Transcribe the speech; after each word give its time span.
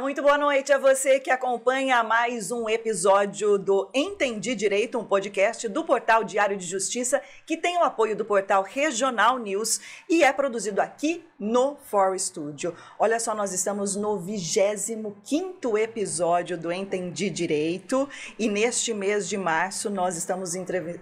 Muito 0.00 0.22
boa 0.22 0.38
noite 0.38 0.72
a 0.72 0.78
você 0.78 1.20
que 1.20 1.30
acompanha 1.30 2.02
mais 2.02 2.50
um 2.50 2.70
episódio 2.70 3.58
do 3.58 3.90
Entendi 3.92 4.54
Direito, 4.54 4.98
um 4.98 5.04
podcast 5.04 5.68
do 5.68 5.84
portal 5.84 6.24
Diário 6.24 6.56
de 6.56 6.64
Justiça, 6.64 7.20
que 7.44 7.54
tem 7.54 7.76
o 7.76 7.82
apoio 7.82 8.16
do 8.16 8.24
portal 8.24 8.62
Regional 8.62 9.38
News 9.38 9.78
e 10.08 10.24
é 10.24 10.32
produzido 10.32 10.80
aqui 10.80 11.22
no 11.38 11.76
For 11.84 12.18
Studio. 12.18 12.74
Olha 12.98 13.20
só, 13.20 13.34
nós 13.34 13.52
estamos 13.52 13.94
no 13.94 14.18
25 14.18 15.76
episódio 15.76 16.56
do 16.56 16.72
Entendi 16.72 17.28
Direito 17.28 18.08
e 18.38 18.48
neste 18.48 18.94
mês 18.94 19.28
de 19.28 19.36
março 19.36 19.90
nós 19.90 20.16
estamos 20.16 20.54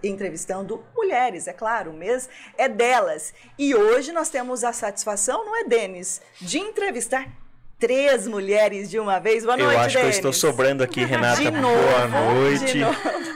entrevistando 0.02 0.84
mulheres, 0.96 1.46
é 1.46 1.52
claro, 1.52 1.92
o 1.92 1.94
mês 1.94 2.28
é 2.56 2.68
delas. 2.68 3.32
E 3.56 3.76
hoje 3.76 4.10
nós 4.10 4.28
temos 4.28 4.64
a 4.64 4.72
satisfação, 4.72 5.44
não 5.44 5.54
é, 5.54 5.62
Denis, 5.62 6.20
de 6.40 6.58
entrevistar 6.58 7.47
três 7.78 8.26
mulheres 8.26 8.90
de 8.90 8.98
uma 8.98 9.18
vez. 9.18 9.44
Boa 9.44 9.56
noite, 9.56 9.72
Eu 9.74 9.80
acho 9.80 9.96
Denis. 9.96 10.18
que 10.18 10.26
eu 10.26 10.30
estou 10.30 10.32
sobrando 10.32 10.82
aqui, 10.82 11.02
Renata. 11.04 11.50
Novo, 11.50 11.76
Boa 11.76 12.08
noite. 12.08 12.78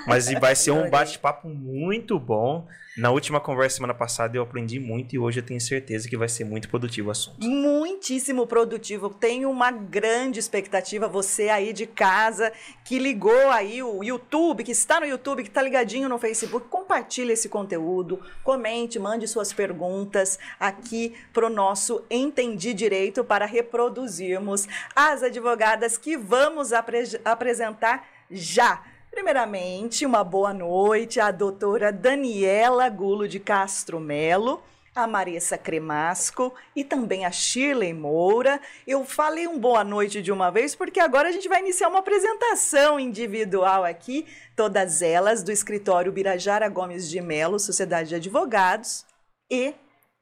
Mas 0.06 0.30
vai 0.34 0.55
ser 0.55 0.73
um 0.73 0.91
bate-papo 0.91 1.48
muito 1.48 2.19
bom. 2.19 2.66
Na 2.95 3.10
última 3.10 3.41
conversa 3.41 3.77
semana 3.77 3.95
passada 3.95 4.37
eu 4.37 4.42
aprendi 4.42 4.78
muito 4.78 5.14
e 5.14 5.19
hoje 5.19 5.41
eu 5.41 5.42
tenho 5.42 5.60
certeza 5.60 6.06
que 6.06 6.14
vai 6.14 6.28
ser 6.28 6.45
muito 6.45 6.69
produtivo 6.69 7.09
o 7.09 7.10
assunto. 7.10 7.42
Muitíssimo 7.42 8.46
produtivo. 8.46 9.09
Tenho 9.09 9.50
uma 9.50 9.70
grande 9.70 10.38
expectativa. 10.38 11.09
Você 11.09 11.48
aí 11.48 11.73
de 11.73 11.86
casa 11.86 12.52
que 12.84 12.98
ligou 12.98 13.48
aí 13.50 13.83
o 13.83 14.05
YouTube, 14.05 14.62
que 14.62 14.72
está 14.72 15.00
no 15.00 15.06
YouTube, 15.06 15.42
que 15.42 15.48
está 15.48 15.62
ligadinho 15.62 16.06
no 16.06 16.19
Facebook, 16.19 16.69
compartilhe 16.69 17.33
esse 17.33 17.48
conteúdo, 17.48 18.20
comente, 18.44 18.98
mande 18.98 19.27
suas 19.27 19.55
perguntas 19.55 20.38
aqui 20.61 21.14
para 21.33 21.47
o 21.47 21.50
nosso 21.50 22.05
Entendi 22.11 22.75
Direito 22.75 23.25
para 23.25 23.47
reproduzirmos 23.47 24.69
as 24.94 25.22
advogadas 25.22 25.97
que 25.97 26.14
vamos 26.14 26.75
apre 26.75 27.05
apresentar 27.25 28.06
já. 28.31 28.91
Primeiramente, 29.12 30.06
uma 30.06 30.24
boa 30.24 30.55
noite 30.55 31.20
à 31.20 31.30
doutora 31.30 31.92
Daniela 31.92 32.88
Gulo 32.88 33.28
de 33.28 33.38
Castro 33.38 34.00
Melo, 34.00 34.62
a 34.94 35.06
Marissa 35.06 35.58
Cremasco 35.58 36.52
e 36.74 36.82
também 36.82 37.27
a 37.27 37.30
Shirley 37.30 37.92
Moura. 37.92 38.58
Eu 38.86 39.04
falei 39.04 39.46
um 39.46 39.58
boa 39.58 39.84
noite 39.84 40.22
de 40.22 40.32
uma 40.32 40.50
vez 40.50 40.74
porque 40.74 40.98
agora 40.98 41.28
a 41.28 41.32
gente 41.32 41.46
vai 41.46 41.60
iniciar 41.60 41.88
uma 41.88 41.98
apresentação 41.98 42.98
individual 42.98 43.84
aqui, 43.84 44.27
todas 44.56 45.02
elas 45.02 45.42
do 45.42 45.52
escritório 45.52 46.10
Birajara 46.10 46.66
Gomes 46.70 47.08
de 47.08 47.20
Melo, 47.20 47.60
Sociedade 47.60 48.08
de 48.08 48.14
Advogados 48.14 49.04
e 49.50 49.74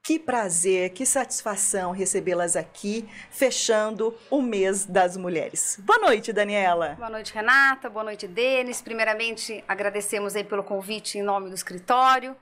que 0.03 0.19
prazer, 0.19 0.91
que 0.91 1.05
satisfação 1.05 1.93
recebê-las 1.93 2.57
aqui, 2.57 3.09
fechando 3.31 4.17
o 4.31 4.41
mês 4.41 4.85
das 4.85 5.17
mulheres. 5.17 5.79
Boa 5.81 5.99
noite, 5.99 6.33
Daniela. 6.33 6.95
Boa 6.97 7.11
noite, 7.11 7.35
Renata. 7.35 7.91
Boa 7.91 8.05
noite, 8.05 8.27
Denis. 8.27 8.81
Primeiramente, 8.81 9.63
agradecemos 9.69 10.35
aí 10.35 10.45
pelo 10.45 10.65
convite 10.65 11.19
em 11.19 11.23
nome 11.23 11.49
do 11.49 11.55
escritório. 11.55 12.37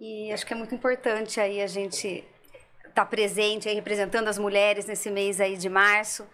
E 0.00 0.32
acho 0.32 0.44
que 0.46 0.52
é 0.52 0.56
muito 0.56 0.74
importante 0.74 1.40
aí 1.40 1.62
a 1.62 1.66
gente 1.66 2.24
estar 2.78 3.04
tá 3.04 3.06
presente 3.06 3.68
aí 3.68 3.74
representando 3.74 4.28
as 4.28 4.38
mulheres 4.38 4.86
nesse 4.86 5.10
mês 5.10 5.40
aí 5.40 5.56
de 5.56 5.68
março. 5.68 6.26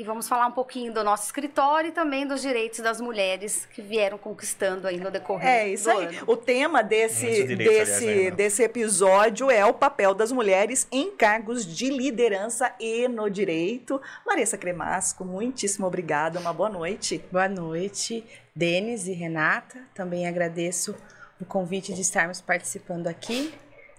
E 0.00 0.02
vamos 0.02 0.26
falar 0.26 0.46
um 0.46 0.52
pouquinho 0.52 0.94
do 0.94 1.04
nosso 1.04 1.26
escritório 1.26 1.88
e 1.90 1.92
também 1.92 2.26
dos 2.26 2.40
direitos 2.40 2.80
das 2.80 3.02
mulheres 3.02 3.66
que 3.66 3.82
vieram 3.82 4.16
conquistando 4.16 4.88
aí 4.88 4.98
no 4.98 5.10
decorrer 5.10 5.46
É 5.46 5.68
isso 5.68 5.90
aí. 5.90 6.06
ano. 6.16 6.24
O 6.26 6.38
tema 6.38 6.82
desse, 6.82 7.26
direitos, 7.26 7.58
desse, 7.58 7.92
aliás, 7.92 8.02
aí, 8.02 8.24
né? 8.24 8.30
desse 8.30 8.62
episódio 8.62 9.50
é 9.50 9.62
o 9.66 9.74
papel 9.74 10.14
das 10.14 10.32
mulheres 10.32 10.88
em 10.90 11.10
cargos 11.14 11.66
de 11.66 11.90
liderança 11.90 12.72
e 12.80 13.06
no 13.08 13.28
direito. 13.28 14.00
Marissa 14.26 14.56
Cremasco, 14.56 15.22
muitíssimo 15.22 15.86
obrigada. 15.86 16.40
Uma 16.40 16.54
boa 16.54 16.70
noite. 16.70 17.22
Boa 17.30 17.46
noite, 17.46 18.24
Denis 18.56 19.06
e 19.06 19.12
Renata. 19.12 19.80
Também 19.94 20.26
agradeço 20.26 20.96
o 21.38 21.44
convite 21.44 21.92
de 21.92 22.00
estarmos 22.00 22.40
participando 22.40 23.06
aqui. 23.06 23.52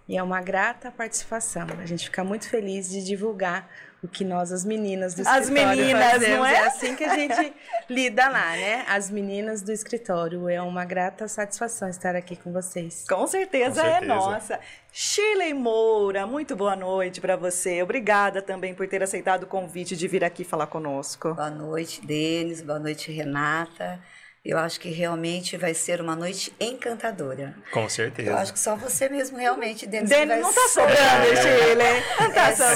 E 0.10 0.18
é 0.18 0.24
uma 0.24 0.42
grata 0.42 0.90
participação. 0.90 1.68
A 1.80 1.86
gente 1.86 2.06
fica 2.06 2.24
muito 2.24 2.50
feliz 2.50 2.90
de 2.90 3.06
divulgar 3.06 3.70
o 4.04 4.08
que 4.08 4.24
nós, 4.26 4.52
as 4.52 4.66
meninas 4.66 5.14
do 5.14 5.22
As 5.28 5.44
escritório, 5.44 5.78
meninas, 5.80 6.12
fazemos. 6.12 6.38
não 6.38 6.46
é? 6.46 6.54
É 6.56 6.66
assim 6.68 6.96
que 6.96 7.04
a 7.04 7.16
gente 7.16 7.54
lida 7.88 8.28
lá, 8.30 8.52
né? 8.52 8.84
As 8.88 9.12
meninas 9.12 9.62
do 9.62 9.72
escritório. 9.72 10.50
É 10.50 10.60
uma 10.62 10.84
grata 10.84 11.28
satisfação 11.28 11.88
estar 11.88 12.16
aqui 12.16 12.36
com 12.36 12.52
vocês. 12.52 13.06
Com 13.08 13.28
certeza, 13.28 13.82
Com 13.82 13.88
é 13.88 13.92
certeza. 13.92 14.14
nossa. 14.16 14.60
Shirley 14.92 15.54
Moura, 15.54 16.26
muito 16.26 16.56
boa 16.56 16.76
noite 16.76 17.22
para 17.22 17.36
você. 17.36 17.82
Obrigada 17.84 18.42
também 18.42 18.74
por 18.74 18.88
ter 18.88 19.04
aceitado 19.04 19.44
o 19.44 19.48
convite 19.48 19.96
de 19.96 20.08
vir 20.08 20.24
aqui 20.24 20.44
falar 20.44 20.68
conosco. 20.68 21.34
Boa 21.36 21.50
noite, 21.52 22.06
Denis. 22.06 22.62
Boa 22.62 22.80
noite, 22.80 23.12
Renata. 23.12 24.00
Eu 24.44 24.58
acho 24.58 24.80
que 24.80 24.90
realmente 24.90 25.56
vai 25.56 25.72
ser 25.76 26.02
uma 26.02 26.16
noite 26.16 26.52
encantadora. 26.60 27.56
Com 27.72 27.84
Eu 27.84 27.90
certeza. 27.90 28.36
acho 28.38 28.52
que 28.52 28.60
só 28.60 28.76
você 28.76 29.08
mesmo, 29.08 29.38
realmente, 29.38 29.86
Denis. 29.86 30.10
Denis, 30.10 30.28
vai 30.30 30.40
não 30.42 30.52
tá 30.52 30.68
sobrando, 30.68 31.28
Shirley. 31.38 32.04
Não 32.20 32.32
tá 32.32 32.48
é 32.50 32.56
só 32.56 32.76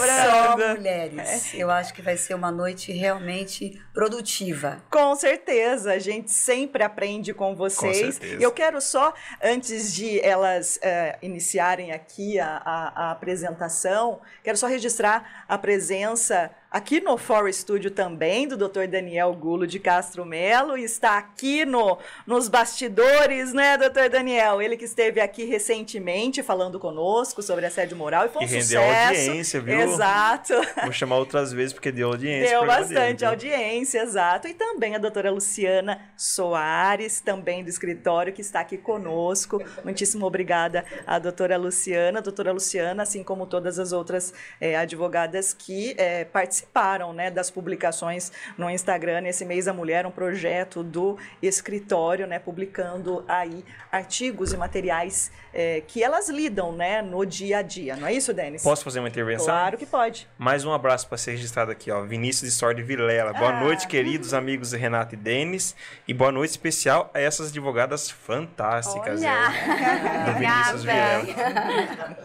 sobrando. 0.52 0.78
mulheres. 0.78 1.54
Eu 1.56 1.72
acho 1.72 1.92
que 1.96 2.04
vai 2.04 2.18
ser 2.18 2.36
uma 2.36 2.52
noite 2.52 2.92
realmente 2.92 3.82
produtiva. 3.96 4.84
Com 4.92 5.16
certeza, 5.16 5.94
a 5.94 5.98
gente 6.00 6.30
sempre 6.30 6.84
aprende 6.84 7.34
com 7.34 7.56
vocês. 7.56 8.14
certeza. 8.16 8.40
E 8.40 8.44
eu 8.44 8.52
quero 8.52 8.80
só, 8.80 9.12
antes 9.44 9.92
de 9.92 10.20
elas 10.20 10.78
eh, 10.84 11.18
iniciarem 11.24 11.92
aqui 11.92 12.40
a, 12.40 12.62
a- 12.64 13.08
a 13.08 13.12
apresentação, 13.12 14.22
quero 14.44 14.56
só 14.58 14.68
registrar 14.68 15.44
a 15.48 15.58
presença 15.58 16.52
aqui 16.76 17.00
no 17.00 17.18
For 17.18 17.50
Studio 17.54 17.90
também 17.90 18.46
do 18.50 18.58
Dr. 18.58 18.86
Daniel 18.86 19.34
Gulo 19.34 19.66
de 19.66 19.80
Castro 19.80 20.26
Melo. 20.26 20.78
e 20.78 20.84
Está 20.84 21.18
aqui 21.18 21.64
no, 21.64 21.98
nos 22.28 22.50
bastidores, 22.50 23.54
né, 23.54 23.78
Dr. 23.78 24.10
Daniel? 24.12 24.62
Ele 24.62 24.76
que 24.76 24.84
esteve 24.84 25.22
aqui 25.22 25.46
recentemente 25.46 26.44
falando 26.44 26.78
conosco 26.78 27.42
sobre 27.42 27.66
assédio 27.66 27.96
moral 27.96 28.26
e 28.26 28.30
foi 28.30 28.42
um 28.42 28.46
E 28.46 28.48
rendeu 28.48 28.82
sucesso. 28.82 29.20
audiência, 29.30 29.62
viu? 29.62 29.80
Exato. 29.80 30.54
Vou 30.84 30.92
chamar 30.92 31.16
outras 31.16 31.54
vezes 31.54 31.72
porque 31.72 31.94
deu 31.94 32.10
audiência. 32.10 32.50
Deu 32.50 32.66
bastante 32.66 32.94
dele, 32.94 33.16
viu? 33.20 33.30
audiência, 33.30 34.00
exato. 34.02 34.50
E 34.50 34.54
também 34.54 34.96
a 34.96 34.98
doutora 34.98 35.32
Luciana 35.32 36.02
Soares, 36.18 37.22
também 37.22 37.64
do 37.64 37.70
escritório, 37.70 38.34
que 38.34 38.42
está 38.42 38.60
aqui 38.60 38.78
conosco. 38.78 39.64
Muitíssimo 39.86 40.26
obrigada 40.26 40.84
à 41.08 41.20
doutora 41.20 41.56
Luciana. 41.56 42.20
A 42.20 42.22
doutora 42.22 42.52
Luciana, 42.52 43.04
assim 43.04 43.24
como 43.24 43.48
todas 43.48 43.80
as 43.80 43.94
outras 43.94 44.34
eh, 44.60 44.76
advogadas 44.76 45.54
que 45.54 45.96
eh, 45.98 46.26
participaram 46.26 46.65
né, 47.14 47.32
das 47.32 47.50
publicações 47.50 48.32
no 48.58 48.70
Instagram 48.70 49.22
nesse 49.22 49.46
mês 49.46 49.66
da 49.66 49.74
mulher, 49.74 50.06
um 50.06 50.12
projeto 50.12 50.84
do 50.84 51.18
escritório, 51.42 52.28
né, 52.28 52.38
publicando 52.40 53.24
aí 53.28 53.64
artigos 53.92 54.54
e 54.54 54.58
materiais 54.58 55.32
eh, 55.54 55.82
que 55.88 56.04
elas 56.04 56.30
lidam 56.30 56.72
né, 56.74 57.02
no 57.02 57.26
dia 57.26 57.60
a 57.60 57.62
dia. 57.62 57.96
Não 57.96 58.08
é 58.08 58.14
isso, 58.14 58.34
Denis? 58.34 58.62
Posso 58.64 58.84
fazer 58.84 59.00
uma 59.00 59.08
intervenção? 59.10 59.46
Claro 59.46 59.78
que 59.78 59.86
pode. 59.86 60.28
Mais 60.38 60.66
um 60.66 60.74
abraço 60.74 61.08
para 61.08 61.18
ser 61.18 61.32
registrado 61.32 61.72
aqui, 61.72 61.90
ó. 61.92 62.02
Vinícius 62.04 62.50
de 62.52 62.56
Sorte 62.58 62.82
Vilela. 62.82 63.34
Boa 63.34 63.52
Ah. 63.52 63.60
noite, 63.62 63.88
queridos 63.88 64.34
amigos 64.34 64.74
Renato 64.74 65.16
e 65.16 65.18
Denis. 65.18 65.76
E 66.08 66.14
boa 66.14 66.32
noite 66.32 66.52
especial 66.52 67.10
a 67.14 67.20
essas 67.20 67.50
advogadas 67.50 68.10
fantásticas. 68.10 69.22
Olha! 69.22 69.30
é, 69.30 70.32
do 70.32 70.40
Vinícius 70.40 70.84
Vilela. 70.84 72.18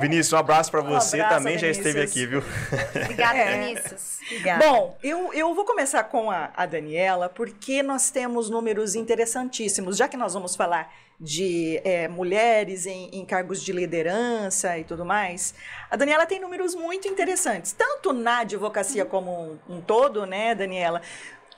Vinícius, 0.00 0.32
um 0.32 0.36
abraço 0.38 0.70
para 0.70 0.80
você. 0.80 1.18
É. 1.18 1.20
abraço, 1.20 1.38
Também 1.38 1.58
já 1.58 1.68
esteve 1.68 2.06
Vinícius. 2.06 2.10
aqui, 2.10 2.26
viu? 2.26 2.42
Obrigada, 3.02 3.38
É. 3.38 3.58
Vinícius. 3.58 4.18
Obrigada. 4.26 4.66
Bom, 4.66 4.98
eu, 5.02 5.32
eu 5.32 5.54
vou 5.54 5.64
começar 5.64 6.04
com 6.04 6.30
a, 6.30 6.50
a 6.56 6.66
Daniela, 6.66 7.28
porque 7.28 7.82
nós 7.82 8.10
temos 8.10 8.50
números 8.50 8.94
interessantíssimos, 8.94 9.96
já 9.96 10.08
que 10.08 10.16
nós 10.16 10.34
vamos 10.34 10.56
falar 10.56 10.92
de 11.18 11.80
é, 11.82 12.08
mulheres 12.08 12.84
em, 12.86 13.08
em 13.10 13.24
cargos 13.24 13.62
de 13.62 13.72
liderança 13.72 14.76
e 14.78 14.84
tudo 14.84 15.04
mais. 15.04 15.54
A 15.90 15.96
Daniela 15.96 16.26
tem 16.26 16.38
números 16.38 16.74
muito 16.74 17.08
interessantes, 17.08 17.72
tanto 17.72 18.12
na 18.12 18.40
advocacia 18.40 19.04
como 19.04 19.58
um, 19.68 19.76
um 19.76 19.80
todo, 19.80 20.26
né, 20.26 20.54
Daniela, 20.54 21.00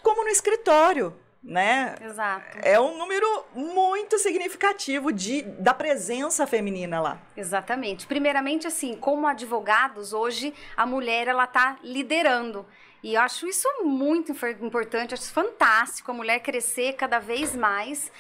como 0.02 0.22
no 0.22 0.28
escritório. 0.30 1.12
Né? 1.42 1.94
Exato. 2.02 2.58
É 2.62 2.80
um 2.80 2.98
número 2.98 3.44
muito 3.54 4.18
significativo 4.18 5.12
de, 5.12 5.42
da 5.42 5.72
presença 5.72 6.46
feminina 6.46 7.00
lá. 7.00 7.18
Exatamente. 7.36 8.06
Primeiramente, 8.06 8.66
assim, 8.66 8.96
como 8.96 9.26
advogados, 9.26 10.12
hoje 10.12 10.52
a 10.76 10.84
mulher 10.84 11.28
ela 11.28 11.44
está 11.44 11.78
liderando. 11.82 12.66
E 13.02 13.14
eu 13.14 13.20
acho 13.20 13.46
isso 13.46 13.68
muito 13.84 14.32
importante, 14.60 15.14
acho 15.14 15.32
fantástico 15.32 16.10
a 16.10 16.14
mulher 16.14 16.40
crescer 16.40 16.94
cada 16.94 17.20
vez 17.20 17.54
mais. 17.54 18.10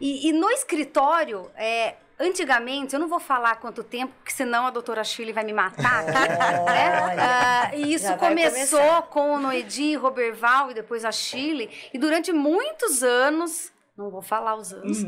E, 0.00 0.28
e 0.28 0.32
no 0.32 0.50
escritório, 0.50 1.50
é, 1.54 1.96
antigamente, 2.22 2.94
eu 2.94 3.00
não 3.00 3.08
vou 3.08 3.18
falar 3.18 3.56
quanto 3.56 3.82
tempo, 3.82 4.12
porque 4.16 4.32
senão 4.32 4.66
a 4.66 4.70
doutora 4.70 5.02
Shirley 5.02 5.32
vai 5.32 5.44
me 5.44 5.52
matar. 5.52 6.04
aqui, 6.08 6.18
né? 6.66 7.70
E 7.74 7.94
isso 7.94 8.14
começou 8.16 9.02
com 9.10 9.34
o 9.34 9.40
Noedi, 9.40 9.96
Roberval 9.96 10.70
e 10.70 10.74
depois 10.74 11.04
a 11.04 11.12
Shirley. 11.12 11.68
E 11.92 11.98
durante 11.98 12.32
muitos 12.32 13.02
anos, 13.02 13.72
não 13.96 14.10
vou 14.10 14.22
falar 14.22 14.54
os 14.54 14.72
anos, 14.72 14.98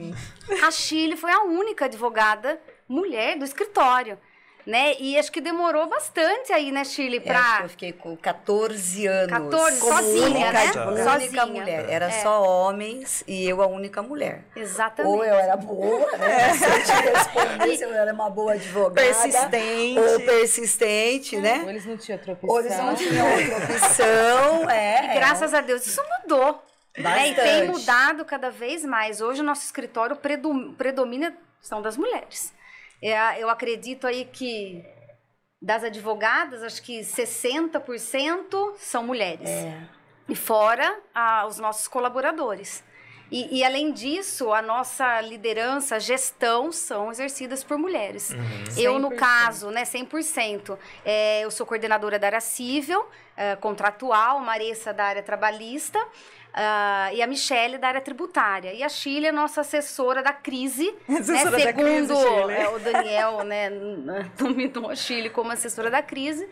a 0.63 0.71
Shirley 0.71 1.17
foi 1.17 1.33
a 1.33 1.43
única 1.43 1.85
advogada 1.85 2.61
mulher 2.89 3.39
do 3.39 3.45
escritório. 3.45 4.19
Né? 4.67 4.95
E 4.99 5.19
acho 5.19 5.31
que 5.31 5.41
demorou 5.41 5.87
bastante 5.87 6.53
aí, 6.53 6.73
né, 6.73 6.85
Shirley, 6.85 7.23
É, 7.25 7.31
acho 7.33 7.43
que 7.45 7.57
pra... 7.57 7.65
eu 7.65 7.69
fiquei 7.69 7.93
com 7.93 8.17
14 8.17 9.07
anos. 9.07 9.31
14, 9.31 9.79
como 9.81 9.93
sozinha, 9.93 10.27
única, 10.27 10.53
né? 10.53 10.87
única 10.87 11.05
Sozinha. 11.11 11.47
mulher. 11.47 11.87
Era 11.91 12.07
É. 12.07 12.23
só 12.23 12.43
homens 12.43 13.23
e 13.27 13.45
eu 13.49 13.61
a 13.63 13.67
única 13.67 14.03
mulher. 14.03 14.45
Exatamente. 14.57 15.13
Ou 15.15 15.25
eu 15.25 15.35
era 15.35 15.57
boa, 15.57 16.17
né? 16.17 16.53
Se 16.55 16.65
eu 16.65 16.83
te 16.85 16.93
respondesse, 17.11 17.83
eu 17.83 17.93
era 17.95 18.13
uma 18.13 18.31
boa 18.31 18.53
advogada. 18.55 18.95
Persistente. 19.07 19.99
Ou 20.01 20.21
persistente, 20.21 21.37
Ou 21.37 21.43
né? 21.43 21.65
eles 21.69 21.85
não 21.87 21.97
tinham 21.97 22.19
outra 22.19 22.39
Ou 22.43 22.61
eles 22.61 22.73
opção. 22.73 22.87
não 22.87 22.95
tinham 22.95 23.27
outra 23.31 23.57
opção. 23.75 24.71
É, 24.75 25.11
E 25.11 25.15
graças 25.15 25.53
a 25.55 25.61
Deus 25.61 25.87
isso 25.87 26.01
mudou. 26.23 26.63
Né? 26.97 27.29
E 27.31 27.35
tem 27.35 27.67
mudado 27.69 28.25
cada 28.25 28.51
vez 28.51 28.85
mais. 28.85 29.21
Hoje 29.21 29.41
o 29.41 29.45
nosso 29.45 29.63
escritório 29.65 30.15
predom- 30.17 30.73
predomina 30.75 31.35
são 31.61 31.83
das 31.83 31.97
mulheres. 31.97 32.53
É, 33.05 33.43
eu 33.43 33.51
acredito 33.51 34.07
aí 34.07 34.25
que 34.25 34.83
das 35.61 35.85
advogadas, 35.85 36.63
acho 36.63 36.83
que 36.83 37.01
60% 37.01 38.75
são 38.79 39.05
mulheres. 39.05 39.49
É. 39.49 39.79
E 40.27 40.35
fora 40.35 40.99
ah, 41.15 41.47
os 41.47 41.59
nossos 41.59 41.87
colaboradores. 41.87 42.83
E, 43.31 43.59
e, 43.59 43.65
além 43.65 43.91
disso, 43.93 44.53
a 44.53 44.63
nossa 44.63 45.21
liderança, 45.21 45.99
gestão, 45.99 46.71
são 46.71 47.11
exercidas 47.11 47.65
por 47.65 47.77
mulheres. 47.77 48.31
Eu, 48.77 48.99
no 48.99 49.11
100%. 49.11 49.17
caso, 49.17 49.71
né, 49.71 49.83
100%, 49.83 50.79
é, 51.05 51.41
eu 51.45 51.51
sou 51.51 51.67
coordenadora 51.67 52.19
da 52.19 52.29
área 52.29 52.41
civil, 52.41 53.05
é, 53.37 53.57
contratual, 53.57 54.41
Maressa 54.41 54.93
da 54.93 55.05
área 55.05 55.23
trabalhista, 55.23 55.99
ah, 56.55 57.11
e 57.13 57.21
a 57.21 57.27
Michele 57.27 57.79
da 57.79 57.89
área 57.89 58.01
tributária. 58.01 58.73
E 58.73 58.83
a 58.83 58.89
Chile 58.89 59.27
é 59.27 59.33
nossa 59.33 59.63
assessora 59.63 60.23
da 60.23 60.33
crise, 60.33 60.95
Assessora 61.09 61.59
né, 61.59 61.65
da 61.65 61.73
crise, 61.73 62.07
segundo 62.07 62.21
Shirley. 62.23 62.57
é, 62.57 62.69
o 62.69 62.79
Daniel, 62.79 63.45
né, 63.45 63.71
nominou 64.39 64.91
a 64.91 64.95
Chile 64.97 65.31
como 65.31 65.51
assessora 65.51 65.91
da 65.91 66.01
crise. 66.03 66.49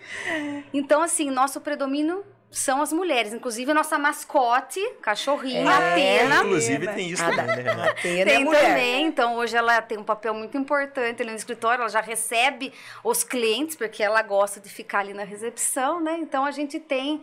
Então, 0.75 1.02
assim, 1.02 1.31
nosso 1.31 1.60
predomínio 1.60 2.25
são 2.50 2.82
as 2.82 2.93
mulheres. 2.93 3.32
Inclusive, 3.32 3.70
a 3.70 3.75
nossa 3.75 3.99
mascote, 3.99 4.78
cachorrinho, 5.00 5.66
É, 5.66 5.93
Atena. 5.93 6.37
Inclusive 6.44 6.87
tem 6.88 7.08
isso 7.10 7.25
também, 7.25 7.64
né? 7.64 7.88
Atena 7.90 8.20
é 8.20 8.25
Tem 8.25 8.44
mulher. 8.44 8.60
também, 8.69 9.06
então 9.06 9.37
hoje 9.37 9.56
ela 9.56 9.81
tem 9.81 9.96
um 9.96 10.04
papel 10.04 10.34
muito 10.34 10.58
importante 10.58 11.22
ali 11.22 11.31
no 11.31 11.37
escritório, 11.37 11.81
ela 11.81 11.88
já 11.88 12.02
recebe 12.02 12.70
os 13.02 13.25
clientes, 13.25 13.75
porque 13.75 14.02
ela 14.02 14.20
gosta 14.20 14.60
de 14.60 14.69
ficar 14.69 14.99
ali 14.99 15.14
na 15.14 15.25
recepção, 15.25 15.99
né? 16.00 16.16
Então 16.20 16.44
a 16.44 16.50
gente 16.50 16.78
tem 16.78 17.22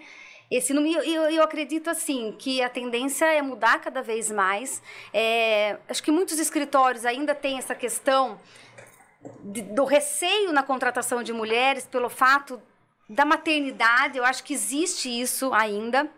esse 0.50 0.74
número. 0.74 1.01
Eu, 1.04 1.24
eu 1.30 1.44
acredito 1.44 1.90
assim 1.90 2.34
que 2.38 2.62
a 2.62 2.69
tendência 2.69 3.25
é 3.25 3.42
mudar 3.42 3.80
cada 3.80 4.01
vez 4.01 4.31
mais. 4.31 4.81
É, 5.13 5.78
acho 5.88 6.01
que 6.01 6.12
muitos 6.12 6.40
escritórios 6.40 7.06
ainda 7.06 7.36
têm 7.36 7.57
essa 7.57 7.75
questão 7.75 8.40
de- 9.44 9.62
do 9.62 9.84
receio 9.86 10.51
na 10.51 10.63
contratação 10.63 11.22
de 11.24 11.34
mulheres 11.34 11.86
pelo 11.86 12.10
fato 12.10 12.62
da 13.07 13.25
maternidade. 13.25 14.18
Eu 14.18 14.24
acho 14.25 14.44
que 14.44 14.54
existe 14.54 15.10
isso 15.10 15.54
ainda. 15.54 16.10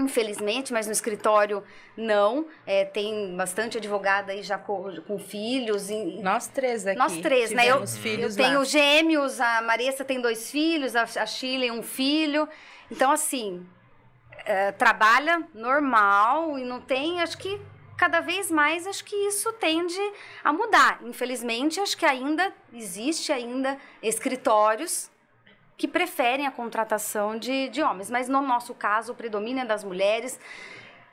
Infelizmente, 0.00 0.72
mas 0.72 0.86
no 0.86 0.92
escritório 0.92 1.60
não. 1.96 2.46
É, 2.64 2.84
tem 2.84 3.34
bastante 3.36 3.78
advogada 3.78 4.30
aí 4.30 4.44
já 4.44 4.56
com, 4.56 4.94
com 5.02 5.18
filhos. 5.18 5.90
e- 5.90 6.20
Nós 6.22 6.46
três 6.46 6.86
aqui. 6.86 6.96
nós 6.96 7.16
três, 7.16 7.50
né? 7.50 7.66
Eu, 7.68 7.84
filhos 7.84 8.36
eu 8.36 8.44
tenho 8.44 8.58
lá. 8.60 8.64
gêmeos, 8.64 9.40
a 9.40 9.60
Marissa 9.62 10.04
tem 10.04 10.20
dois 10.20 10.52
filhos, 10.52 10.94
a, 10.94 11.02
a 11.02 11.26
Chile 11.26 11.68
um 11.72 11.82
filho. 11.82 12.48
Então, 12.90 13.10
assim, 13.10 13.66
é, 14.44 14.72
trabalha 14.72 15.46
normal 15.54 16.58
e 16.58 16.64
não 16.64 16.80
tem, 16.80 17.20
acho 17.20 17.36
que 17.38 17.60
cada 17.96 18.20
vez 18.20 18.50
mais, 18.50 18.86
acho 18.86 19.04
que 19.04 19.14
isso 19.26 19.52
tende 19.54 19.98
a 20.44 20.52
mudar. 20.52 21.00
Infelizmente, 21.02 21.80
acho 21.80 21.96
que 21.96 22.06
ainda 22.06 22.52
existe 22.72 23.32
ainda 23.32 23.76
escritórios 24.02 25.10
que 25.76 25.86
preferem 25.88 26.46
a 26.46 26.50
contratação 26.50 27.36
de, 27.38 27.68
de 27.68 27.82
homens. 27.82 28.10
Mas 28.10 28.28
no 28.28 28.40
nosso 28.40 28.74
caso, 28.74 29.12
o 29.12 29.14
predomínio 29.14 29.62
é 29.62 29.66
das 29.66 29.84
mulheres. 29.84 30.38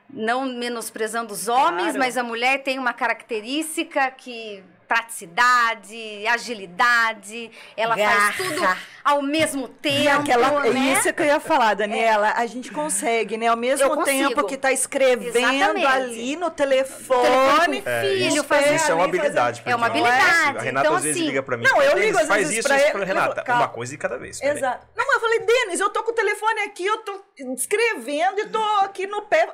Não 0.07 0.45
menosprezando 0.45 1.33
os 1.33 1.47
homens, 1.47 1.83
Claro. 1.93 1.99
mas 1.99 2.17
a 2.17 2.23
mulher 2.23 2.61
tem 2.63 2.77
uma 2.77 2.93
característica 2.93 4.09
que 4.11 4.63
praticidade, 4.87 6.27
agilidade, 6.27 7.51
ela 7.75 7.95
faz 7.97 8.07
Garra. 8.07 8.33
tudo 8.37 8.77
ao 9.03 9.21
mesmo 9.21 9.67
tempo, 9.67 10.09
Aquela, 10.21 10.65
é 10.65 10.69
né? 10.71 10.93
Isso 10.93 11.13
que 11.13 11.21
eu 11.21 11.25
ia 11.27 11.39
falar, 11.39 11.73
Daniela. 11.75 12.33
A 12.35 12.45
gente 12.45 12.71
consegue, 12.71 13.37
né? 13.37 13.47
Ao 13.47 13.57
mesmo 13.57 13.85
Eu 13.85 13.95
consigo. 13.95 14.29
tempo 14.29 14.45
que 14.47 14.57
tá 14.57 14.71
escrevendo 14.71 15.37
Exatamente. 15.37 15.85
ali 15.85 16.35
no 16.35 16.49
Telefone 16.51 16.75
telefone. 16.75 17.83
É, 17.85 18.01
filho, 18.01 18.27
isso, 18.27 18.43
fazer 18.43 18.75
isso 18.75 18.91
é 18.91 18.93
uma 18.93 19.05
habilidade. 19.05 19.61
É 19.65 19.75
uma 19.75 19.85
ó, 19.87 19.89
habilidade. 19.89 20.57
A 20.57 20.61
Renata 20.61 20.87
Então, 20.87 20.95
às 20.97 21.03
vezes 21.03 21.17
assim, 21.17 21.27
liga 21.27 21.43
pra 21.43 21.57
mim. 21.57 21.63
Não, 21.63 21.81
eu 21.81 21.89
"Denis, 21.95 22.05
ligo 22.05 22.17
às 22.19 22.27
faz 22.27 22.41
vezes 22.41 22.57
isso, 22.59 22.67
pra 22.67 22.77
isso. 22.77 22.97
Renata, 22.97 23.43
calma. 23.43 23.61
uma 23.63 23.67
coisa 23.69 23.91
de 23.91 23.97
cada 23.97 24.17
vez. 24.17 24.39
peraí." 24.39 24.57
Exato. 24.57 24.87
Não, 24.95 25.05
mas 25.05 25.15
eu 25.15 25.21
falei, 25.21 25.39
Denis, 25.39 25.79
eu 25.79 25.89
tô 25.89 26.03
com 26.03 26.11
o 26.11 26.15
telefone 26.15 26.61
aqui, 26.61 26.85
eu 26.85 26.97
tô 26.99 27.21
escrevendo 27.55 28.39
e 28.39 28.45
tô 28.47 28.61
aqui 28.81 29.07
no 29.07 29.21
pé. 29.23 29.47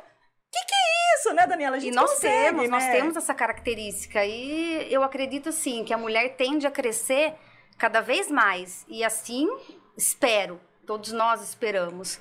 Que 0.52 0.66
que 0.66 0.74
é 0.74 1.16
isso, 1.18 1.34
né, 1.34 1.48
Daniela? 1.48 1.78
A 1.78 1.80
gente 1.80 1.94
E 1.94 1.96
nós 1.96 2.12
consegue, 2.12 2.46
temos, 2.46 2.70
nós 2.70 2.84
né? 2.84 2.92
temos 2.92 3.16
essa 3.16 3.34
característica. 3.34 4.26
E 4.26 4.92
eu 4.92 5.02
acredito, 5.04 5.52
sim, 5.52 5.84
que 5.84 5.94
a 5.94 5.98
mulher 5.98 6.36
tende 6.36 6.68
a 6.68 6.72
crescer 6.72 7.34
cada 7.78 8.02
vez 8.02 8.30
mais. 8.30 8.86
E 8.88 9.04
assim, 9.04 9.48
espero, 9.96 10.60
todos 10.86 11.12
nós 11.12 11.42
esperamos. 11.42 12.20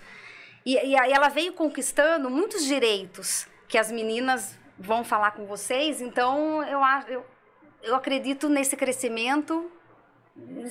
E, 0.64 0.74
e 0.74 0.96
aí 0.96 1.12
ela 1.12 1.28
veio 1.28 1.52
conquistando 1.52 2.30
muitos 2.30 2.64
direitos 2.64 3.46
que 3.66 3.78
as 3.78 3.90
meninas 3.90 4.58
vão 4.78 5.02
falar 5.02 5.32
com 5.32 5.44
vocês. 5.46 6.00
Então, 6.00 6.62
eu, 6.64 6.80
eu, 7.08 7.26
eu 7.82 7.96
acredito 7.96 8.48
nesse 8.48 8.76
crescimento 8.76 9.70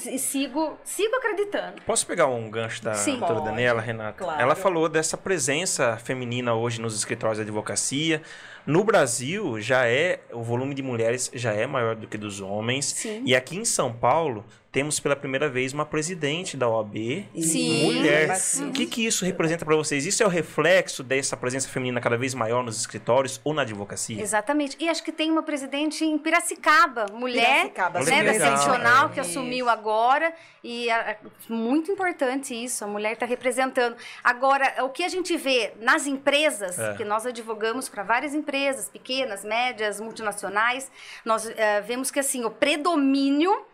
e 0.06 0.19
sigo, 0.19 0.77
sigo 0.83 1.16
acreditando. 1.16 1.81
Posso 1.86 2.06
pegar 2.06 2.27
um 2.27 2.50
gancho 2.50 2.83
da 2.83 2.94
Sim. 2.94 3.18
doutora 3.18 3.42
Daniela, 3.42 3.81
Renata? 3.81 4.18
claro. 4.18 4.42
Ela 4.42 4.56
falou 4.56 4.88
dessa 4.88 5.18
presença 5.18 5.98
feminina 5.98 6.54
hoje 6.54 6.80
nos 6.81 6.95
escritórios 6.95 7.38
de 7.38 7.44
advocacia. 7.44 8.21
No 8.69 8.83
Brasil, 8.83 9.60
já 9.60 9.88
é 9.88 10.19
o 10.31 10.44
volume 10.44 10.75
de 10.75 10.83
mulheres 10.83 11.31
já 11.33 11.51
é 11.54 11.66
maior 11.66 11.95
do 11.95 12.06
que 12.07 12.19
dos 12.19 12.39
homens. 12.39 12.86
Sim. 12.86 13.24
E 13.25 13.36
aqui 13.36 13.57
em 13.57 13.66
São 13.66 13.92
Paulo, 13.92 14.45
temos 14.71 15.00
pela 15.00 15.16
primeira 15.16 15.50
vez 15.50 15.74
uma 15.74 15.88
presidente 15.88 16.56
da 16.56 16.69
OAB, 16.69 17.25
Sim. 17.42 17.86
mulher. 17.86 18.30
O 18.68 18.71
que, 18.71 18.86
que 18.86 19.04
isso 19.07 19.25
representa 19.25 19.66
para 19.66 19.75
vocês? 19.75 20.06
Isso 20.06 20.21
é 20.21 20.25
o 20.27 20.30
reflexo 20.30 21.01
dessa 21.01 21.36
presença 21.36 21.68
feminina 21.68 22.00
cada 22.00 22.16
vez 22.16 22.36
maior 22.36 22.63
nos 22.63 22.80
escritórios 22.80 23.42
ou 23.44 23.51
na 23.55 23.63
advocacia? 23.63 24.22
Exatamente. 24.22 24.77
E 24.79 24.88
acho 24.88 25.03
que 25.03 25.12
tem 25.12 25.32
uma 25.32 25.41
presidente 25.41 26.05
em 26.05 26.15
Piracicaba, 26.20 27.08
mulher, 27.12 27.72
Piracicaba, 27.72 28.00
né, 28.03 28.24
da 28.24 28.34
seccional, 28.34 29.08
é. 29.08 29.10
que 29.13 29.20
assumiu 29.20 29.67
agora. 29.67 30.32
E 30.63 30.91
a- 30.91 31.17
muito 31.50 31.91
importante 31.91 32.53
isso, 32.53 32.84
a 32.84 32.88
mulher 32.88 33.13
está 33.13 33.25
representando. 33.25 33.96
Agora, 34.24 34.84
o 34.84 34.89
que 34.89 35.03
a 35.03 35.10
gente 35.10 35.36
vê 35.36 35.72
nas 35.82 36.05
empresas, 36.05 36.77
É. 36.77 36.94
que 36.94 37.03
nós 37.03 37.25
advogamos 37.25 37.89
para 37.89 38.03
várias 38.03 38.36
empresas, 38.36 38.59
pequenas, 38.89 39.44
médias, 39.44 40.00
multinacionais, 40.00 40.92
nós 41.25 41.46
eh, 41.50 41.82
vemos 41.82 42.10
que 42.12 42.20
assim, 42.20 42.44
o 42.46 42.51
predomínio 42.51 43.66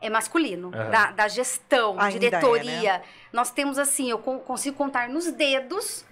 é 0.00 0.10
masculino, 0.10 0.70
Aham. 0.74 0.90
da, 0.90 1.10
da 1.12 1.28
gestão, 1.28 1.92
Ainda 2.00 2.16
é, 2.16 2.18
diretoria. 2.18 2.98
né? 2.98 3.02
Nós 3.32 3.50
temos 3.50 3.78
assim, 3.78 4.10
eu 4.10 4.18
con- 4.18 4.40
consigo 4.40 4.76
contar 4.76 5.08
nos 5.08 5.30
dedos 5.30 6.04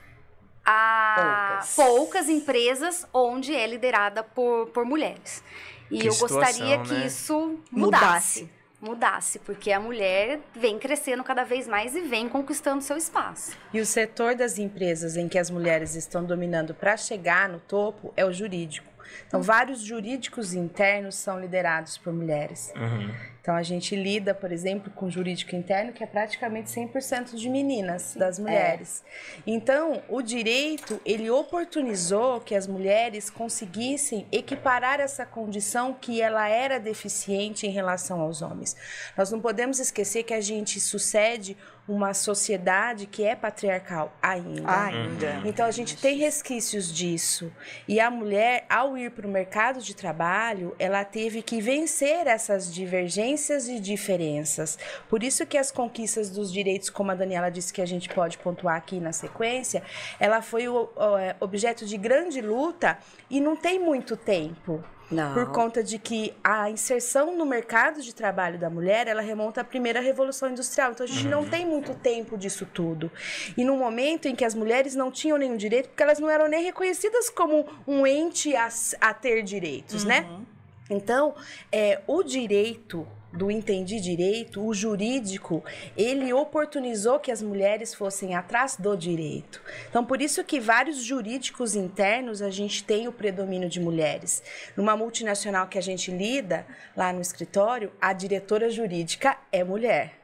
a 0.65 1.59
Poucas. 1.61 1.75
poucas 1.75 2.29
empresas 2.29 3.07
onde 3.13 3.55
é 3.55 3.67
liderada 3.67 4.23
por, 4.23 4.67
por 4.69 4.85
mulheres. 4.85 5.43
E 5.91 5.99
Que 5.99 6.07
eu 6.07 6.15
gostaria 6.15 6.53
situação, 6.53 6.83
que 6.85 6.93
né? 6.93 7.07
isso 7.07 7.59
Mudasse. 7.73 8.43
mudasse. 8.43 8.60
Mudasse, 8.81 9.39
porque 9.41 9.71
a 9.71 9.79
mulher 9.79 10.41
vem 10.55 10.79
crescendo 10.79 11.23
cada 11.23 11.45
vez 11.45 11.69
mais 11.69 11.95
e 11.95 12.01
vem 12.01 12.29
conquistando 12.29 12.83
seu 12.83 12.97
espaço. 12.97 13.57
E 13.73 13.81
o 13.81 13.85
setor 13.85 14.35
das 14.35 14.59
empresas 14.59 15.17
em 15.17 15.29
que 15.29 15.39
as 15.39 15.51
mulheres 15.51 15.95
estão 15.95 16.25
dominando 16.25 16.73
para 16.73 16.97
chegar 16.97 17.49
no 17.49 17.61
topo 17.61 18.13
é 18.17 18.25
o 18.25 18.33
jurídico. 18.33 18.91
Então, 19.27 19.43
vários 19.43 19.81
jurídicos 19.83 20.55
internos 20.55 21.17
são 21.17 21.39
liderados 21.39 21.99
por 21.99 22.13
mulheres. 22.13 22.73
Uhum. 22.75 23.15
Então, 23.41 23.55
a 23.55 23.63
gente 23.63 23.97
lida, 23.97 24.35
por 24.35 24.53
exemplo, 24.53 24.93
com 24.93 25.11
jurídico 25.11 25.57
interno, 25.57 25.93
que 25.93 26.05
é 26.05 26.07
praticamente 26.07 26.71
100% 26.71 27.35
de 27.35 27.49
meninas, 27.49 28.15
das 28.15 28.39
mulheres. 28.39 29.03
Então, 29.47 30.03
o 30.09 30.21
direito, 30.21 31.01
ele 31.05 31.31
oportunizou 31.31 32.41
que 32.41 32.55
as 32.55 32.67
mulheres 32.67 33.31
conseguissem 33.31 34.27
equiparar 34.31 35.01
essa 35.01 35.25
condição 35.25 35.95
que 35.95 36.21
ela 36.21 36.49
era 36.49 36.79
deficiente 36.79 37.67
em 37.67 37.71
relação 37.71 38.21
aos 38.21 38.43
homens. 38.43 38.77
Nós 39.17 39.31
não 39.31 39.41
podemos 39.41 39.79
esquecer 39.79 40.23
que 40.25 40.35
a 40.35 40.41
gente 40.41 40.79
sucede 40.79 41.57
uma 41.91 42.15
sociedade 42.15 43.05
que 43.05 43.25
é 43.25 43.35
patriarcal 43.35 44.17
ainda. 44.23 44.85
Ainda. 44.85 45.43
Então 45.45 45.67
a 45.67 45.73
gente 45.73 45.97
tem 45.97 46.17
resquícios 46.17 46.93
disso. 46.93 47.53
E 47.89 47.99
a 47.99 48.09
mulher, 48.09 48.65
ao 48.69 48.97
ir 48.97 49.11
para 49.11 49.27
o 49.27 49.31
mercado 49.31 49.81
de 49.81 49.93
trabalho, 49.93 50.73
ela 50.79 51.05
teve 51.05 51.43
que 51.43 51.61
vencer 51.61 52.29
essas 52.29 52.73
divergências 52.73 53.67
e 53.69 53.81
diferenças. 53.81 54.79
Por 55.09 55.25
isso 55.25 55.45
que 55.45 55.59
as 55.59 55.73
conquistas 55.73 56.31
dos 56.31 56.53
direitos, 56.53 56.89
como 56.91 57.11
a 57.11 57.15
Daniela 57.17 57.51
disse 57.51 57.73
que 57.73 57.83
a 57.83 57.87
gente 57.87 58.09
pode 58.09 58.39
pontuar 58.39 58.77
aqui 58.77 59.01
na 59.01 59.13
sequência, 59.13 59.83
ela 60.21 60.41
foi 60.41 60.69
o, 60.69 60.89
o, 60.95 61.19
é, 61.19 61.35
objeto 61.41 61.85
de 61.85 61.97
grande 61.97 62.41
luta 62.41 62.99
e 63.29 63.41
não 63.41 63.57
tem 63.57 63.81
muito 63.81 64.17
tempo. 64.17 64.85
Não. 65.11 65.35
por 65.35 65.51
conta 65.51 65.83
de 65.83 65.99
que 65.99 66.33
a 66.43 66.71
inserção 66.71 67.37
no 67.37 67.45
mercado 67.45 68.01
de 68.01 68.15
trabalho 68.15 68.59
da 68.59 68.71
mulher, 68.71 69.09
ela 69.09 69.21
remonta 69.21 69.61
à 69.61 69.65
primeira 69.65 70.01
revolução 70.01 70.51
industrial. 70.51 70.93
Então 70.93 71.05
a 71.05 71.09
gente 71.09 71.27
não 71.27 71.45
tem 71.45 71.67
muito 71.67 71.95
tempo 71.95 72.39
disso 72.39 72.67
tudo. 72.73 73.11
E 73.57 73.65
no 73.65 73.77
momento 73.77 74.29
em 74.29 74.37
que 74.37 74.45
as 74.45 74.55
mulheres 74.55 74.95
não 74.95 75.11
tinham 75.11 75.37
nenhum 75.37 75.57
direito, 75.57 75.89
porque 75.89 76.03
elas 76.03 76.19
não 76.19 76.31
eram 76.31 76.49
nem 76.49 76.63
reconhecidas 76.63 77.29
como 77.29 77.67
um 77.87 78.07
ente 78.07 78.55
a, 78.55 78.69
a 79.01 79.13
ter 79.13 79.43
direitos, 79.43 80.05
né? 80.05 80.27
Então, 80.89 81.35
é, 81.71 82.01
o 82.07 82.23
direito 82.23 83.07
do 83.33 83.51
entendi 83.51 84.01
direito, 84.01 84.65
o 84.65 84.75
jurídico, 84.75 85.65
ele 85.97 86.33
oportunizou 86.33 87.21
que 87.21 87.31
as 87.31 87.41
mulheres 87.41 87.95
fossem 87.95 88.35
atrás 88.35 88.77
do 88.77 88.97
direito. 88.97 89.63
Então, 89.89 90.05
por 90.05 90.21
isso 90.21 90.43
que 90.43 90.59
vários 90.59 91.03
jurídicos 91.03 91.75
internos 91.75 92.43
a 92.43 92.51
gente 92.51 92.83
tem 92.83 93.07
o 93.07 93.13
predomínio 93.13 93.69
de 93.69 93.81
mulheres. 93.81 94.43
Numa 94.77 94.97
multinacional 94.97 95.69
que 95.69 95.79
a 95.79 95.83
gente 95.83 96.11
lida 96.11 96.67
lá 96.97 97.13
no 97.13 97.21
escritório, 97.21 97.93
a 98.01 98.13
diretora 98.13 98.69
jurídica 98.69 99.37
é 99.53 99.63
mulher. 99.63 100.15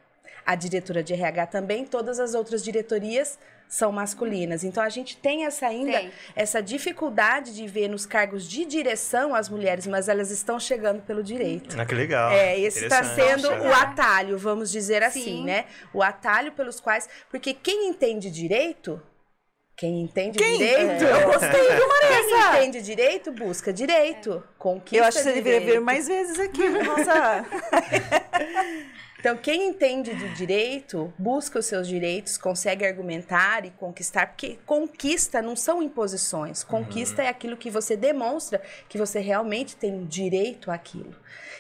A 0.45 0.55
diretora 0.55 1.03
de 1.03 1.13
RH 1.13 1.47
também, 1.47 1.85
todas 1.85 2.21
as 2.21 2.35
outras 2.35 2.63
diretorias 2.63 3.39
são 3.69 3.91
masculinas. 3.93 4.65
Então 4.65 4.83
a 4.83 4.89
gente 4.89 5.17
tem 5.17 5.45
essa 5.45 5.67
ainda 5.67 5.99
Tem. 5.99 6.13
essa 6.35 6.63
dificuldade 6.63 7.55
de 7.55 7.67
ver 7.67 7.89
nos 7.89 8.07
cargos 8.07 8.49
de 8.49 8.65
direção 8.65 9.35
as 9.35 9.49
mulheres, 9.49 9.87
mas 9.87 10.09
elas 10.09 10.31
estão 10.31 10.59
chegando 10.59 11.03
pelo 11.03 11.23
direito. 11.23 11.79
Ah, 11.79 11.85
que 11.85 11.95
legal. 11.95 12.31
É, 12.31 12.59
esse 12.59 12.85
está 12.85 13.03
sendo 13.03 13.49
o 13.49 13.73
atalho, 13.75 14.39
vamos 14.39 14.71
dizer 14.71 15.03
assim, 15.03 15.23
Sim. 15.23 15.45
né? 15.45 15.65
O 15.93 16.03
atalho 16.03 16.53
pelos 16.53 16.81
quais. 16.81 17.09
Porque 17.31 17.53
quem 17.53 17.89
entende 17.89 18.31
direito. 18.31 19.01
Quem 19.77 20.01
entende 20.01 20.39
Quem? 20.39 20.57
direito. 20.57 21.05
Eu 21.05 21.27
gostei, 21.27 21.51
Quem 21.51 21.87
Marisa? 21.87 22.57
entende 22.59 22.81
direito, 22.81 23.31
busca 23.31 23.71
direito. 23.71 24.43
Conquista 24.59 24.97
Eu 24.97 25.05
acho 25.05 25.19
que 25.19 25.25
você 25.25 25.33
deveria 25.35 25.61
vir 25.61 25.81
mais 25.83 26.09
vezes 26.09 26.41
aqui. 26.41 26.67
Nossa. 26.67 27.45
Então, 29.27 29.37
quem 29.37 29.71
entende 29.71 30.15
de 30.15 30.33
direito, 30.37 31.13
busca 31.19 31.59
os 31.59 31.67
seus 31.67 31.89
direitos, 31.89 32.39
consegue 32.39 32.87
argumentar 32.87 33.65
e 33.65 33.73
conquistar, 33.73 34.29
porque 34.29 34.57
conquista 34.65 35.43
não 35.43 35.57
são 35.57 35.83
imposições. 35.83 36.63
Conquista 36.63 37.25
é 37.25 37.29
aquilo 37.29 37.57
que 37.57 37.69
você 37.69 37.97
demonstra 37.97 38.63
que 38.89 38.97
você 38.97 39.19
realmente 39.19 39.75
tem 39.75 40.05
direito 40.05 40.71
àquilo. 40.71 41.13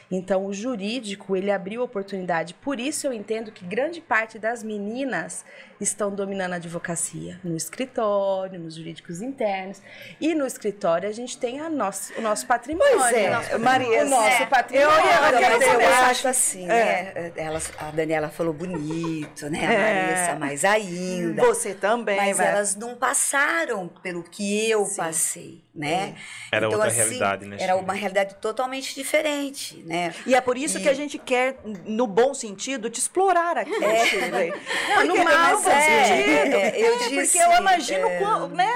Então, 0.08 0.46
o 0.46 0.54
jurídico, 0.54 1.34
ele 1.36 1.50
abriu 1.50 1.82
oportunidade. 1.82 2.54
Por 2.54 2.78
isso, 2.78 3.08
eu 3.08 3.12
entendo 3.12 3.50
que 3.50 3.64
grande 3.64 4.00
parte 4.00 4.38
das 4.38 4.62
meninas 4.62 5.44
estão 5.80 6.10
dominando 6.14 6.54
a 6.54 6.56
advocacia. 6.56 7.38
No 7.44 7.56
escritório, 7.56 8.58
nos 8.58 8.74
jurídicos 8.74 9.20
internos. 9.20 9.80
E 10.20 10.34
no 10.34 10.46
escritório, 10.46 11.08
a 11.08 11.12
gente 11.12 11.36
tem 11.38 11.60
a 11.60 11.68
nosso, 11.68 12.12
o 12.18 12.20
nosso 12.22 12.46
patrimônio. 12.46 12.98
Pois 12.98 13.12
é, 13.14 13.30
Nosso- 13.30 13.58
Maria, 13.58 14.04
O 14.04 14.08
nosso 14.08 14.42
é. 14.42 14.46
patrimônio. 14.46 14.90
Eu 14.90 15.40
eu 15.40 15.50
eu 15.50 15.62
saber, 15.62 15.84
acho 15.86 16.28
assim, 16.28 16.64
É. 16.64 17.12
né? 17.14 17.32
Ela, 17.36 17.60
a 17.78 17.90
Daniela 17.90 18.28
falou 18.28 18.52
bonito, 18.52 19.48
né? 19.50 19.66
A 19.66 19.72
É. 19.72 20.02
Marissa 20.06 20.38
mais 20.38 20.64
ainda. 20.64 21.42
Você 21.44 21.74
também, 21.74 22.16
Mas 22.16 22.36
vai. 22.38 22.46
elas 22.48 22.74
não 22.76 22.94
passaram 22.96 23.88
pelo 24.02 24.22
que 24.22 24.68
eu 24.70 24.84
Sim. 24.86 24.96
passei, 24.96 25.64
né? 25.74 26.14
Era 26.52 26.68
outra 26.68 26.88
realidade, 26.90 27.44
né, 27.46 27.56
Era 27.60 27.76
uma 27.76 27.92
realidade 27.92 28.34
totalmente 28.36 28.94
diferente, 28.94 29.82
né? 29.86 30.14
E 30.26 30.34
é 30.34 30.40
por 30.40 30.56
isso 30.56 30.80
que 30.80 30.88
a 30.88 30.94
gente 30.94 31.18
quer, 31.18 31.56
no 31.84 32.06
bom 32.06 32.32
sentido, 32.34 32.88
te 32.88 32.98
explorar 33.00 33.58
aqui, 33.58 33.72
Shirley. 34.06 34.52
Não, 34.88 35.04
no 35.06 35.16
bom 35.16 35.62
é, 35.70 36.48
é, 36.48 36.80
eu 36.80 36.94
É, 36.94 36.98
porque 36.98 37.20
disse, 37.20 37.38
eu 37.38 37.50
imagino 37.52 38.06
é, 38.08 38.18
qual- 38.18 38.48
né, 38.48 38.70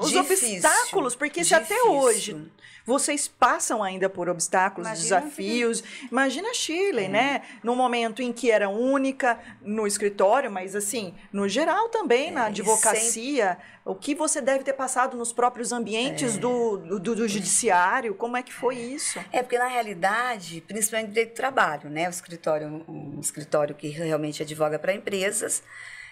os 0.00 0.10
difícil, 0.10 0.54
obstáculos, 0.56 1.14
porque 1.14 1.44
se 1.44 1.54
até 1.54 1.74
difícil. 1.74 1.92
hoje 1.94 2.52
vocês 2.84 3.28
passam 3.28 3.82
ainda 3.84 4.08
por 4.08 4.28
obstáculos, 4.28 4.88
Imagina 4.88 5.20
desafios. 5.20 5.84
Imagina 6.10 6.48
a 6.50 6.54
Shirley, 6.54 7.08
né? 7.08 7.42
Num 7.62 7.76
momento 7.76 8.20
em 8.22 8.32
que 8.32 8.50
era 8.50 8.68
única 8.68 9.38
no 9.60 9.86
escritório, 9.86 10.50
mas 10.50 10.74
assim, 10.74 11.14
no 11.32 11.46
geral 11.48 11.88
também, 11.90 12.30
na 12.32 12.44
e 12.44 12.46
advocacia, 12.46 13.58
o 13.84 13.94
que 13.94 14.14
você 14.14 14.40
deve 14.40 14.64
ter 14.64 14.72
passado 14.72 15.16
nos 15.16 15.32
próprios 15.32 15.70
ambientes 15.72 16.36
do, 16.36 16.78
do, 16.78 16.98
do 17.14 17.28
judiciário, 17.28 18.14
como 18.14 18.36
é 18.36 18.42
que 18.42 18.52
foi 18.52 18.76
isso? 18.76 19.20
É 19.30 19.42
porque 19.42 19.58
na 19.58 19.68
realidade, 19.68 20.60
principalmente 20.66 21.08
direito 21.10 21.30
do 21.32 21.36
trabalho, 21.36 21.90
né? 21.90 22.08
O 22.08 22.10
escritório, 22.10 22.84
um 22.88 23.20
escritório 23.20 23.74
que 23.74 23.88
realmente 23.88 24.42
advoga 24.42 24.78
para 24.78 24.92
empresas 24.92 25.62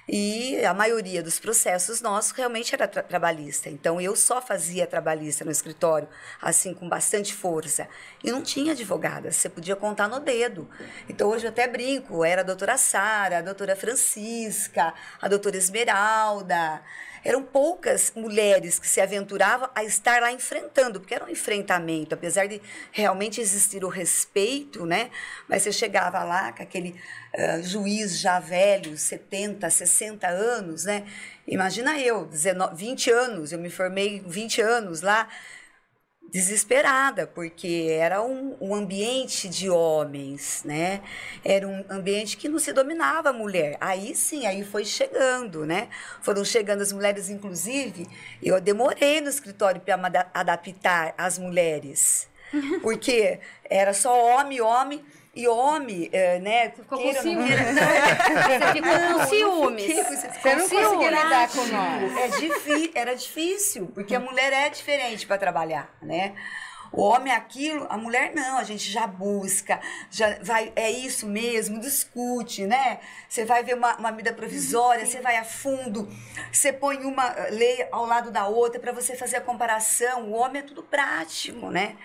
e 0.08 0.64
a 0.64 0.72
maioria 0.72 1.22
dos 1.22 1.38
processos 1.38 2.00
nossos 2.00 2.32
realmente 2.32 2.74
era 2.74 2.88
tra- 2.88 3.02
trabalhista. 3.02 3.68
Então 3.68 4.00
eu 4.00 4.16
só 4.16 4.40
fazia 4.40 4.86
trabalhista 4.86 5.44
no 5.44 5.50
escritório, 5.50 6.08
assim 6.40 6.72
com 6.72 6.88
bastante 6.88 7.34
força. 7.34 7.86
E 8.24 8.30
não 8.30 8.42
tinha 8.42 8.72
advogada, 8.72 9.30
você 9.30 9.48
podia 9.48 9.76
contar 9.76 10.08
no 10.08 10.18
dedo. 10.18 10.68
Então 11.08 11.28
hoje 11.28 11.44
eu 11.44 11.50
até 11.50 11.68
brinco, 11.68 12.24
era 12.24 12.40
a 12.40 12.44
doutora 12.44 12.78
Sara, 12.78 13.38
a 13.38 13.42
doutora 13.42 13.76
Francisca, 13.76 14.94
a 15.20 15.28
doutora 15.28 15.56
Esmeralda. 15.56 16.80
Eram 17.24 17.42
poucas 17.42 18.12
mulheres 18.14 18.78
que 18.78 18.86
se 18.86 19.00
aventuravam 19.00 19.68
a 19.74 19.84
estar 19.84 20.20
lá 20.20 20.32
enfrentando, 20.32 21.00
porque 21.00 21.14
era 21.14 21.24
um 21.24 21.28
enfrentamento, 21.28 22.14
apesar 22.14 22.46
de 22.46 22.60
realmente 22.92 23.40
existir 23.40 23.84
o 23.84 23.88
respeito, 23.88 24.86
né? 24.86 25.10
Mas 25.48 25.62
você 25.62 25.72
chegava 25.72 26.22
lá 26.24 26.52
com 26.52 26.62
aquele 26.62 26.94
ah, 27.34 27.60
juiz 27.60 28.18
já 28.18 28.40
velho, 28.40 28.96
70, 28.96 29.68
60 29.68 30.26
anos, 30.26 30.84
né? 30.84 31.04
Imagina 31.46 31.98
eu, 31.98 32.26
19, 32.26 32.74
20 32.76 33.10
anos, 33.10 33.52
eu 33.52 33.58
me 33.58 33.70
formei 33.70 34.20
com 34.20 34.28
20 34.28 34.60
anos 34.60 35.00
lá, 35.02 35.28
desesperada, 36.30 37.26
porque 37.26 37.88
era 37.90 38.22
um, 38.22 38.56
um 38.60 38.74
ambiente 38.74 39.48
de 39.48 39.70
homens, 39.70 40.62
né? 40.64 41.00
Era 41.44 41.66
um 41.66 41.84
ambiente 41.88 42.36
que 42.36 42.48
não 42.48 42.58
se 42.58 42.72
dominava 42.72 43.30
a 43.30 43.32
mulher. 43.32 43.76
Aí 43.80 44.14
sim, 44.14 44.46
aí 44.46 44.64
foi 44.64 44.84
chegando, 44.84 45.64
né? 45.64 45.88
Foram 46.20 46.44
chegando 46.44 46.82
as 46.82 46.92
mulheres, 46.92 47.30
inclusive, 47.30 48.06
eu 48.42 48.60
demorei 48.60 49.20
no 49.20 49.28
escritório 49.28 49.80
para 49.80 50.30
adaptar 50.34 51.14
às 51.16 51.38
mulheres. 51.38 52.28
Porque 52.82 53.40
era 53.64 53.92
só 53.92 54.24
homem, 54.24 54.60
homem, 54.60 55.04
e 55.38 55.46
homem, 55.46 56.10
eh, 56.12 56.38
né? 56.40 56.70
Ficou 56.70 56.98
com 56.98 57.04
queira 57.04 57.22
não 57.22 57.30
ciúme. 57.30 57.46
queira, 57.46 57.62
Você 57.72 58.72
ficou 58.72 58.92
Não, 58.98 59.18
com 59.20 59.26
ciúmes. 59.26 59.84
fiquei 59.84 60.04
com- 60.04 60.10
Você 60.16 60.54
não 60.54 60.68
conseguia 60.68 61.10
lidar 61.10 61.48
com 61.48 61.64
nós. 61.66 62.16
é 62.16 62.28
era 62.94 63.14
difícil, 63.14 63.86
porque 63.94 64.14
a 64.14 64.20
mulher 64.20 64.52
é 64.52 64.68
diferente 64.68 65.26
para 65.26 65.38
trabalhar, 65.38 65.88
né? 66.02 66.34
O 66.90 67.02
homem 67.02 67.32
é 67.32 67.36
aquilo, 67.36 67.86
a 67.90 67.96
mulher 67.96 68.32
não, 68.34 68.58
a 68.58 68.64
gente 68.64 68.90
já 68.90 69.06
busca, 69.06 69.80
já 70.10 70.38
vai, 70.42 70.72
é 70.74 70.90
isso 70.90 71.26
mesmo, 71.26 71.80
discute, 71.80 72.66
né? 72.66 73.00
Você 73.28 73.44
vai 73.44 73.62
ver 73.62 73.74
uma, 73.74 73.96
uma 73.96 74.10
medida 74.10 74.32
provisória, 74.32 75.04
você 75.04 75.20
vai 75.20 75.36
a 75.36 75.44
fundo, 75.44 76.08
você 76.50 76.72
põe 76.72 76.98
uma 77.04 77.30
lei 77.50 77.86
ao 77.92 78.06
lado 78.06 78.30
da 78.30 78.46
outra 78.46 78.80
para 78.80 78.92
você 78.92 79.14
fazer 79.14 79.36
a 79.36 79.40
comparação. 79.40 80.30
O 80.30 80.32
homem 80.32 80.60
é 80.62 80.64
tudo 80.64 80.82
prático, 80.82 81.70
né? 81.70 81.96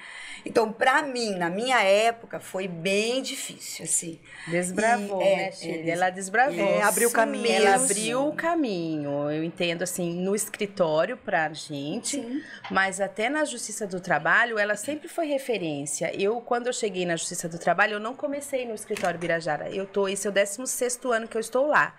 Então, 0.45 0.73
para 0.73 1.01
mim, 1.01 1.35
na 1.35 1.49
minha 1.49 1.81
época, 1.81 2.39
foi 2.39 2.67
bem 2.67 3.21
difícil, 3.21 3.85
assim. 3.85 4.19
Desbravou, 4.47 5.21
E, 5.21 5.25
é, 5.25 5.35
né, 5.37 5.51
é, 5.61 5.89
Ela 5.89 6.09
desbravou. 6.09 6.59
É, 6.59 6.81
abriu 6.81 7.07
Isso 7.07 7.15
caminho. 7.15 7.47
Ela 7.47 7.77
mesmo. 7.77 7.85
abriu 7.85 8.27
o 8.27 8.33
caminho, 8.33 9.31
eu 9.31 9.43
entendo 9.43 9.83
assim, 9.83 10.21
no 10.21 10.35
escritório 10.35 11.15
pra 11.15 11.51
gente, 11.53 12.43
mas 12.69 12.99
até 12.99 13.29
na 13.29 13.45
Justiça 13.45 13.87
do 13.87 14.01
Trabalho, 14.01 14.59
ela 14.59 14.72
sempre 14.75 15.07
foi 15.07 15.25
referência. 15.25 16.11
Eu, 16.19 16.41
quando 16.41 16.67
eu 16.67 16.73
cheguei 16.73 17.05
na 17.05 17.15
Justiça 17.15 17.47
do 17.49 17.57
Trabalho, 17.57 17.93
eu 17.93 17.99
não 17.99 18.15
comecei 18.15 18.65
no 18.65 18.73
escritório 18.73 19.19
Birajara. 19.19 19.69
Eu 19.69 19.85
tô, 19.85 20.07
esse 20.07 20.27
é 20.27 20.29
o 20.29 20.33
16º 20.33 21.11
ano 21.11 21.27
que 21.27 21.37
eu 21.37 21.41
estou 21.41 21.67
lá. 21.67 21.95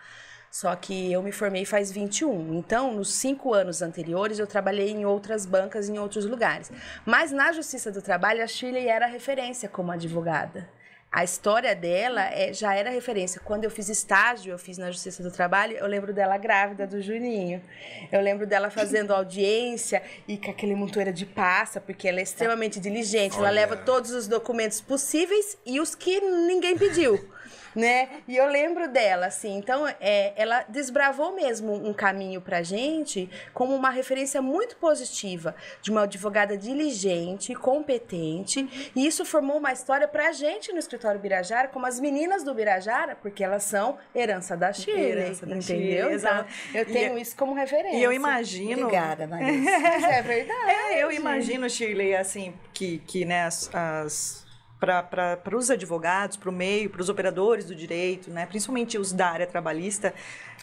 Só 0.51 0.75
que 0.77 1.13
eu 1.13 1.21
me 1.21 1.33
formei 1.33 1.65
faz 1.65 1.91
21. 1.91 2.55
Então, 2.55 2.95
nos 2.95 3.13
cinco 3.13 3.53
anos 3.53 3.83
anteriores, 3.83 4.39
eu 4.39 4.47
trabalhei 4.47 4.91
em 4.91 5.05
outras 5.05 5.45
bancas, 5.45 5.89
em 5.89 5.99
outros 5.99 6.27
lugares. 6.27 6.71
Mas 7.05 7.33
na 7.33 7.51
Justiça 7.51 7.91
do 7.91 8.01
Trabalho, 8.01 8.43
a 8.43 8.47
Shirley 8.47 8.87
era 8.87 9.07
referência 9.07 9.69
como 9.69 9.91
advogada. 9.91 10.69
A 11.15 11.23
história 11.23 11.77
dela 11.77 12.25
é, 12.25 12.53
já 12.53 12.75
era 12.75 12.91
referência. 12.91 13.41
Quando 13.45 13.63
eu 13.63 13.71
fiz 13.71 13.89
estágio, 13.89 14.51
eu 14.51 14.59
fiz 14.59 14.79
na 14.79 14.91
Justiça 14.91 15.23
do 15.23 15.31
Trabalho, 15.31 15.77
eu 15.77 15.87
lembro 15.87 16.13
dela 16.13 16.37
grávida 16.37 16.89
do 16.89 17.01
Juninho. 17.01 17.63
Eu 18.11 18.21
lembro 18.21 18.49
dela 18.49 18.69
fazendo 18.69 19.13
audiência 19.15 20.03
e 20.27 20.37
com 20.37 20.51
aquele 20.51 20.75
montoeira 20.75 21.13
de 21.13 21.25
passa, 21.25 21.81
porque 21.81 22.09
ela 22.09 22.19
é 22.19 22.25
extremamente 22.25 22.81
diligente. 22.81 23.37
Ela 23.37 23.47
Olha. 23.47 23.55
leva 23.55 23.77
todos 23.77 24.11
os 24.11 24.27
documentos 24.27 24.81
possíveis 24.81 25.57
e 25.65 25.79
os 25.79 25.95
que 25.95 26.19
ninguém 26.21 26.77
pediu. 26.77 27.33
Né? 27.75 28.09
E 28.29 28.37
eu 28.37 28.47
lembro 28.47 28.89
dela, 28.89 29.27
assim. 29.27 29.57
Então, 29.57 29.87
é, 30.01 30.33
ela 30.37 30.65
desbravou 30.69 31.33
mesmo 31.35 31.73
um 31.73 31.93
caminho 31.93 32.41
pra 32.41 32.63
gente 32.63 33.29
como 33.53 33.75
uma 33.75 33.91
referência 33.91 34.41
muito 34.41 34.77
positiva 34.77 35.55
de 35.83 35.91
uma 35.91 36.03
advogada 36.05 36.57
diligente, 36.57 37.55
competente. 37.55 38.91
E 38.95 39.07
isso 39.07 39.25
formou 39.25 39.59
uma 39.59 39.73
história 39.73 40.07
pra 40.09 40.33
gente 40.33 40.73
no 40.73 40.79
escritório 40.79 41.21
Birajara, 41.21 41.69
como 41.69 41.87
as 41.87 41.99
meninas 42.01 42.43
do 42.45 42.55
Birajara, 42.55 43.17
porque 43.17 43.43
elas 43.43 43.63
são 43.65 43.99
herança 44.15 44.57
da 44.57 44.73
Chile, 44.73 45.01
Herança 45.01 45.47
da 45.47 45.57
entendeu? 45.57 45.77
Chile, 45.77 45.95
Então, 45.99 46.11
exato. 46.11 46.53
eu 46.75 46.85
tenho 46.87 47.19
E- 47.19 47.23
isso 47.23 47.37
como 47.37 47.55
referência. 47.55 47.97
E 47.99 48.03
eu 48.03 48.13
imagino. 48.13 48.83
Obrigada, 48.87 49.27
Marisa. 49.27 49.71
Mas 49.71 50.05
é 50.05 50.23
verdade. 50.23 50.71
É, 50.71 51.03
eu 51.03 51.11
imagino, 51.13 51.69
Shirley, 51.69 52.15
assim, 52.15 52.55
que, 52.73 52.99
que 53.07 53.25
né, 53.25 53.45
as, 53.45 53.71
as 53.75 54.44
para 54.87 55.57
os 55.57 55.71
advogados, 55.71 56.37
para 56.37 56.49
o 56.51 56.53
meio, 56.53 56.91
para 56.91 57.01
os 57.01 57.09
operadores 57.09 57.65
do 57.65 57.75
direito, 57.75 58.31
né, 58.31 58.47
principalmente 58.47 58.99
os 58.99 59.13
da 59.13 59.29
área 59.29 59.47
trabalhista, 59.47 60.13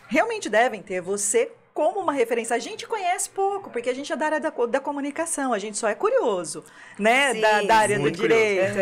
realmente 0.07 0.49
devem 0.49 0.81
ter 0.81 1.01
você 1.01 1.51
como 1.73 2.01
uma 2.01 2.11
referência. 2.11 2.53
A 2.53 2.59
gente 2.59 2.85
conhece 2.85 3.29
pouco, 3.29 3.69
porque 3.69 3.89
a 3.89 3.95
gente 3.95 4.11
é 4.11 4.15
da 4.17 4.25
área 4.25 4.39
da, 4.41 4.49
da 4.49 4.79
comunicação, 4.81 5.53
a 5.53 5.57
gente 5.59 5.77
só 5.77 5.87
é 5.87 5.95
curioso, 5.95 6.65
né, 6.99 7.33
Sim, 7.33 7.39
da, 7.39 7.61
da 7.61 7.75
área 7.77 7.97
do 7.97 8.11
direito. 8.11 8.75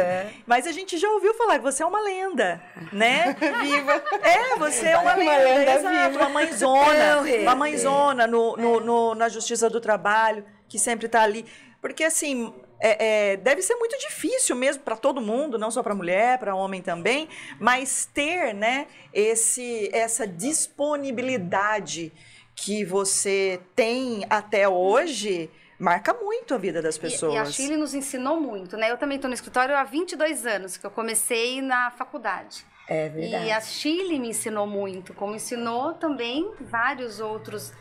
Mas 0.48 0.66
a 0.66 0.72
gente 0.72 0.98
já 0.98 1.08
ouviu 1.12 1.34
falar 1.36 1.60
que 1.60 1.64
você 1.64 1.84
é 1.84 1.86
uma 1.86 2.02
lenda, 2.02 2.60
né? 2.92 3.36
Viva. 3.62 4.04
É, 4.24 4.56
você 4.56 4.88
é 4.88 4.98
uma 4.98 5.14
Uma 5.14 5.16
lenda, 5.16 5.38
lenda 5.44 5.72
exato, 5.76 6.10
viva. 6.14 6.24
uma 6.24 6.30
mãezona, 6.30 7.22
Rê, 7.22 7.38
uma 7.44 7.56
mãezona 7.56 8.26
no, 8.26 8.58
no, 8.58 8.80
no- 8.80 9.14
na 9.16 9.30
Justiça 9.30 9.70
do 9.70 9.80
Trabalho, 9.80 10.44
que 10.68 10.80
sempre 10.80 11.06
está 11.06 11.22
ali. 11.22 11.46
Porque, 11.80 12.04
assim, 12.04 12.52
é- 12.80 13.32
é, 13.34 13.38
deve 13.38 13.62
ser 13.62 13.76
muito 13.76 13.98
difícil 14.00 14.56
mesmo 14.56 14.84
para 14.84 14.96
todo 14.96 15.20
mundo, 15.22 15.58
não 15.58 15.70
só 15.72 15.84
para 15.84 15.94
mulher, 15.96 16.38
para 16.40 16.56
homem 16.56 16.82
também, 16.82 17.28
mas 17.60 18.06
ter, 18.14 18.54
né, 18.54 18.88
esse, 19.14 19.90
essa 19.94 20.26
disponibilidade 20.28 22.12
que 22.56 22.84
você 22.84 23.60
tem 23.76 24.26
até 24.30 24.68
hoje 24.68 25.50
marca 25.80 26.14
muito 26.14 26.54
a 26.54 26.58
vida 26.58 26.82
das 26.82 26.98
E- 26.98 27.00
pessoas. 27.00 27.34
E, 27.34 27.38
a 27.38 27.46
Chile 27.46 27.78
nos 27.78 27.94
ensinou 27.94 28.40
muito, 28.40 28.76
né? 28.76 28.92
Eu 28.92 28.98
também 28.98 29.16
estou 29.16 29.30
no 29.30 29.34
escritório 29.34 29.76
há 29.76 29.84
22 29.86 30.46
anos, 30.46 30.76
que 30.76 30.86
eu 30.86 30.92
comecei 30.92 31.62
na 31.62 31.90
faculdade. 31.92 32.66
É 32.88 33.08
verdade. 33.08 33.46
E 33.46 33.52
a 33.52 33.62
Chile 33.62 34.20
me 34.20 34.30
ensinou 34.30 34.68
muito, 34.68 35.14
como 35.14 35.36
ensinou 35.36 35.94
também 35.94 36.52
vários 36.60 37.20
outros 37.22 37.72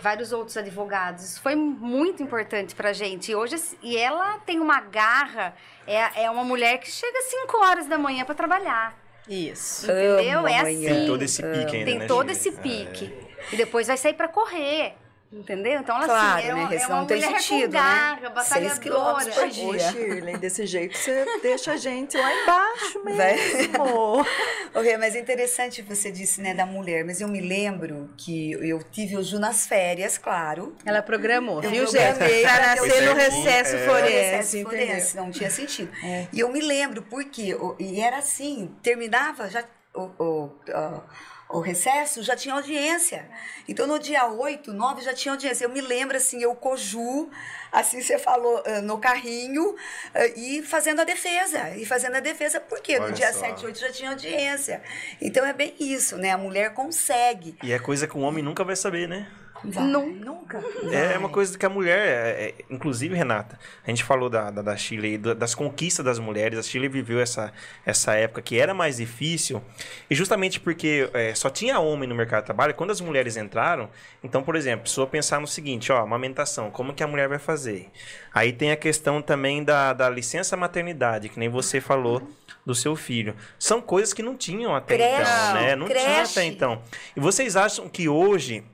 vários 0.00 0.32
outros 0.32 0.56
advogados. 0.56 1.24
Isso 1.24 1.40
foi 1.40 1.54
muito 1.54 2.22
importante 2.22 2.74
pra 2.74 2.92
gente. 2.92 3.30
E 3.32 3.34
hoje 3.34 3.56
e 3.82 3.96
ela 3.96 4.38
tem 4.40 4.60
uma 4.60 4.80
garra, 4.80 5.54
é, 5.86 6.24
é 6.24 6.30
uma 6.30 6.44
mulher 6.44 6.78
que 6.78 6.90
chega 6.90 7.18
às 7.18 7.24
5 7.26 7.56
horas 7.58 7.86
da 7.86 7.98
manhã 7.98 8.24
para 8.24 8.34
trabalhar. 8.34 8.96
Isso. 9.28 9.84
Entendeu? 9.90 10.38
Amo 10.38 10.48
É 10.48 10.58
amanhã. 10.58 10.62
assim. 10.62 10.94
Tem 10.94 11.06
todo 11.06 11.22
esse 11.22 11.42
pique 11.42 11.76
ainda, 11.76 11.84
Tem 11.90 11.98
né, 11.98 12.06
todo 12.06 12.30
esse 12.30 12.52
pique. 12.52 13.12
E 13.52 13.56
depois 13.56 13.86
vai 13.86 13.96
sair 13.96 14.14
para 14.14 14.28
correr. 14.28 14.94
Entendeu? 15.32 15.80
Então, 15.80 15.96
ela 15.96 16.04
Claro, 16.04 16.38
assim, 16.38 16.46
é, 16.46 16.48
né? 16.48 16.54
uma- 16.54 16.68
Porque 16.68 16.82
é 16.82 16.86
uma 16.86 16.96
não 16.98 17.06
tem 17.06 17.22
mulher 17.22 17.40
sentido, 17.40 17.72
né? 17.72 18.18
Seis 18.44 18.78
quilômetros 18.78 19.34
por 19.34 19.48
dia. 19.48 19.66
Ô, 19.66 19.78
Shirley, 19.78 20.36
desse 20.36 20.66
jeito 20.66 20.98
você 20.98 21.24
deixa 21.42 21.72
a 21.72 21.76
gente 21.78 22.18
lá 22.18 22.34
embaixo 22.42 23.00
Vai. 23.04 23.14
mesmo. 23.36 24.26
Ok, 24.74 24.96
mas 24.98 25.14
é 25.14 25.20
interessante 25.20 25.80
você 25.80 26.12
disse, 26.12 26.40
né, 26.42 26.52
da 26.52 26.66
mulher, 26.66 27.02
mas 27.04 27.20
eu 27.22 27.28
me 27.28 27.40
lembro 27.40 28.10
que 28.18 28.52
eu 28.52 28.82
tive 28.82 29.16
o 29.16 29.22
Ju 29.22 29.38
nas 29.38 29.66
férias, 29.66 30.18
claro. 30.18 30.76
Ela 30.84 31.00
programou, 31.02 31.62
Eu 31.62 31.70
viu, 31.70 31.86
gente? 31.86 32.18
Pra 32.42 32.66
nascer 32.66 33.02
no 33.02 33.14
recesso 33.14 33.76
É. 33.76 33.86
forense, 33.86 34.12
Recesso 34.12 34.56
entendeu? 34.58 34.86
forense, 34.86 35.16
não 35.16 35.30
tinha 35.30 35.48
sentido. 35.50 35.90
E 36.30 36.40
eu 36.40 36.50
me 36.52 36.60
lembro, 36.60 37.00
porque, 37.02 37.54
o- 37.54 37.74
e 37.78 38.00
era 38.00 38.18
assim, 38.18 38.70
terminava 38.82 39.48
já 39.48 39.64
o, 39.94 40.02
o, 40.18 40.50
ó, 40.74 41.00
o 41.52 41.60
recesso, 41.60 42.22
já 42.22 42.34
tinha 42.34 42.54
audiência. 42.54 43.28
Então, 43.68 43.86
no 43.86 43.98
dia 43.98 44.26
8, 44.26 44.72
9, 44.72 45.02
já 45.02 45.12
tinha 45.12 45.32
audiência. 45.32 45.64
Eu 45.64 45.68
me 45.68 45.80
lembro, 45.80 46.16
assim, 46.16 46.42
eu 46.42 46.54
coju, 46.54 47.30
assim 47.70 48.00
você 48.00 48.18
falou, 48.18 48.62
ah, 48.66 48.80
no 48.80 48.98
carrinho, 48.98 49.76
ah, 50.14 50.26
e 50.28 50.62
fazendo 50.62 51.00
a 51.00 51.04
defesa. 51.04 51.76
E 51.76 51.84
fazendo 51.84 52.16
a 52.16 52.20
defesa, 52.20 52.58
porque 52.58 52.98
no 52.98 53.12
dia 53.12 53.32
só. 53.32 53.40
7, 53.40 53.66
8 53.66 53.78
já 53.78 53.92
tinha 53.92 54.10
audiência. 54.10 54.82
Então, 55.20 55.44
é 55.44 55.52
bem 55.52 55.74
isso, 55.78 56.16
né? 56.16 56.30
A 56.30 56.38
mulher 56.38 56.72
consegue. 56.72 57.56
E 57.62 57.72
é 57.72 57.78
coisa 57.78 58.06
que 58.06 58.16
o 58.16 58.20
homem 58.20 58.42
nunca 58.42 58.64
vai 58.64 58.74
saber, 58.74 59.06
né? 59.06 59.30
Vai. 59.64 59.84
Nunca. 59.84 60.62
É 60.92 61.16
uma 61.16 61.28
coisa 61.28 61.56
que 61.56 61.64
a 61.64 61.68
mulher, 61.68 61.98
é- 61.98 62.44
é- 62.48 62.54
inclusive, 62.70 63.14
Renata, 63.14 63.58
a 63.86 63.90
gente 63.90 64.04
falou 64.04 64.28
da, 64.28 64.50
da, 64.50 64.62
da 64.62 64.76
Chile, 64.76 65.16
da- 65.18 65.34
das 65.34 65.54
conquistas 65.54 66.04
das 66.04 66.18
mulheres. 66.18 66.58
A 66.58 66.62
Chile 66.62 66.88
viveu 66.88 67.20
essa, 67.20 67.52
essa 67.86 68.14
época 68.14 68.42
que 68.42 68.58
era 68.58 68.74
mais 68.74 68.96
difícil, 68.96 69.62
e 70.10 70.14
justamente 70.14 70.60
porque 70.60 71.08
é, 71.14 71.34
só 71.34 71.48
tinha 71.48 71.78
homem 71.78 72.08
no 72.08 72.14
mercado 72.14 72.40
de 72.42 72.46
trabalho, 72.46 72.74
quando 72.74 72.90
as 72.90 73.00
mulheres 73.00 73.36
entraram, 73.36 73.88
então, 74.22 74.42
por 74.42 74.56
exemplo, 74.56 74.80
a 74.80 74.84
pessoa 74.84 75.06
pensar 75.06 75.40
no 75.40 75.46
seguinte: 75.46 75.90
ó, 75.92 75.98
amamentação, 75.98 76.70
como 76.70 76.92
que 76.92 77.02
a 77.02 77.06
mulher 77.06 77.28
vai 77.28 77.38
fazer? 77.38 77.88
Aí 78.34 78.52
tem 78.52 78.72
a 78.72 78.76
questão 78.76 79.22
também 79.22 79.62
da, 79.62 79.92
da 79.92 80.10
licença 80.10 80.56
maternidade, 80.56 81.28
que 81.28 81.38
nem 81.38 81.48
você 81.48 81.80
falou 81.80 82.22
do 82.64 82.74
seu 82.74 82.94
filho. 82.96 83.34
São 83.58 83.80
coisas 83.80 84.12
que 84.12 84.22
não 84.22 84.36
tinham 84.36 84.74
até 84.74 84.96
Creche, 84.96 85.20
então, 85.22 85.54
né? 85.54 85.76
Não 85.76 85.86
tinha 85.86 85.98
creche. 85.98 86.32
até 86.38 86.44
então. 86.44 86.82
E 87.16 87.20
vocês 87.20 87.56
acham 87.56 87.88
que 87.88 88.08
hoje 88.08 88.64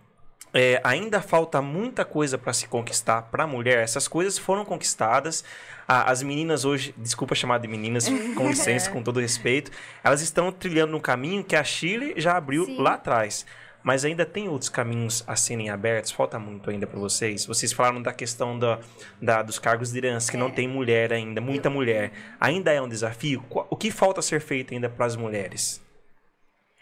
é, 0.52 0.80
ainda 0.84 1.20
falta 1.20 1.60
muita 1.62 2.04
coisa 2.04 2.38
para 2.38 2.52
se 2.52 2.66
conquistar 2.68 3.22
para 3.22 3.44
a 3.44 3.46
mulher. 3.46 3.78
Essas 3.82 4.08
coisas 4.08 4.38
foram 4.38 4.64
conquistadas. 4.64 5.44
As 5.86 6.22
meninas 6.22 6.64
hoje, 6.64 6.94
desculpa 6.98 7.34
chamar 7.34 7.58
de 7.58 7.68
meninas, 7.68 8.08
com 8.36 8.48
licença, 8.48 8.90
com 8.90 9.02
todo 9.02 9.20
respeito, 9.20 9.70
elas 10.04 10.20
estão 10.20 10.52
trilhando 10.52 10.96
um 10.96 11.00
caminho 11.00 11.42
que 11.44 11.56
a 11.56 11.64
Chile 11.64 12.14
já 12.16 12.36
abriu 12.36 12.64
Sim. 12.64 12.76
lá 12.78 12.94
atrás. 12.94 13.46
Mas 13.82 14.04
ainda 14.04 14.26
tem 14.26 14.48
outros 14.48 14.68
caminhos 14.68 15.22
a 15.26 15.36
serem 15.36 15.70
abertos? 15.70 16.10
Falta 16.10 16.38
muito 16.38 16.68
ainda 16.68 16.86
para 16.86 16.98
vocês? 16.98 17.46
Vocês 17.46 17.72
falaram 17.72 18.02
da 18.02 18.12
questão 18.12 18.58
da, 18.58 18.80
da- 19.22 19.40
dos 19.40 19.58
cargos 19.58 19.92
de 19.92 19.98
herança, 19.98 20.30
que 20.30 20.36
não 20.36 20.50
tem 20.50 20.66
mulher 20.68 21.12
ainda, 21.12 21.40
muita 21.40 21.70
mulher. 21.70 22.10
Ainda 22.40 22.72
é 22.72 22.82
um 22.82 22.88
desafio? 22.88 23.42
O 23.48 23.76
que 23.76 23.90
falta 23.90 24.20
ser 24.20 24.40
feito 24.40 24.74
ainda 24.74 24.90
para 24.90 25.06
as 25.06 25.14
mulheres? 25.16 25.80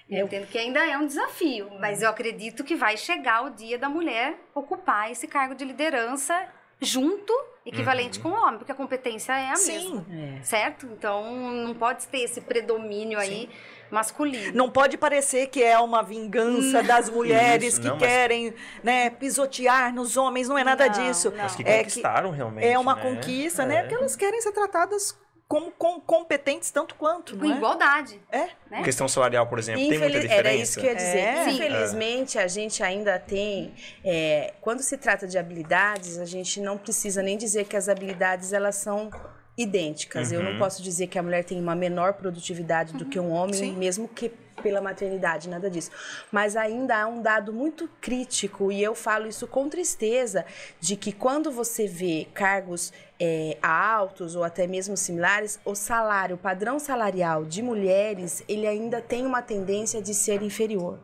Eu 0.09 0.27
entendo 0.27 0.47
que 0.47 0.57
ainda 0.57 0.87
é 0.87 0.97
um 0.97 1.07
desafio, 1.07 1.69
mas 1.81 2.01
eu 2.03 2.09
acredito 2.09 2.63
que 2.63 2.77
vai 2.77 2.97
chegar 2.97 3.45
o 3.45 3.51
dia 3.51 3.77
da 3.79 3.89
mulher 3.89 4.39
ocupar 4.55 5.11
esse 5.11 5.27
cargo 5.27 5.55
de 5.55 5.65
liderança 5.65 6.47
junto, 6.81 7.33
equivalente 7.65 8.21
com 8.21 8.29
o 8.29 8.33
homem, 8.35 8.59
porque 8.59 8.71
a 8.71 8.75
competência 8.75 9.33
é 9.33 9.51
a 9.51 9.57
Sim. 9.57 10.05
mesma. 10.07 10.43
Certo? 10.45 10.87
Então 10.87 11.25
não 11.51 11.75
pode 11.75 12.07
ter 12.07 12.19
esse 12.21 12.41
predomínio 12.41 13.19
aí 13.19 13.49
masculino. 13.91 14.53
Não 14.57 14.71
pode 14.71 14.97
parecer 14.99 15.47
que 15.49 15.63
é 15.63 15.79
uma 15.79 16.03
vingança 16.03 16.83
das 16.83 17.09
mulheres 17.09 17.73
Isso, 17.75 17.81
que 17.81 17.89
não, 17.89 17.97
mas- 17.97 18.05
querem 18.07 18.55
né, 18.85 19.11
pisotear 19.11 19.93
nos 19.93 20.17
homens, 20.17 20.49
não 20.49 20.59
é 20.59 20.63
nada 20.63 20.87
Não, 20.87 20.93
disso. 20.93 21.31
não. 21.31 21.39
Mas 21.43 21.57
que 21.57 21.63
É 21.65 21.79
conquistaram 21.79 22.31
realmente. 22.31 22.67
É 22.67 22.79
uma 22.79 22.95
né? 22.95 23.03
conquista, 23.03 23.65
né? 23.65 23.77
É. 23.77 23.81
Porque 23.83 23.95
elas 23.95 24.15
querem 24.15 24.41
ser 24.41 24.53
tratadas 24.53 25.19
como 25.49 25.71
com- 25.71 26.01
competentes 26.01 26.71
tanto 26.71 26.95
quanto, 26.97 27.37
Com 27.37 27.45
não 27.45 27.55
é? 27.55 27.57
igualdade. 27.57 28.21
É. 28.33 28.49
Né? 28.71 28.83
Questão 28.83 29.07
salarial, 29.07 29.47
por 29.47 29.59
exemplo, 29.59 29.81
tem 29.81 29.91
muita 29.91 30.07
Infeliz- 30.07 30.23
diferença? 30.23 30.49
Era 30.49 30.55
isso 30.57 30.81
que 30.81 30.87
eu 30.87 30.91
ia 30.91 30.97
dizer. 30.97 31.19
É. 31.19 31.51
Infelizmente, 31.51 32.39
a 32.39 32.49
gente 32.49 32.83
ainda 32.83 33.19
tem. 33.19 33.73
é, 34.05 34.55
quando 34.61 34.81
se 34.83 34.97
trata 34.99 35.27
de 35.27 35.39
habilidades, 35.39 36.19
a 36.19 36.25
gente 36.25 36.61
não 36.61 36.77
precisa 36.77 37.23
nem 37.23 37.37
dizer 37.39 37.65
que 37.67 37.77
as 37.77 37.89
habilidades 37.89 38.53
elas 38.53 38.75
são 38.77 39.11
idênticas. 39.57 40.33
Eu 40.33 40.41
Uhum. 40.41 40.53
não 40.53 40.59
posso 40.59 40.83
dizer 40.83 41.07
que 41.07 41.19
a 41.19 41.23
mulher 41.23 41.45
tem 41.45 41.59
uma 41.61 41.75
menor 41.75 42.15
produtividade 42.15 42.93
do 42.93 43.07
que 43.07 43.19
um 43.19 43.31
homem, 43.31 43.55
Sim. 43.55 43.77
mesmo 43.77 44.07
que 44.09 44.31
pela 44.63 44.81
maternidade, 44.81 45.49
nada 45.51 45.71
disso. 45.71 45.91
Mas 46.33 46.57
ainda 46.57 46.97
há 47.03 47.07
um 47.07 47.21
dado 47.23 47.53
muito 47.53 47.89
crítico, 48.01 48.73
e 48.73 48.83
eu 48.83 48.95
falo 48.95 49.27
isso 49.29 49.47
com 49.47 49.69
tristeza, 49.69 50.45
de 50.81 50.97
que 50.97 51.13
quando 51.13 51.51
você 51.53 51.87
vê 51.87 52.27
cargos 52.35 52.91
é, 53.19 53.57
altos 53.63 54.37
ou 54.37 54.45
até 54.45 54.67
mesmo 54.67 54.97
similares, 54.97 55.59
o 55.65 55.75
salário, 55.75 56.37
o 56.37 56.39
padrão 56.39 56.79
salarial 56.79 57.45
de 57.45 57.63
mulheres, 57.63 58.43
ele 58.49 58.67
ainda 58.67 59.01
tem 59.01 59.25
uma 59.25 59.41
tendência 59.43 60.03
de 60.03 60.13
ser 60.15 60.43
inferior. 60.43 60.99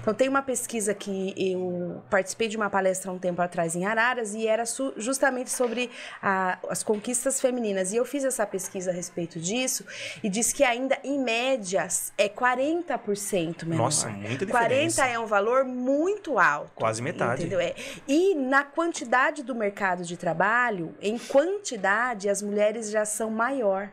Então 0.00 0.12
tem 0.12 0.28
uma 0.28 0.42
pesquisa 0.42 0.92
que 0.94 1.34
eu 1.36 2.02
participei 2.10 2.46
de 2.48 2.56
uma 2.56 2.68
palestra 2.68 3.10
um 3.10 3.18
tempo 3.18 3.40
atrás 3.40 3.74
em 3.74 3.86
Araras 3.86 4.34
e 4.34 4.46
era 4.46 4.64
justamente 4.96 5.50
sobre 5.50 5.90
a- 6.22 6.58
as 6.68 6.82
conquistas 6.82 7.40
femininas. 7.40 7.92
E 7.92 7.96
eu 7.96 8.04
fiz 8.04 8.24
essa 8.24 8.46
pesquisa 8.46 8.90
a 8.90 8.94
respeito 8.94 9.40
disso 9.40 9.84
e 10.22 10.28
diz 10.28 10.52
que 10.52 10.62
ainda, 10.62 10.98
em 11.02 11.18
média, 11.18 11.88
é 12.18 12.28
40% 12.28 13.64
menor. 13.66 13.84
Nossa, 13.84 14.08
muita 14.08 14.46
40 14.46 14.46
diferença. 14.46 15.06
é 15.06 15.18
um 15.18 15.26
valor 15.26 15.64
muito 15.64 16.38
alto. 16.38 16.70
Quase 16.74 17.02
metade. 17.02 17.42
Entendeu? 17.42 17.60
É. 17.60 17.74
E 18.06 18.34
na 18.34 18.64
quantidade 18.64 19.42
do 19.42 19.54
mercado 19.54 20.04
de 20.04 20.16
trabalho, 20.16 20.94
em 21.00 21.18
quantidade, 21.46 22.28
as 22.28 22.42
mulheres 22.42 22.90
já 22.90 23.04
são 23.04 23.30
maior. 23.30 23.88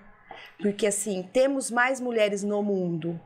Porque, 0.60 0.88
assim, 0.88 1.22
temos 1.32 1.70
mais 1.70 2.00
mulheres 2.02 2.42
no 2.42 2.64
mundo. 2.64 3.20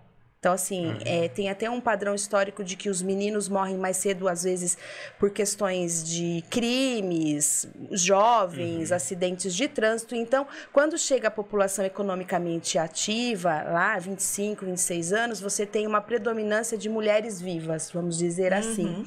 Então, 0.47 0.55
assim, 0.55 0.87
uhum. 0.87 0.97
é, 1.03 1.27
tem 1.27 1.49
até 1.49 1.69
um 1.69 1.81
padrão 1.81 2.15
histórico 2.15 2.63
de 2.63 2.77
que 2.77 2.89
os 2.89 3.01
meninos 3.01 3.49
morrem 3.49 3.75
mais 3.75 3.97
cedo, 3.97 4.29
às 4.29 4.43
vezes, 4.43 4.77
por 5.19 5.29
questões 5.29 6.01
de 6.07 6.41
crimes, 6.49 7.67
jovens, 7.91 8.89
uhum. 8.89 8.95
acidentes 8.95 9.53
de 9.53 9.67
trânsito. 9.67 10.15
Então, 10.15 10.47
quando 10.71 10.97
chega 10.97 11.27
a 11.27 11.31
população 11.31 11.83
economicamente 11.83 12.79
ativa, 12.79 13.61
lá, 13.61 13.99
25, 13.99 14.63
26 14.63 15.11
anos, 15.11 15.41
você 15.41 15.65
tem 15.65 15.85
uma 15.85 15.99
predominância 15.99 16.77
de 16.77 16.87
mulheres 16.87 17.41
vivas, 17.41 17.91
vamos 17.91 18.17
dizer 18.17 18.53
assim. 18.53 18.85
Uhum. 18.85 19.05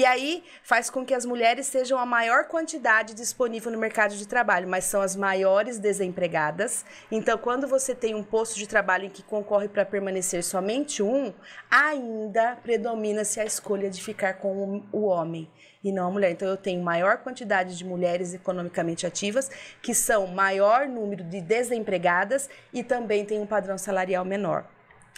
E 0.00 0.04
aí 0.06 0.42
faz 0.62 0.88
com 0.88 1.04
que 1.04 1.12
as 1.12 1.26
mulheres 1.26 1.66
sejam 1.66 1.98
a 1.98 2.06
maior 2.06 2.44
quantidade 2.44 3.12
disponível 3.12 3.70
no 3.70 3.76
mercado 3.76 4.16
de 4.16 4.26
trabalho, 4.26 4.66
mas 4.66 4.84
são 4.84 5.02
as 5.02 5.14
maiores 5.14 5.78
desempregadas. 5.78 6.86
Então, 7.12 7.36
quando 7.36 7.68
você 7.68 7.94
tem 7.94 8.14
um 8.14 8.22
posto 8.22 8.56
de 8.56 8.66
trabalho 8.66 9.04
em 9.04 9.10
que 9.10 9.22
concorre 9.22 9.68
para 9.68 9.84
permanecer 9.84 10.42
somente 10.42 10.79
um, 11.02 11.32
ainda 11.70 12.56
predomina-se 12.56 13.40
a 13.40 13.44
escolha 13.44 13.90
de 13.90 14.02
ficar 14.02 14.34
com 14.34 14.82
o 14.92 15.04
homem 15.04 15.48
e 15.82 15.92
não 15.92 16.08
a 16.08 16.10
mulher. 16.10 16.30
Então, 16.30 16.48
eu 16.48 16.56
tenho 16.56 16.82
maior 16.82 17.18
quantidade 17.18 17.76
de 17.76 17.84
mulheres 17.84 18.34
economicamente 18.34 19.06
ativas, 19.06 19.50
que 19.82 19.94
são 19.94 20.26
maior 20.26 20.86
número 20.86 21.24
de 21.24 21.40
desempregadas 21.40 22.48
e 22.72 22.82
também 22.82 23.24
tem 23.24 23.40
um 23.40 23.46
padrão 23.46 23.78
salarial 23.78 24.24
menor. 24.24 24.64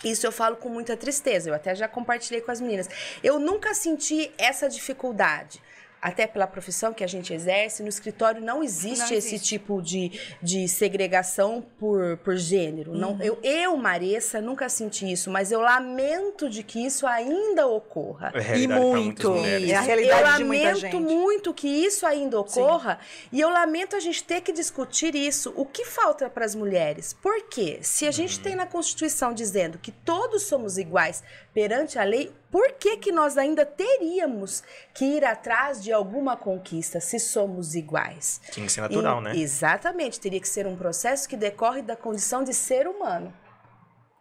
Isso 0.04 0.26
eu 0.26 0.32
falo 0.32 0.56
com 0.56 0.68
muita 0.68 0.96
tristeza, 0.96 1.50
eu 1.50 1.54
até 1.54 1.74
já 1.74 1.86
compartilhei 1.86 2.40
com 2.40 2.50
as 2.50 2.60
meninas. 2.60 2.88
Eu 3.22 3.38
nunca 3.38 3.72
senti 3.72 4.32
essa 4.36 4.68
dificuldade 4.68 5.62
até 6.02 6.26
pela 6.26 6.48
profissão 6.48 6.92
que 6.92 7.04
a 7.04 7.06
gente 7.06 7.32
exerce, 7.32 7.80
no 7.80 7.88
escritório 7.88 8.42
não 8.42 8.60
existe, 8.60 8.98
não 8.98 9.12
existe. 9.12 9.36
esse 9.36 9.44
tipo 9.44 9.80
de, 9.80 10.10
de 10.42 10.66
segregação 10.66 11.64
por, 11.78 12.16
por 12.18 12.36
gênero. 12.36 12.90
Uhum. 12.90 12.98
Não, 12.98 13.22
eu, 13.22 13.38
eu, 13.40 13.76
Maressa, 13.76 14.40
nunca 14.40 14.68
senti 14.68 15.10
isso, 15.10 15.30
mas 15.30 15.52
eu 15.52 15.60
lamento 15.60 16.50
de 16.50 16.64
que 16.64 16.84
isso 16.84 17.06
ainda 17.06 17.68
ocorra. 17.68 18.32
É 18.34 18.58
e 18.58 18.66
muito. 18.66 19.32
É 19.36 19.74
a 19.74 19.80
realidade 19.80 20.30
eu 20.32 20.36
de 20.38 20.44
muita 20.44 20.74
gente. 20.74 20.92
lamento 20.96 21.00
muito 21.00 21.54
que 21.54 21.68
isso 21.68 22.04
ainda 22.04 22.40
ocorra 22.40 22.98
Sim. 23.00 23.28
e 23.30 23.40
eu 23.40 23.48
lamento 23.48 23.94
a 23.94 24.00
gente 24.00 24.24
ter 24.24 24.40
que 24.40 24.50
discutir 24.50 25.14
isso. 25.14 25.52
O 25.54 25.64
que 25.64 25.84
falta 25.84 26.28
para 26.28 26.44
as 26.44 26.56
mulheres? 26.56 27.12
Por 27.12 27.42
quê? 27.48 27.78
Se 27.80 28.08
a 28.08 28.10
gente 28.10 28.38
uhum. 28.38 28.42
tem 28.42 28.56
na 28.56 28.66
Constituição 28.66 29.32
dizendo 29.32 29.78
que 29.78 29.92
todos 29.92 30.42
somos 30.42 30.78
iguais 30.78 31.22
perante 31.54 31.96
a 31.96 32.02
lei, 32.02 32.32
por 32.52 32.72
que, 32.72 32.98
que 32.98 33.10
nós 33.10 33.38
ainda 33.38 33.64
teríamos 33.64 34.62
que 34.92 35.06
ir 35.06 35.24
atrás 35.24 35.82
de 35.82 35.90
alguma 35.90 36.36
conquista 36.36 37.00
se 37.00 37.18
somos 37.18 37.74
iguais? 37.74 38.42
Tinha 38.50 38.66
que 38.66 38.72
ser 38.72 38.82
natural, 38.82 39.20
e, 39.20 39.24
né? 39.24 39.36
Exatamente, 39.38 40.20
teria 40.20 40.38
que 40.38 40.48
ser 40.48 40.66
um 40.66 40.76
processo 40.76 41.26
que 41.26 41.36
decorre 41.36 41.80
da 41.80 41.96
condição 41.96 42.44
de 42.44 42.52
ser 42.52 42.86
humano. 42.86 43.32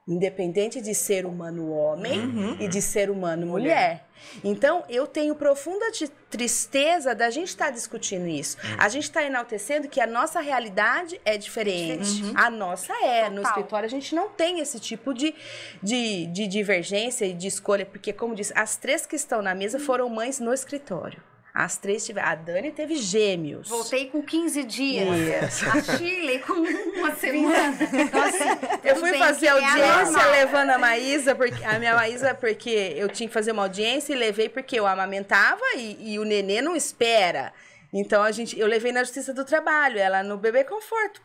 Independente 0.07 0.81
de 0.81 0.95
ser 0.95 1.25
humano 1.25 1.71
homem 1.71 2.19
uhum. 2.19 2.57
e 2.59 2.67
de 2.67 2.81
ser 2.81 3.09
humano 3.09 3.45
mulher. 3.45 3.75
mulher. 3.75 4.11
Então, 4.43 4.83
eu 4.89 5.05
tenho 5.05 5.35
profunda 5.35 5.85
tristeza 6.29 7.13
da 7.13 7.29
gente 7.29 7.49
estar 7.49 7.65
tá 7.65 7.71
discutindo 7.71 8.27
isso. 8.27 8.57
Uhum. 8.63 8.75
A 8.77 8.89
gente 8.89 9.03
está 9.03 9.23
enaltecendo 9.23 9.87
que 9.87 9.99
a 9.99 10.07
nossa 10.07 10.39
realidade 10.41 11.19
é 11.23 11.37
diferente. 11.37 12.23
Uhum. 12.23 12.33
A 12.35 12.49
nossa 12.49 12.93
é. 12.93 13.21
Total. 13.21 13.31
No 13.31 13.41
escritório, 13.41 13.85
a 13.85 13.89
gente 13.89 14.15
não 14.15 14.29
tem 14.29 14.59
esse 14.59 14.79
tipo 14.79 15.13
de, 15.13 15.35
de, 15.81 16.25
de 16.27 16.47
divergência 16.47 17.25
e 17.25 17.33
de 17.33 17.47
escolha, 17.47 17.85
porque, 17.85 18.11
como 18.11 18.35
disse, 18.35 18.53
as 18.55 18.75
três 18.77 19.05
que 19.05 19.15
estão 19.15 19.41
na 19.41 19.53
mesa 19.53 19.79
foram 19.79 20.09
mães 20.09 20.39
no 20.39 20.53
escritório. 20.53 21.21
As 21.53 21.77
três 21.77 22.05
tiveram. 22.05 22.29
A 22.29 22.35
Dani 22.35 22.71
teve 22.71 22.95
gêmeos. 22.95 23.67
Voltei 23.67 24.07
com 24.07 24.21
15 24.21 24.63
dias. 24.63 25.63
A 25.63 25.97
Shirley 25.97 26.39
com 26.39 26.53
uma 26.53 27.13
semana. 27.15 27.77
Então, 27.93 28.21
assim, 28.23 28.45
eu 28.83 28.95
fui 28.95 29.17
fazer 29.17 29.49
audiência 29.49 30.25
levando 30.31 30.69
a 30.69 30.77
Maísa, 30.77 31.35
porque, 31.35 31.63
a 31.63 31.77
minha 31.77 31.93
Maísa, 31.95 32.33
porque 32.33 32.93
eu 32.95 33.09
tinha 33.09 33.27
que 33.27 33.33
fazer 33.33 33.51
uma 33.51 33.63
audiência 33.63 34.13
e 34.13 34.15
levei 34.15 34.47
porque 34.47 34.79
eu 34.79 34.87
amamentava 34.87 35.61
e, 35.75 36.13
e 36.13 36.19
o 36.19 36.23
nenê 36.23 36.61
não 36.61 36.75
espera. 36.75 37.51
Então 37.93 38.23
a 38.23 38.31
gente, 38.31 38.57
eu 38.57 38.67
levei 38.67 38.91
na 38.91 39.03
Justiça 39.03 39.33
do 39.33 39.43
Trabalho, 39.43 39.99
ela 39.99 40.23
no 40.23 40.37
bebê 40.37 40.63
conforto. 40.63 41.21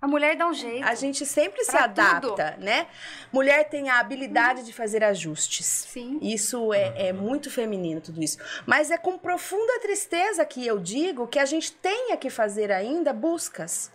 A 0.00 0.08
mulher 0.08 0.34
dá 0.34 0.46
um 0.46 0.54
jeito. 0.54 0.86
A 0.86 0.94
gente 0.94 1.26
sempre 1.26 1.62
se 1.62 1.76
adapta, 1.76 2.52
tudo. 2.52 2.64
né? 2.64 2.86
Mulher 3.30 3.68
tem 3.68 3.90
a 3.90 4.00
habilidade 4.00 4.64
de 4.64 4.72
fazer 4.72 5.04
ajustes. 5.04 5.66
Sim. 5.66 6.18
Isso 6.22 6.72
é, 6.72 7.08
é, 7.08 7.12
muito 7.12 7.50
feminino, 7.50 8.00
tudo 8.00 8.22
isso. 8.22 8.38
Mas 8.64 8.90
é 8.90 8.96
com 8.96 9.18
profunda 9.18 9.78
tristeza 9.80 10.44
que 10.46 10.66
eu 10.66 10.78
digo 10.78 11.28
que 11.28 11.38
a 11.38 11.44
gente 11.44 11.72
tenha 11.72 12.16
que 12.16 12.30
fazer 12.30 12.72
ainda 12.72 13.12
buscas. 13.12 13.92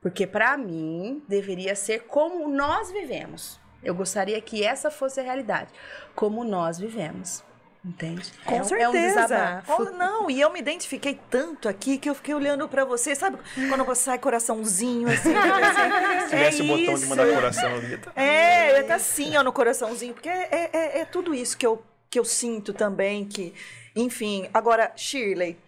Porque, 0.00 0.26
para 0.26 0.56
mim, 0.58 1.22
deveria 1.26 1.74
ser 1.74 2.00
como 2.00 2.48
nós 2.48 2.90
vivemos. 2.90 3.58
Eu 3.82 3.94
gostaria 3.94 4.40
que 4.42 4.62
essa 4.62 4.90
fosse 4.90 5.20
a 5.20 5.22
realidade. 5.22 5.72
Como 6.14 6.44
nós 6.44 6.78
vivemos. 6.78 7.42
Entende? 7.82 8.30
Com 8.44 8.56
é, 8.56 8.64
certeza. 8.64 8.84
É 8.84 8.88
um 8.88 8.92
desabafo. 8.92 9.72
Oh, 9.72 9.84
não, 9.96 10.30
e 10.30 10.38
eu 10.38 10.52
me 10.52 10.58
identifiquei 10.58 11.18
tanto 11.30 11.66
aqui 11.66 11.96
que 11.96 12.10
eu 12.10 12.14
fiquei 12.14 12.34
olhando 12.34 12.68
para 12.68 12.84
você, 12.84 13.14
sabe? 13.14 13.38
Quando 13.68 13.84
você 13.84 14.02
sai 14.02 14.18
coraçãozinho 14.18 15.08
assim. 15.08 15.32
assim 15.34 16.20
Se 16.20 16.28
tivesse 16.28 16.60
é 16.60 16.64
o 16.64 16.66
botão 16.66 16.94
de 16.94 17.06
mandar 17.06 17.34
coração 17.34 17.74
ali. 17.74 17.96
Tá... 18.00 18.12
É, 18.14 18.78
eu 18.78 18.86
tá 18.86 18.96
assim, 18.96 19.34
ó, 19.36 19.42
no 19.42 19.52
coraçãozinho, 19.52 20.12
porque 20.12 20.28
é, 20.28 20.70
é, 20.72 21.00
é, 21.00 21.04
tudo 21.06 21.34
isso 21.34 21.56
que 21.56 21.66
eu, 21.66 21.82
que 22.10 22.18
eu 22.18 22.24
sinto 22.24 22.74
também, 22.74 23.24
que, 23.24 23.54
enfim. 23.96 24.48
Agora, 24.52 24.92
Shirley, 24.94 25.58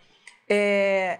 é, 0.48 1.18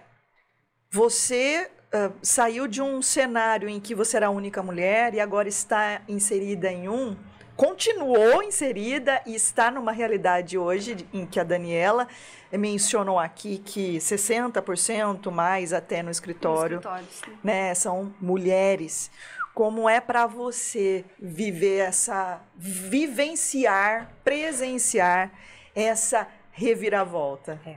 você 0.91 1.69
uh, 1.93 2.13
saiu 2.21 2.67
de 2.67 2.81
um 2.81 3.01
cenário 3.01 3.67
em 3.67 3.79
que 3.79 3.95
você 3.95 4.17
era 4.17 4.27
a 4.27 4.29
única 4.29 4.61
mulher 4.61 5.15
e 5.15 5.19
agora 5.19 5.49
está 5.49 6.01
inserida 6.07 6.71
em 6.71 6.87
um 6.87 7.17
continuou 7.55 8.41
inserida 8.41 9.21
e 9.25 9.35
está 9.35 9.69
numa 9.69 9.91
realidade 9.91 10.57
hoje 10.57 11.07
em 11.13 11.25
que 11.25 11.39
a 11.39 11.43
Daniela 11.43 12.07
mencionou 12.51 13.19
aqui 13.19 13.57
que 13.59 13.97
60% 13.97 15.31
mais 15.31 15.73
até 15.73 16.03
no 16.03 16.11
escritório, 16.11 16.81
no 16.83 16.97
escritório 16.97 17.39
né, 17.43 17.73
são 17.73 18.13
mulheres. 18.19 19.11
Como 19.53 19.87
é 19.87 20.01
para 20.01 20.25
você 20.25 21.05
viver 21.19 21.79
essa 21.79 22.41
vivenciar, 22.55 24.11
presenciar 24.23 25.31
essa 25.75 26.27
reviravolta? 26.51 27.59
É. 27.65 27.75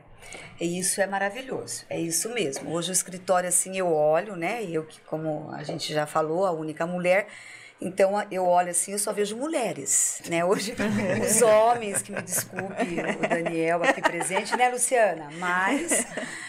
E 0.58 0.78
isso 0.78 1.00
é 1.00 1.06
maravilhoso, 1.06 1.84
é 1.88 2.00
isso 2.00 2.30
mesmo. 2.30 2.72
Hoje 2.72 2.90
o 2.90 2.92
escritório 2.92 3.48
assim 3.48 3.76
eu 3.76 3.92
olho, 3.92 4.36
né? 4.36 4.64
Eu 4.64 4.84
que 4.84 5.00
como 5.02 5.50
a 5.52 5.62
gente 5.62 5.92
já 5.92 6.06
falou, 6.06 6.46
a 6.46 6.50
única 6.50 6.86
mulher, 6.86 7.28
então 7.80 8.12
eu 8.30 8.44
olho 8.46 8.70
assim, 8.70 8.92
eu 8.92 8.98
só 8.98 9.12
vejo 9.12 9.36
mulheres, 9.36 10.22
né? 10.28 10.44
Hoje 10.44 10.74
os 11.24 11.42
homens, 11.42 12.02
que 12.02 12.12
me 12.12 12.22
desculpe, 12.22 12.84
o 13.24 13.28
Daniel 13.28 13.82
aqui 13.82 14.00
presente, 14.00 14.56
né, 14.56 14.68
Luciana? 14.70 15.28
Mas 15.38 16.06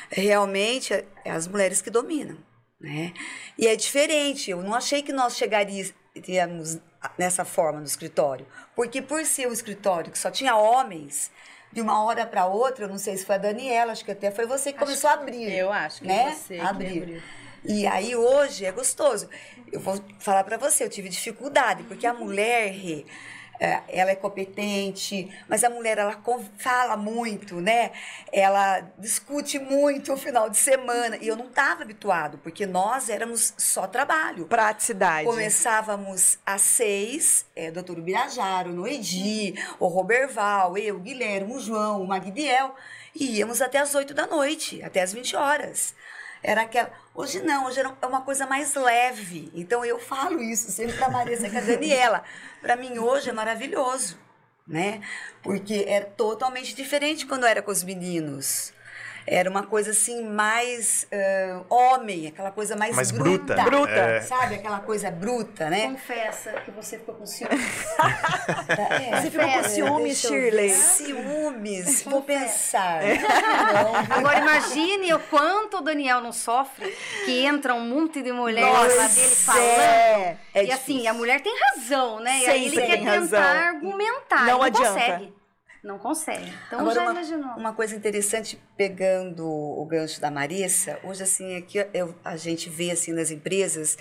realmente 0.10 0.94
é 1.26 1.32
as 1.32 1.48
mulheres 1.48 1.82
que 1.82 1.90
dominam, 1.90 2.38
né? 2.80 3.14
E 3.58 3.68
é 3.68 3.76
diferente. 3.76 4.52
Eu 4.52 4.64
não 4.64 4.74
achei 4.74 5.02
que 5.02 5.12
nós 5.12 5.36
chegaríamos 5.36 6.80
nessa 7.18 7.44
forma 7.44 7.80
no 7.80 7.86
escritório, 7.86 8.48
porque 8.76 9.02
por 9.02 9.24
ser 9.26 9.48
um 9.48 9.54
escritório 9.54 10.12
que 10.12 10.18
só 10.18 10.32
tinha 10.32 10.56
homens, 10.56 11.30
de 11.72 11.82
uma 11.82 12.04
hora 12.04 12.26
para 12.26 12.46
outra, 12.46 12.86
eu 12.86 12.90
não 12.90 12.98
sei 12.98 13.18
se 13.18 13.26
foi 13.26 13.36
a 13.36 13.40
Daniela, 13.40 13.92
acho 13.92 14.04
que 14.04 14.12
até 14.12 14.32
foi 14.32 14.46
você 14.48 14.72
que 14.72 14.80
começou 14.80 15.10
acho, 15.10 15.20
a 15.20 15.22
abrir. 15.22 15.52
Eu 15.52 15.72
acho 15.72 16.02
que 16.02 16.08
né? 16.08 16.32
você 16.32 16.60
abrir. 16.60 16.92
Que 16.92 16.98
abriu. 16.98 17.22
E 17.68 17.86
aí 17.86 18.16
hoje 18.16 18.66
é 18.66 18.72
gostoso. 18.72 19.30
Eu 19.70 19.82
vou 19.82 20.02
falar 20.20 20.46
para 20.46 20.58
você, 20.58 20.86
eu 20.86 20.90
tive 20.90 21.10
dificuldade, 21.10 21.84
porque 21.84 22.08
a 22.08 22.14
mulher, 22.14 22.74
é, 23.60 23.82
ela 23.90 24.10
é 24.10 24.16
competente, 24.16 25.30
mas 25.50 25.66
a 25.66 25.70
mulher 25.70 25.98
ela 25.98 26.24
fala 26.58 26.96
muito, 26.96 27.60
né? 27.60 27.92
Ela 28.32 28.80
discute 28.98 29.60
muito 29.60 30.14
o 30.14 30.18
final 30.18 30.50
de 30.50 30.56
semana 30.56 31.18
e 31.18 31.28
eu 31.28 31.36
não 31.36 31.48
estava 31.48 31.82
habituado, 31.82 32.38
porque 32.38 32.66
nós 32.66 33.10
éramos 33.10 33.54
só 33.58 33.86
trabalho. 33.86 34.46
Praticidade. 34.46 35.26
Começávamos 35.26 36.40
às 36.46 36.62
seis, 36.62 37.46
é, 37.54 37.70
doutor 37.70 38.00
Birajaro, 38.00 38.72
Noedi, 38.72 39.56
o 39.78 39.88
Roberval, 39.88 40.78
eu, 40.78 40.96
o 40.96 41.00
Guilherme, 41.00 41.54
o 41.54 41.60
João, 41.60 42.02
o 42.02 42.08
Magdiel, 42.08 42.74
e 43.14 43.40
íamos 43.40 43.62
até 43.62 43.80
as 43.80 43.94
oito 43.94 44.14
da 44.14 44.26
noite, 44.26 44.82
até 44.82 45.02
as 45.02 45.12
20 45.12 45.36
horas. 45.36 45.94
Era 46.48 46.62
aquela. 46.62 46.90
Hoje 47.14 47.42
não, 47.42 47.66
hoje 47.66 47.82
é 47.82 48.06
uma 48.06 48.22
coisa 48.22 48.48
mais 48.48 48.74
leve. 48.74 49.52
Então 49.54 49.84
eu 49.84 50.00
falo 50.00 50.42
isso 50.42 50.72
sempre 50.72 50.96
para 50.96 51.10
Marisa 51.10 51.50
com 51.50 51.58
a 51.58 51.60
Daniela. 51.60 52.24
Para 52.62 52.78
mim 52.78 52.98
hoje 52.98 53.30
é 53.30 53.34
maravilhoso, 53.34 54.18
né? 54.66 55.02
Porque 55.44 55.84
é 55.86 56.00
totalmente 56.00 56.74
diferente 56.74 57.26
quando 57.26 57.46
era 57.46 57.62
com 57.62 57.70
os 57.70 57.84
meninos. 57.84 58.72
Era 59.28 59.50
uma 59.50 59.64
coisa 59.64 59.92
assim 59.92 60.24
mais 60.24 61.06
uh, 61.12 61.66
homem, 61.70 62.28
aquela 62.28 62.50
coisa 62.52 62.76
mais, 62.76 62.96
mais 62.96 63.12
bruta. 63.12 63.54
Bruta. 63.56 63.64
bruta. 63.64 63.92
É. 63.92 64.22
Sabe? 64.22 64.56
Aquela 64.56 64.80
coisa 64.80 65.12
bruta, 65.12 65.70
né? 65.70 65.88
Confessa 65.90 66.52
que 66.64 66.72
você 66.72 66.98
ficou 66.98 67.16
com 67.16 67.26
ciúmes. 67.26 67.60
É, 68.70 69.22
Você 69.22 69.32
ficou 69.32 69.50
com 69.50 69.64
ciúmes. 69.64 70.18
Shirley? 70.20 70.70
Ciúmes. 70.70 72.04
Vou 72.04 72.22
pensar. 72.22 73.04
É. 73.04 73.18
Não, 73.20 74.18
Agora 74.18 74.40
imagine 74.40 75.14
o 75.14 75.20
quanto 75.20 75.78
o 75.78 75.82
Daniel 75.82 76.22
não 76.22 76.32
sofre, 76.32 76.90
que 77.26 77.46
entra 77.46 77.74
um 77.74 77.82
monte 77.82 78.22
de 78.22 78.32
mulher 78.32 78.66
lá 78.72 78.84
dele 79.08 79.36
falando. 79.36 79.62
é. 79.62 80.38
É 80.54 80.64
e 80.66 80.72
assim, 80.72 80.94
difícil. 80.94 81.12
a 81.12 81.14
mulher 81.14 81.42
tem 81.42 81.54
razão, 81.74 82.20
né? 82.20 82.40
e 82.40 82.46
aí 82.48 82.66
ele 82.66 82.76
Sempre 82.76 82.88
quer 82.88 82.98
tentar 82.98 83.16
razão. 83.20 83.42
argumentar. 83.44 84.46
Não 84.46 84.58
não 84.58 84.64
adianta. 84.64 84.90
consegue. 84.94 85.34
Não 85.84 85.98
consegue. 86.00 86.52
Então 86.68 86.80
Agora, 86.80 86.96
já 86.96 87.02
uma, 87.04 87.12
imaginou. 87.12 87.56
uma 87.56 87.74
coisa 87.74 87.96
interessante, 87.96 88.62
pegando 88.76 89.46
o 89.48 89.86
gancho 89.86 90.20
da 90.20 90.32
Marissa, 90.32 91.00
hoje, 91.04 91.24
assim, 91.24 91.56
aqui 91.56 91.86
eu, 91.94 92.16
a 92.24 92.36
gente 92.36 92.70
vê, 92.70 92.92
assim, 92.92 93.12
nas 93.14 93.32
empresas, 93.32 93.98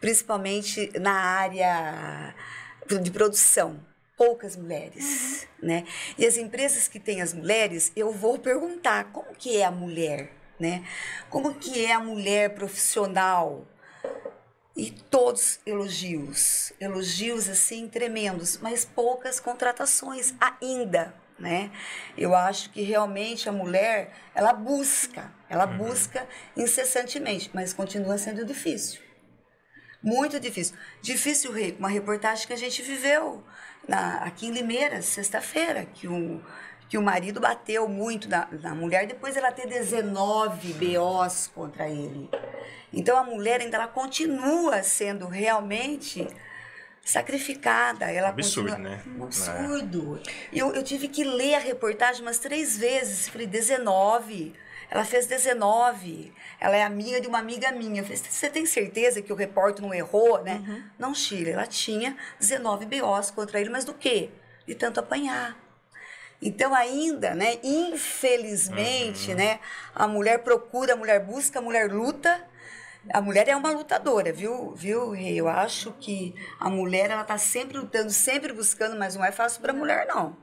principalmente 0.00 0.90
na 0.98 1.12
área 1.12 2.34
de 3.00 3.10
produção, 3.10 3.80
poucas 4.16 4.56
mulheres, 4.56 5.46
né? 5.62 5.84
E 6.18 6.26
as 6.26 6.36
empresas 6.36 6.88
que 6.88 6.98
têm 6.98 7.22
as 7.22 7.32
mulheres, 7.32 7.92
eu 7.94 8.12
vou 8.12 8.38
perguntar, 8.38 9.12
como 9.12 9.34
que 9.34 9.56
é 9.56 9.64
a 9.64 9.70
mulher, 9.70 10.30
né? 10.58 10.84
Como 11.30 11.54
que 11.54 11.84
é 11.84 11.92
a 11.92 12.00
mulher 12.00 12.54
profissional? 12.54 13.66
E 14.76 14.90
todos 14.90 15.58
elogios, 15.66 16.72
elogios 16.80 17.48
assim 17.48 17.88
tremendos, 17.88 18.58
mas 18.58 18.84
poucas 18.84 19.40
contratações 19.40 20.32
ainda, 20.40 21.12
né? 21.38 21.72
Eu 22.16 22.34
acho 22.34 22.70
que 22.70 22.82
realmente 22.82 23.48
a 23.48 23.52
mulher, 23.52 24.12
ela 24.34 24.52
busca, 24.52 25.32
ela 25.48 25.66
busca 25.66 26.26
incessantemente, 26.56 27.50
mas 27.52 27.72
continua 27.72 28.16
sendo 28.16 28.44
difícil. 28.44 29.00
Muito 30.02 30.40
difícil. 30.40 30.76
Difícil, 31.02 31.52
Rei, 31.52 31.76
uma 31.78 31.88
reportagem 31.88 32.46
que 32.46 32.52
a 32.52 32.56
gente 32.56 32.80
viveu 32.80 33.44
na, 33.86 34.18
aqui 34.18 34.46
em 34.46 34.52
Limeira, 34.52 35.02
sexta-feira, 35.02 35.84
que 35.84 36.08
o, 36.08 36.42
que 36.90 36.98
o 36.98 37.02
marido 37.02 37.40
bateu 37.40 37.88
muito 37.88 38.28
na, 38.28 38.48
na 38.50 38.74
mulher 38.74 39.06
depois 39.06 39.36
ela 39.36 39.52
ter 39.52 39.68
19 39.68 40.72
BOs 40.72 41.48
contra 41.54 41.88
ele. 41.88 42.28
Então 42.92 43.16
a 43.16 43.22
mulher 43.22 43.60
ainda 43.60 43.76
ela 43.76 43.86
continua 43.86 44.82
sendo 44.82 45.28
realmente 45.28 46.26
sacrificada. 47.00 48.10
Ela 48.10 48.30
Absurdo, 48.30 48.70
continua, 48.70 48.90
né? 48.90 49.02
Um 49.16 49.22
absurdo. 49.22 50.20
Eu, 50.52 50.74
eu 50.74 50.82
tive 50.82 51.06
que 51.06 51.22
ler 51.22 51.54
a 51.54 51.58
reportagem 51.60 52.22
umas 52.22 52.40
três 52.40 52.76
vezes. 52.76 53.28
Falei, 53.28 53.46
19. 53.46 54.52
Ela 54.90 55.04
fez 55.04 55.28
19. 55.28 56.34
Ela 56.58 56.76
é 56.76 56.82
amiga 56.82 57.20
de 57.20 57.28
uma 57.28 57.38
amiga 57.38 57.70
minha. 57.70 58.00
Eu 58.00 58.04
falei, 58.04 58.18
você 58.18 58.50
tem 58.50 58.66
certeza 58.66 59.22
que 59.22 59.32
o 59.32 59.36
repórter 59.36 59.80
não 59.80 59.94
errou, 59.94 60.42
né? 60.42 60.60
Não, 60.98 61.14
Chile, 61.14 61.50
ela 61.50 61.68
tinha 61.68 62.16
19 62.40 62.86
BOs 62.86 63.30
contra 63.30 63.60
ele, 63.60 63.70
mas 63.70 63.84
do 63.84 63.94
quê? 63.94 64.30
De 64.66 64.74
tanto 64.74 64.98
apanhar. 64.98 65.69
Então, 66.42 66.74
ainda, 66.74 67.34
né, 67.34 67.58
infelizmente, 67.62 69.34
né, 69.34 69.60
a 69.94 70.08
mulher 70.08 70.38
procura, 70.38 70.94
a 70.94 70.96
mulher 70.96 71.20
busca, 71.24 71.58
a 71.58 71.62
mulher 71.62 71.92
luta. 71.92 72.48
A 73.12 73.20
mulher 73.20 73.48
é 73.48 73.56
uma 73.56 73.70
lutadora, 73.70 74.30
viu, 74.30 74.74
viu, 74.74 75.10
Rei? 75.10 75.40
Eu 75.40 75.48
acho 75.48 75.92
que 75.98 76.34
a 76.58 76.68
mulher, 76.68 77.10
ela 77.10 77.24
tá 77.24 77.38
sempre 77.38 77.78
lutando, 77.78 78.10
sempre 78.10 78.52
buscando, 78.52 78.94
mas 78.98 79.16
não 79.16 79.24
é 79.24 79.32
fácil 79.32 79.60
para 79.62 79.72
a 79.72 79.74
mulher, 79.74 80.06
não. 80.06 80.36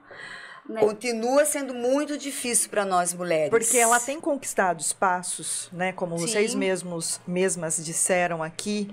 Né? 0.67 0.81
Continua 0.81 1.45
sendo 1.45 1.73
muito 1.73 2.17
difícil 2.17 2.69
para 2.69 2.83
nós 2.83 3.13
mulheres. 3.13 3.49
Porque 3.49 3.77
ela 3.77 3.99
tem 3.99 4.19
conquistado 4.19 4.81
espaços, 4.81 5.69
né? 5.71 5.93
Como 5.93 6.17
vocês 6.17 6.51
Sim. 6.51 6.57
mesmos 6.57 7.21
mesmas 7.25 7.83
disseram 7.83 8.43
aqui, 8.43 8.89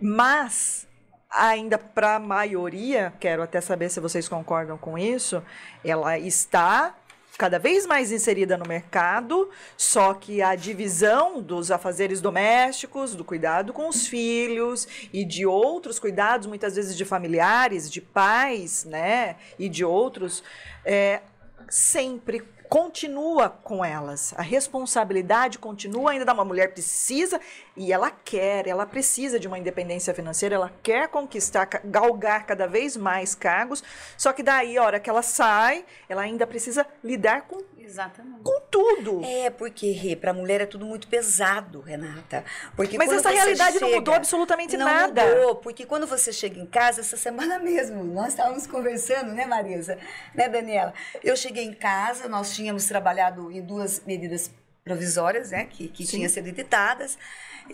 mas 0.00 0.86
ainda 1.32 1.78
para 1.78 2.16
a 2.16 2.18
maioria, 2.18 3.12
quero 3.18 3.42
até 3.42 3.60
saber 3.60 3.88
se 3.88 4.00
vocês 4.00 4.28
concordam 4.28 4.76
com 4.76 4.98
isso, 4.98 5.42
ela 5.84 6.18
está 6.18 6.94
cada 7.38 7.58
vez 7.58 7.86
mais 7.86 8.12
inserida 8.12 8.56
no 8.56 8.68
mercado, 8.68 9.50
só 9.76 10.14
que 10.14 10.42
a 10.42 10.54
divisão 10.54 11.40
dos 11.40 11.70
afazeres 11.70 12.20
domésticos, 12.20 13.14
do 13.14 13.24
cuidado 13.24 13.72
com 13.72 13.88
os 13.88 14.06
filhos 14.06 14.86
e 15.12 15.24
de 15.24 15.46
outros 15.46 15.98
cuidados, 15.98 16.46
muitas 16.46 16.76
vezes 16.76 16.96
de 16.96 17.04
familiares, 17.04 17.90
de 17.90 18.00
pais, 18.00 18.84
né, 18.84 19.36
e 19.58 19.68
de 19.68 19.84
outros, 19.84 20.44
é, 20.84 21.20
sempre 21.68 22.42
continua 22.72 23.50
com 23.50 23.84
elas. 23.84 24.32
A 24.34 24.40
responsabilidade 24.40 25.58
continua 25.58 26.12
ainda 26.12 26.24
da 26.24 26.32
uma 26.32 26.42
mulher 26.42 26.72
precisa 26.72 27.38
e 27.76 27.92
ela 27.92 28.10
quer, 28.10 28.66
ela 28.66 28.84
precisa 28.84 29.38
de 29.40 29.48
uma 29.48 29.58
independência 29.58 30.12
financeira, 30.12 30.54
ela 30.56 30.70
quer 30.82 31.08
conquistar, 31.08 31.66
galgar 31.84 32.44
cada 32.44 32.66
vez 32.66 32.96
mais 32.96 33.34
cargos. 33.34 33.82
Só 34.16 34.32
que 34.32 34.42
daí, 34.42 34.76
a 34.76 34.82
hora 34.82 35.00
que 35.00 35.08
ela 35.08 35.22
sai, 35.22 35.84
ela 36.08 36.20
ainda 36.22 36.46
precisa 36.46 36.86
lidar 37.02 37.42
com, 37.42 37.62
Exatamente. 37.78 38.42
com 38.42 38.60
tudo. 38.70 39.22
É, 39.24 39.48
porque, 39.48 39.90
Rê, 39.92 40.14
pra 40.14 40.34
mulher 40.34 40.60
é 40.60 40.66
tudo 40.66 40.84
muito 40.84 41.08
pesado, 41.08 41.80
Renata. 41.80 42.44
Porque 42.76 42.98
Mas 42.98 43.10
essa 43.10 43.30
realidade 43.30 43.80
não 43.80 43.88
chega- 43.88 43.96
mudou 44.00 44.14
absolutamente 44.14 44.76
não 44.76 44.84
nada. 44.84 45.24
mudou, 45.24 45.56
porque 45.56 45.86
quando 45.86 46.06
você 46.06 46.30
chega 46.30 46.60
em 46.60 46.66
casa, 46.66 47.00
essa 47.00 47.16
semana 47.16 47.58
mesmo, 47.60 48.04
nós 48.04 48.28
estávamos 48.28 48.66
conversando, 48.66 49.32
né, 49.32 49.46
Marisa? 49.46 49.96
Né, 50.34 50.46
Daniela? 50.48 50.92
Eu 51.24 51.34
cheguei 51.36 51.64
em 51.64 51.72
casa, 51.74 52.28
nós 52.28 52.54
tínhamos 52.54 52.84
trabalhado 52.84 53.50
em 53.50 53.62
duas 53.62 54.02
medidas 54.04 54.50
provisórias, 54.84 55.52
né, 55.52 55.64
que, 55.70 55.86
que 55.88 56.04
tinham 56.04 56.28
sido 56.28 56.48
editadas, 56.48 57.16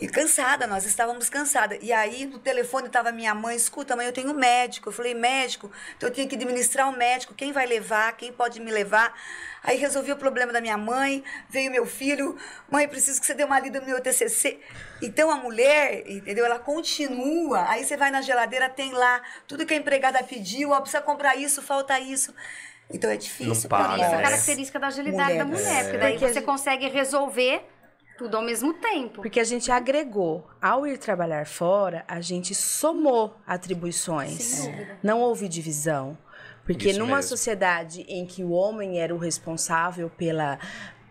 e 0.01 0.09
cansada, 0.09 0.67
nós 0.67 0.85
estávamos 0.85 1.29
cansadas. 1.31 1.79
E 1.83 1.93
aí, 1.93 2.27
no 2.27 2.39
telefone 2.39 2.87
estava 2.89 3.11
minha 3.13 3.35
mãe, 3.35 3.57
escuta, 3.57 3.97
mãe, 3.97 4.07
eu 4.07 4.13
tenho 4.13 4.31
um 4.31 4.35
médico. 4.35 4.89
Eu 4.89 4.93
falei, 4.93 5.15
médico? 5.15 5.71
Então 5.97 6.09
eu 6.09 6.15
tinha 6.15 6.27
que 6.27 6.35
administrar 6.35 6.89
o 6.89 6.97
médico, 6.97 7.35
quem 7.35 7.53
vai 7.53 7.67
levar, 7.67 8.13
quem 8.17 8.33
pode 8.33 8.61
me 8.61 8.71
levar? 8.71 9.13
Aí 9.63 9.77
resolvi 9.77 10.13
o 10.13 10.17
problema 10.17 10.53
da 10.53 10.61
minha 10.61 10.77
mãe, 10.79 11.23
veio 11.49 11.71
meu 11.71 11.85
filho, 11.85 12.37
mãe, 12.71 12.87
preciso 12.87 13.21
que 13.21 13.27
você 13.27 13.35
dê 13.35 13.45
uma 13.45 13.59
lida 13.59 13.81
no 13.81 13.87
meu 13.87 14.01
TCC. 14.01 14.61
Então 15.03 15.31
a 15.31 15.37
mulher, 15.37 16.05
entendeu? 16.09 16.45
Ela 16.45 16.59
continua. 16.59 17.69
Aí 17.69 17.85
você 17.85 17.97
vai 17.97 18.11
na 18.11 18.21
geladeira, 18.23 18.69
tem 18.69 18.93
lá 18.93 19.21
tudo 19.47 19.67
que 19.67 19.75
a 19.75 19.77
empregada 19.77 20.23
pediu, 20.23 20.71
ó, 20.71 20.81
precisa 20.81 21.03
comprar 21.03 21.37
isso, 21.37 21.61
falta 21.61 21.99
isso. 21.99 22.33
Então 22.91 23.11
é 23.11 23.17
difícil 23.17 23.69
Não 23.69 23.69
para 23.69 23.95
Essa 23.97 24.03
é 24.05 24.07
a 24.07 24.17
né? 24.17 24.23
característica 24.23 24.79
da 24.79 24.87
agilidade 24.87 25.37
da 25.37 25.45
Mulheres. 25.45 25.67
mulher, 25.69 25.83
porque 25.85 25.99
daí 25.99 26.13
Porque 26.13 26.27
você 26.29 26.35
gente- 26.35 26.45
consegue 26.45 26.89
resolver 26.89 27.63
tudo 28.19 28.37
ao 28.37 28.43
mesmo 28.43 28.75
tempo. 28.75 29.23
Porque 29.23 29.39
a 29.39 29.45
gente 29.45 29.71
agregou. 29.71 30.45
Ao 30.61 30.85
ir 30.85 30.99
trabalhar 30.99 31.47
fora, 31.47 32.05
a 32.09 32.21
gente 32.21 32.55
somou 32.55 33.35
atribuições. 33.47 34.43
Sem 34.43 34.73
dúvida. 34.73 34.99
Não 35.03 35.21
houve 35.21 35.49
divisão. 35.49 36.19
Porque 36.65 36.91
Isso 36.91 36.99
numa 36.99 37.17
mesmo. 37.17 37.29
sociedade 37.31 38.03
em 38.09 38.27
que 38.27 38.43
o 38.43 38.51
homem 38.51 39.01
era 39.01 39.15
o 39.15 39.19
responsável 39.19 40.11
pela 40.11 40.59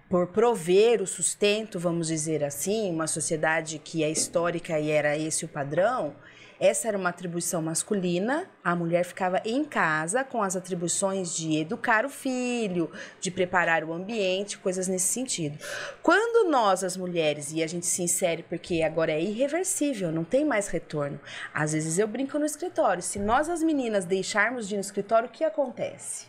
por 0.09 0.27
prover 0.27 1.01
o 1.01 1.07
sustento, 1.07 1.77
vamos 1.77 2.07
dizer 2.07 2.41
assim, 2.41 2.89
uma 2.91 3.07
sociedade 3.07 3.77
que 3.77 4.03
é 4.05 4.09
histórica 4.09 4.79
e 4.79 4.89
era 4.89 5.17
esse 5.17 5.43
o 5.43 5.49
padrão, 5.49 6.15
essa 6.59 6.87
era 6.87 6.97
uma 6.97 7.09
atribuição 7.09 7.61
masculina, 7.61 8.49
a 8.63 8.75
mulher 8.75 9.05
ficava 9.05 9.41
em 9.45 9.63
casa 9.63 10.23
com 10.23 10.41
as 10.41 10.55
atribuições 10.55 11.35
de 11.35 11.57
educar 11.57 12.05
o 12.05 12.09
filho, 12.09 12.91
de 13.19 13.29
preparar 13.29 13.83
o 13.83 13.93
ambiente, 13.93 14.57
coisas 14.57 14.87
nesse 14.87 15.07
sentido. 15.07 15.57
Quando 16.01 16.49
nós, 16.49 16.83
as 16.83 16.97
mulheres, 16.97 17.51
e 17.51 17.61
a 17.61 17.67
gente 17.67 17.85
se 17.85 18.01
insere 18.01 18.43
porque 18.43 18.81
agora 18.81 19.11
é 19.11 19.21
irreversível, 19.21 20.11
não 20.11 20.23
tem 20.23 20.43
mais 20.43 20.67
retorno. 20.67 21.19
Às 21.53 21.73
vezes 21.73 21.99
eu 21.99 22.07
brinco 22.07 22.39
no 22.39 22.45
escritório, 22.45 23.03
se 23.03 23.19
nós, 23.19 23.49
as 23.49 23.61
meninas, 23.61 24.05
deixarmos 24.05 24.67
de 24.67 24.75
ir 24.75 24.77
no 24.77 24.81
escritório, 24.81 25.29
o 25.29 25.31
que 25.31 25.43
acontece? 25.43 26.27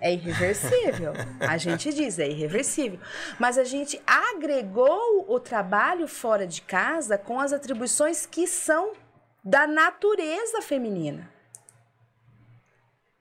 É 0.00 0.12
irreversível. 0.12 1.12
A 1.40 1.56
gente 1.56 1.92
diz, 1.92 2.18
é 2.18 2.28
irreversível. 2.28 2.98
Mas 3.38 3.56
a 3.56 3.62
gente 3.62 4.02
agregou 4.04 5.26
o 5.28 5.38
trabalho 5.38 6.08
fora 6.08 6.44
de 6.46 6.60
casa 6.62 7.16
com 7.16 7.38
as 7.38 7.52
atribuições 7.52 8.26
que 8.26 8.48
são 8.48 8.94
da 9.42 9.66
natureza 9.66 10.62
feminina. 10.62 11.30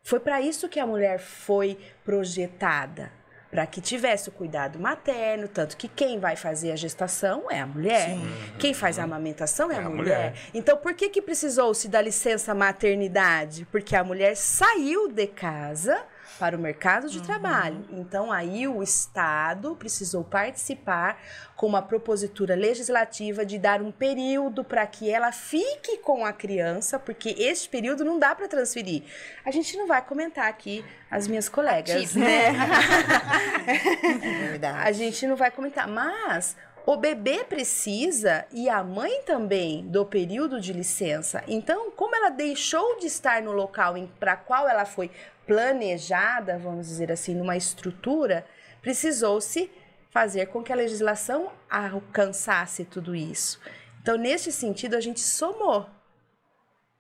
Foi 0.04 0.20
para 0.20 0.42
isso 0.42 0.68
que 0.68 0.80
a 0.80 0.86
mulher 0.86 1.20
foi 1.20 1.78
projetada, 2.04 3.12
para 3.50 3.66
que 3.66 3.82
tivesse 3.82 4.30
o 4.30 4.32
cuidado 4.32 4.80
materno, 4.80 5.48
tanto 5.48 5.78
que 5.78 5.88
quem 5.88 6.20
vai 6.20 6.36
fazer 6.36 6.72
a 6.72 6.76
gestação 6.76 7.52
é 7.52 7.60
a 7.60 7.68
mulher, 7.68 8.18
quem 8.58 8.74
faz 8.74 8.98
a 8.98 9.04
amamentação 9.04 9.72
é, 9.72 9.78
a, 9.78 9.90
mulher. 9.90 10.34
Então, 10.54 10.78
por 10.78 10.94
que 10.94 11.10
que 11.10 11.22
precisou-se 11.22 11.88
da 11.88 12.02
licença 12.02 12.56
maternidade? 12.56 13.68
Porque 13.72 13.96
a 13.96 14.04
mulher 14.04 14.36
saiu 14.36 15.08
de 15.08 15.28
casa 15.28 16.04
para 16.42 16.58
o 16.58 16.60
mercado 16.60 17.08
de 17.08 17.22
trabalho. 17.22 17.86
Então, 17.92 18.32
aí 18.32 18.68
o 18.68 18.82
Estado 18.82 19.76
precisou 19.76 20.24
participar 20.24 21.22
com 21.56 21.68
uma 21.68 21.84
propositura 21.84 22.56
legislativa 22.56 23.46
de 23.46 23.60
dar 23.60 23.80
um 23.80 23.92
período 23.92 24.64
para 24.64 24.88
que 24.88 25.08
ela 25.08 25.32
fique 25.32 26.00
com 26.00 26.26
a 26.26 26.34
criança, 26.34 26.98
porque 26.98 27.36
este 27.38 27.70
período 27.70 28.04
não 28.04 28.18
dá 28.18 28.34
para 28.34 28.48
transferir. 28.48 29.04
A 29.46 29.52
gente 29.52 29.78
não 29.78 29.86
vai 29.86 30.02
comentar 30.02 30.48
aqui 30.48 30.84
as 31.12 31.28
minhas 31.28 31.48
colegas, 31.48 32.10
Tipo, 32.10 32.18
né? 32.18 32.54
É. 34.60 34.68
A 34.68 34.92
gente 34.92 35.28
não 35.28 35.36
vai 35.36 35.52
comentar, 35.52 35.88
mas 35.88 36.58
o 36.86 36.98
bebê 36.98 37.44
precisa 37.44 38.46
e 38.52 38.68
a 38.68 38.84
mãe 38.84 39.22
também 39.24 39.88
do 39.88 40.06
período 40.06 40.60
de 40.60 40.74
licença. 40.74 41.44
Então, 41.48 41.92
como 41.92 42.16
ela 42.16 42.30
deixou 42.30 42.98
de 42.98 43.06
estar 43.06 43.42
no 43.42 43.52
local 43.52 43.96
para 44.20 44.36
qual 44.36 44.68
ela 44.68 44.86
foi 44.86 45.12
planejada, 45.46 46.58
vamos 46.58 46.88
dizer 46.88 47.12
assim, 47.12 47.36
numa 47.36 47.56
estrutura, 47.56 48.46
precisou-se 48.82 49.70
fazer 50.10 50.48
com 50.48 50.64
que 50.64 50.74
a 50.74 50.76
legislação 50.76 51.52
alcançasse 51.70 52.84
tudo 52.84 53.16
isso. 53.16 53.60
Então, 54.02 54.18
neste 54.18 54.52
sentido, 54.52 54.96
a 54.96 55.02
gente 55.02 55.20
somou 55.20 55.88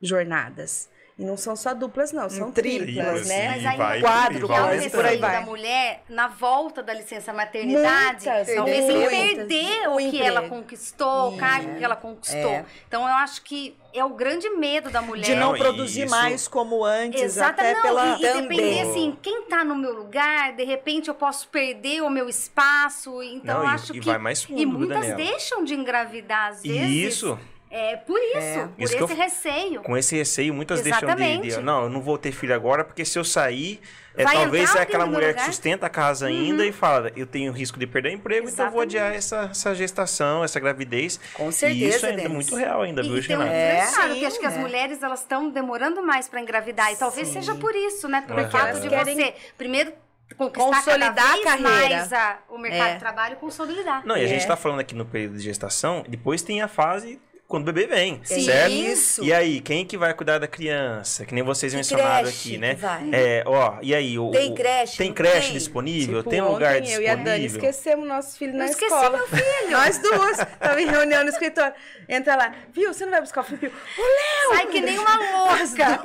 jornadas. 0.02 0.90
E 1.19 1.24
não 1.26 1.38
são 1.38 1.56
só 1.56 1.74
duplas, 1.74 2.12
não, 2.12 2.28
são 2.30 2.52
Triplas, 2.52 2.88
triplas, 2.88 3.28
né? 3.28 3.50
Mas 3.52 3.65
aí 3.65 3.78
vai, 3.78 4.02
quádruplas, 4.02 4.60
vai 4.60 4.86
É 4.86 4.89
por 4.89 5.06
aí 5.06 5.17
vai. 5.17 5.32
da 5.34 5.41
mulher 5.41 6.04
na 6.10 6.28
volta 6.28 6.82
da 6.82 6.93
licença 6.93 7.32
maternidade, 7.32 8.26
Muitas, 8.26 8.56
talvez 8.56 8.86
muitas. 8.86 9.10
perder 9.12 9.88
o, 9.89 9.93
O 9.93 9.97
que 9.97 10.04
emprego. 10.06 10.24
ela 10.26 10.50
conquistou, 10.50 11.34
o 11.34 11.38
cargo 11.38 11.76
que 11.76 11.84
ela 11.84 11.95
conquistou. 11.95 12.52
É. 12.52 12.65
Então 12.88 13.02
eu 13.08 13.13
acho 13.15 13.43
que 13.43 13.76
é 13.93 14.04
o 14.04 14.10
grande 14.10 14.50
medo 14.52 14.89
da 14.89 15.02
mulher. 15.02 15.26
De 15.26 15.36
não 15.36 15.50
Não, 15.50 15.56
e 15.56 15.60
produzir 15.60 16.04
isso- 16.06 16.12
mais 16.15 16.47
como 16.47 16.84
antes, 16.84 17.21
Exatamente, 17.21 17.60
até 17.60 17.74
não, 17.76 17.82
pela... 17.82 18.06
e, 18.17 18.24
e 18.38 18.41
depender 18.41 18.82
assim, 18.82 19.17
quem 19.21 19.43
tá 19.43 19.63
no 19.65 19.76
meu 19.76 19.93
lugar, 19.93 20.54
de 20.54 20.63
repente 20.63 21.08
eu 21.10 21.13
posso 21.13 21.47
perder 21.50 22.02
o 22.02 22.10
meu 22.10 22.28
espaço, 22.30 23.21
então 23.21 23.56
Não, 23.60 23.63
eu 23.65 23.69
e- 23.69 23.74
acho 23.74 23.95
e 23.95 24.00
que 24.00 24.06
vai 24.06 24.17
mais 24.17 24.43
fundo, 24.43 24.60
e 24.60 24.65
muitas 24.65 24.95
Daniela. 25.06 25.17
deixam 25.17 25.63
de 25.63 25.74
engravidar 25.76 26.52
às 26.52 26.63
vezes. 26.63 26.82
E 26.89 27.06
isso, 27.06 27.38
É 27.73 27.95
por 27.95 28.19
isso, 28.19 28.38
É. 28.38 28.67
por 28.67 28.84
Isso 28.84 28.93
esse 28.95 29.01
eu- 29.01 29.07
receio. 29.07 29.81
com 29.81 29.95
esse 29.97 30.13
receio, 30.17 30.53
muitas 30.53 30.81
deixam 30.81 30.99
de, 30.99 31.05
Exatamente. 31.05 31.55
de. 31.55 31.62
Não, 31.62 31.84
eu 31.84 31.89
não 31.89 32.01
vou 32.01 32.17
ter 32.17 32.34
filho 32.34 32.53
agora, 32.53 32.84
porque 32.84 33.05
se 33.05 33.17
eu 33.17 33.23
sair. 33.23 33.79
É, 34.13 34.25
Vai 34.25 34.36
talvez 34.36 34.75
é 34.75 34.81
aquela 34.81 35.05
mulher 35.05 35.27
que 35.27 35.31
lugar? 35.36 35.45
Uhum. 35.45 35.53
sustenta 35.53 35.86
a 35.86 35.89
casa 35.89 36.27
ainda 36.27 36.65
e 36.65 36.73
fala: 36.73 37.13
eu 37.15 37.25
tenho 37.25 37.49
risco 37.53 37.79
de 37.79 37.88
perder 37.88 38.10
o 38.10 38.12
emprego, 38.15 38.49
então 38.49 38.65
eu 38.65 38.71
vou 38.73 38.81
adiar 38.81 39.13
essa, 39.15 39.47
essa 39.51 39.73
gestação, 39.73 40.43
essa 40.43 40.60
gravidez. 40.60 41.17
Com 41.34 41.47
e 41.47 41.53
certeza, 41.53 41.95
isso 41.95 42.05
ainda 42.05 42.23
é 42.23 42.27
muito 42.27 42.53
real, 42.53 42.81
ainda, 42.81 43.01
E, 43.01 43.07
viu, 43.07 43.17
e 43.23 43.38
um? 43.38 43.41
É. 43.41 43.86
detalhe, 43.86 44.19
que 44.19 44.25
acho 44.25 44.38
que 44.38 44.45
as 44.45 44.55
é. 44.55 44.60
mulheres 44.60 45.01
elas 45.01 45.21
estão 45.21 45.49
demorando 45.49 46.03
mais 46.03 46.27
para 46.27 46.41
engravidar. 46.41 46.91
E 46.91 46.97
talvez 46.97 47.29
Sim. 47.29 47.36
seja 47.36 47.55
por 47.55 47.73
isso, 47.73 48.10
né? 48.10 48.21
Pelo 48.27 48.41
Aham. 48.41 48.49
fato 48.49 48.81
de 48.81 48.89
querem 48.89 49.15
você, 49.15 49.34
primeiro, 49.57 49.93
conquistar 50.38 50.65
consolidar 50.75 51.15
cada 51.15 51.34
a 51.53 51.57
carreira. 51.57 51.95
mais 51.95 52.12
a- 52.13 52.38
o 52.49 52.57
mercado 52.57 52.89
É. 52.89 52.93
de 52.95 52.99
trabalho 52.99 53.34
e 53.34 53.38
consolidar. 53.38 54.05
Não, 54.05 54.17
e 54.17 54.25
a 54.25 54.27
gente 54.27 54.43
É. 54.43 54.47
tá 54.47 54.57
falando 54.57 54.81
aqui 54.81 54.93
no 54.93 55.05
período 55.05 55.38
de 55.38 55.43
gestação, 55.43 56.03
depois 56.05 56.41
tem 56.41 56.62
a 56.62 56.67
fase 56.67 57.17
quando 57.52 57.68
o 57.68 57.72
bebê 57.74 57.86
vem, 57.86 58.22
Sim. 58.24 58.42
certo? 58.46 58.72
Isso. 58.72 59.24
E 59.24 59.34
aí, 59.34 59.60
quem 59.60 59.86
que 59.86 59.98
vai 59.98 60.14
cuidar 60.14 60.40
da 60.40 60.48
criança? 60.48 61.26
Que 61.26 61.34
nem 61.36 61.44
vocês 61.44 61.74
mencionaram 61.74 62.24
creche 62.24 62.50
aqui, 62.50 62.58
né? 62.58 62.76
vai? 62.76 63.10
É, 63.12 63.44
ó, 63.46 63.76
e 63.82 63.94
aí, 63.94 64.18
o, 64.18 64.32
Tem 64.32 64.56
creche, 64.56 64.98
Tem 64.98 65.14
creche 65.14 65.48
tem? 65.48 65.58
disponível? 65.58 66.20
Tipo, 66.20 66.30
tem 66.30 66.42
lugar 66.42 66.78
ontem 66.78 66.94
eu 66.94 67.02
e 67.02 67.08
a 67.08 67.16
disponível? 67.16 67.24
Dani 67.26 67.46
esquecemos 67.46 68.08
nosso 68.08 68.38
filho 68.38 68.54
na 68.54 68.66
Eu 68.66 68.70
esqueci 68.72 68.94
escola. 68.94 69.18
meu 69.18 69.28
filho. 69.28 69.72
Nós 69.72 69.98
duas. 70.00 70.40
Estamos 70.40 70.82
em 70.82 70.88
reunião 70.88 71.24
no 71.24 71.30
escritório. 71.30 71.74
Entra 72.08 72.36
lá. 72.38 72.56
Viu, 72.74 72.94
você 72.94 73.04
não 73.04 73.12
vai 73.12 73.22
buscar 73.22 73.42
o 73.42 73.44
filho? 73.44 73.72
O 73.98 74.02
Léo! 74.02 74.56
Sai 74.58 74.68
que 74.68 74.80
nem 74.82 74.98
uma 74.98 75.16
louca. 75.18 76.04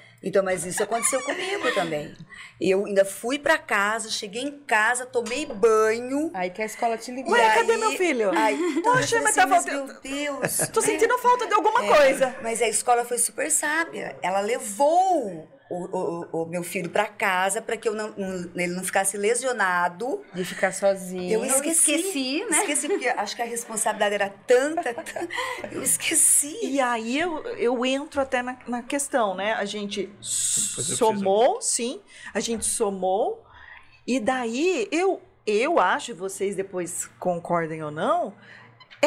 Então, 0.26 0.42
mas 0.42 0.64
isso 0.66 0.82
aconteceu 0.82 1.22
comigo 1.22 1.72
também. 1.72 2.12
Eu 2.60 2.84
ainda 2.84 3.04
fui 3.04 3.38
pra 3.38 3.56
casa, 3.56 4.10
cheguei 4.10 4.42
em 4.42 4.58
casa, 4.66 5.06
tomei 5.06 5.46
banho. 5.46 6.32
Aí 6.34 6.50
que 6.50 6.60
a 6.60 6.64
escola 6.66 6.98
te 6.98 7.12
ligou. 7.12 7.32
Ué, 7.32 7.46
e 7.46 7.54
cadê 7.54 7.72
aí- 7.72 7.78
meu 7.78 7.92
filho? 7.92 8.30
Aí, 8.36 8.80
Poxa, 8.82 9.20
mas 9.22 9.36
falei 9.36 9.50
tá 9.50 9.56
assim, 9.56 9.70
faltando- 9.70 9.86
Meu 9.86 10.00
Deus. 10.00 10.58
Tô 10.72 10.80
né? 10.80 10.86
sentindo 10.86 11.16
falta 11.18 11.46
de 11.46 11.54
alguma 11.54 11.84
É, 11.84 11.96
coisa. 11.96 12.34
Mas 12.42 12.60
a 12.60 12.66
escola 12.68 13.04
foi 13.04 13.18
super 13.18 13.48
sábia. 13.52 14.16
Ela 14.20 14.40
levou 14.40 15.48
o, 15.68 15.84
o- 15.84 16.42
o 16.42 16.46
meu 16.46 16.62
filho 16.62 16.88
pra 16.90 17.06
casa 17.06 17.60
para 17.60 17.76
que 17.76 17.88
eu 17.88 17.94
não, 17.94 18.08
não- 18.16 18.50
ele 18.54 18.72
não 18.74 18.84
ficasse 18.84 19.16
lesionado. 19.16 20.22
De 20.32 20.44
ficar 20.44 20.72
sozinho. 20.72 21.30
Eu 21.32 21.44
Eu 21.44 21.56
esqueci. 21.56 21.94
esqueci, 21.94 22.44
né? 22.50 22.58
Esqueci, 22.60 22.88
porque 22.88 23.08
acho 23.08 23.34
que 23.36 23.42
a 23.42 23.46
responsabilidade 23.46 24.14
era 24.14 24.30
tanta. 24.46 24.94
tanta 24.94 25.28
eu 25.72 25.82
esqueci. 25.82 26.56
E 26.62 26.80
aí 26.80 27.18
eu, 27.18 27.42
eu 27.56 27.84
entro 27.84 28.20
até 28.20 28.42
na, 28.42 28.56
na 28.68 28.82
questão, 28.82 29.34
né? 29.34 29.54
A 29.54 29.64
gente 29.64 30.08
somou, 30.20 31.60
sim, 31.60 32.00
a 32.32 32.40
gente 32.40 32.64
somou, 32.64 33.44
e 34.06 34.20
daí 34.20 34.88
eu, 34.92 35.20
eu 35.46 35.78
acho, 35.78 36.10
e 36.12 36.14
vocês 36.14 36.54
depois 36.54 37.06
concordem 37.18 37.82
ou 37.82 37.90
não, 37.90 38.34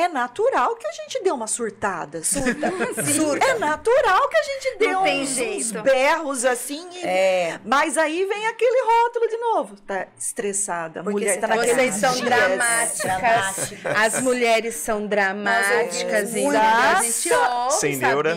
é 0.02 0.08
natural 0.08 0.76
que 0.76 0.88
a 0.88 0.92
gente 0.92 1.24
dê 1.24 1.32
uma 1.32 1.48
surtada. 1.48 2.24
Surta. 2.24 2.72
Surta. 3.14 3.46
É 3.46 3.60
natural 3.60 4.28
que 4.30 4.38
a 4.38 4.44
gente 4.44 4.78
dê 4.78 4.96
uns, 4.96 5.38
uns 5.40 5.72
berros 5.72 6.46
assim. 6.46 6.88
e- 6.94 7.06
É. 7.06 7.60
Mas 7.66 7.98
aí 7.98 8.26
vem 8.26 8.48
aquele 8.48 8.82
rótulo 8.84 9.28
de 9.28 9.38
novo. 9.38 9.76
Tá 9.82 10.08
estressada. 10.18 11.04
Porque 11.04 11.12
mulher 11.20 11.34
você 11.36 11.40
tá 11.40 11.48
tá 11.48 11.56
naquele 11.56 11.74
Vocês 11.76 11.96
são 11.96 12.20
dramáticas. 12.22 13.00
Dramáticas. 13.02 13.96
As 13.98 14.22
mulheres 14.22 14.76
são 14.76 15.08
dramáticas. 15.08 16.34
Nós 16.34 16.34
e 16.36 16.48
a 16.48 17.02
gente 17.02 17.34
ouve, 17.34 17.74
Sem 17.80 17.96
neura. 17.98 18.36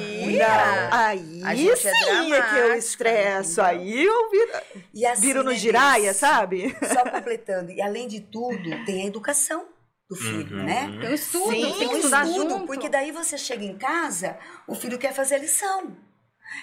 aí 0.90 1.42
A 1.44 1.54
gente 1.54 1.70
é 1.88 1.92
sim 1.94 2.32
é 2.32 2.42
que 2.42 2.56
eu 2.56 2.74
estresso. 2.74 3.60
Aí 3.62 4.04
eu 4.04 4.30
viro, 4.30 4.52
E 4.94 5.06
assim, 5.06 5.20
viro 5.22 5.42
no 5.42 5.50
né, 5.50 5.56
giraia, 5.56 6.14
sabe? 6.14 6.76
Só 6.92 7.08
completando. 7.10 7.70
E 7.70 7.80
além 7.80 8.08
de 8.08 8.20
tudo, 8.20 8.84
tem 8.84 9.02
a 9.02 9.06
educação 9.06 9.66
do 10.12 10.16
filho, 10.16 10.56
Uhum. 10.58 10.64
né? 10.64 10.98
Tem 11.00 11.10
um 11.10 11.14
estudo, 11.14 11.50
Sim, 11.50 11.62
tem 11.62 11.88
que 11.88 11.94
um 11.94 11.96
estudar 11.98 12.26
estudo, 12.26 12.50
junto. 12.50 12.66
Porque 12.66 12.88
daí 12.88 13.10
você 13.10 13.38
chega 13.38 13.64
em 13.64 13.76
casa, 13.76 14.38
o 14.66 14.74
filho 14.74 14.98
quer 14.98 15.12
fazer 15.14 15.36
a 15.36 15.38
lição. 15.38 15.96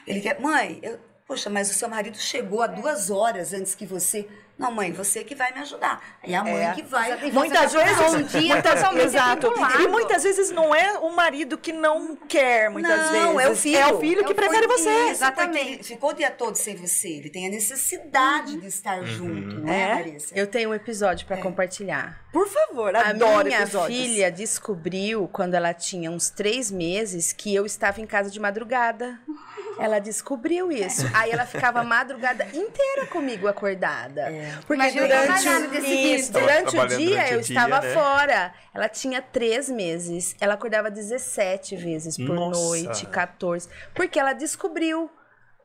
Ele 0.05 0.21
quer, 0.21 0.39
mãe, 0.39 0.79
eu, 0.83 0.99
poxa, 1.29 1.47
mas 1.49 1.69
o 1.69 1.73
seu 1.75 1.87
marido 1.87 2.17
chegou 2.17 2.63
há 2.63 2.67
duas 2.67 3.11
horas 3.11 3.53
antes 3.53 3.75
que 3.75 3.85
você. 3.85 4.27
Não, 4.57 4.71
mãe, 4.73 4.91
você 4.91 5.23
que 5.23 5.35
vai 5.35 5.53
me 5.53 5.59
ajudar. 5.61 6.03
É 6.21 6.35
a 6.35 6.43
mãe 6.43 6.67
É. 6.67 6.73
que 6.73 6.81
vai. 6.81 7.31
Muitas 7.31 7.71
tá 7.71 7.79
vezes, 7.81 8.13
um 8.13 8.23
dia 8.23 8.55
muitas, 8.55 8.83
exato. 9.05 9.47
vinculado. 9.49 9.81
E 9.83 9.87
muitas 9.87 10.23
vezes 10.23 10.51
não 10.51 10.75
é 10.75 10.99
o 10.99 11.15
marido 11.15 11.57
que 11.57 11.71
não 11.71 12.13
quer, 12.17 12.69
muitas 12.69 13.11
não, 13.13 13.37
vezes. 13.37 13.45
é 13.47 13.49
o 13.49 13.55
filho. 13.55 13.77
É 13.77 13.93
o 13.93 13.99
filho 14.01 14.21
É 14.21 14.23
que 14.25 14.31
o 14.33 14.35
prefere 14.35 14.67
Porque 14.67 14.81
você. 14.81 14.89
Exatamente. 15.11 15.83
ficou 15.85 16.09
o 16.09 16.13
dia 16.13 16.29
todo 16.29 16.55
sem 16.55 16.75
você. 16.75 17.07
Ele 17.07 17.29
tem 17.29 17.47
a 17.47 17.49
necessidade 17.49 18.59
de 18.59 18.67
estar 18.67 19.01
junto, 19.05 19.59
né, 19.61 19.91
É. 19.91 19.93
Larissa? 19.95 20.35
Eu 20.37 20.45
tenho 20.47 20.71
um 20.71 20.73
episódio 20.73 21.25
para 21.25 21.37
compartilhar. 21.37 22.19
Por 22.33 22.45
favor, 22.49 22.93
A 22.97 23.11
adoro 23.11 23.45
minha 23.45 23.61
episódios. 23.61 23.97
filha 23.97 24.29
descobriu, 24.29 25.29
quando 25.31 25.53
ela 25.53 25.73
tinha 25.73 26.11
uns 26.11 26.29
três 26.29 26.69
meses, 26.69 27.31
que 27.31 27.55
eu 27.55 27.65
estava 27.65 28.01
em 28.01 28.05
casa 28.05 28.29
de 28.29 28.39
madrugada. 28.41 29.17
Ela 29.79 29.99
descobriu 29.99 30.71
isso. 30.71 31.05
Aí 31.13 31.31
ela 31.31 31.45
ficava 31.45 31.79
a 31.79 31.83
madrugada 31.83 32.45
inteira 32.53 33.05
comigo 33.09 33.47
acordada. 33.47 34.27
Porque 34.67 34.81
Imagina 34.81 35.07
durante, 35.07 36.15
isso, 36.15 36.31
durante 36.31 36.77
o 36.77 36.87
dia 36.87 36.97
durante 37.09 37.33
o 37.33 37.35
eu 37.35 37.41
dia, 37.41 37.53
estava 37.53 37.81
né? 37.81 37.93
fora. 37.93 38.53
Ela 38.73 38.89
tinha 38.89 39.21
três 39.21 39.69
meses. 39.69 40.35
Ela 40.39 40.55
acordava 40.55 40.91
17 40.91 41.75
vezes 41.75 42.17
por 42.17 42.35
Nossa. 42.35 42.59
noite, 42.59 43.05
14. 43.05 43.69
Porque 43.93 44.19
ela 44.19 44.33
descobriu. 44.33 45.09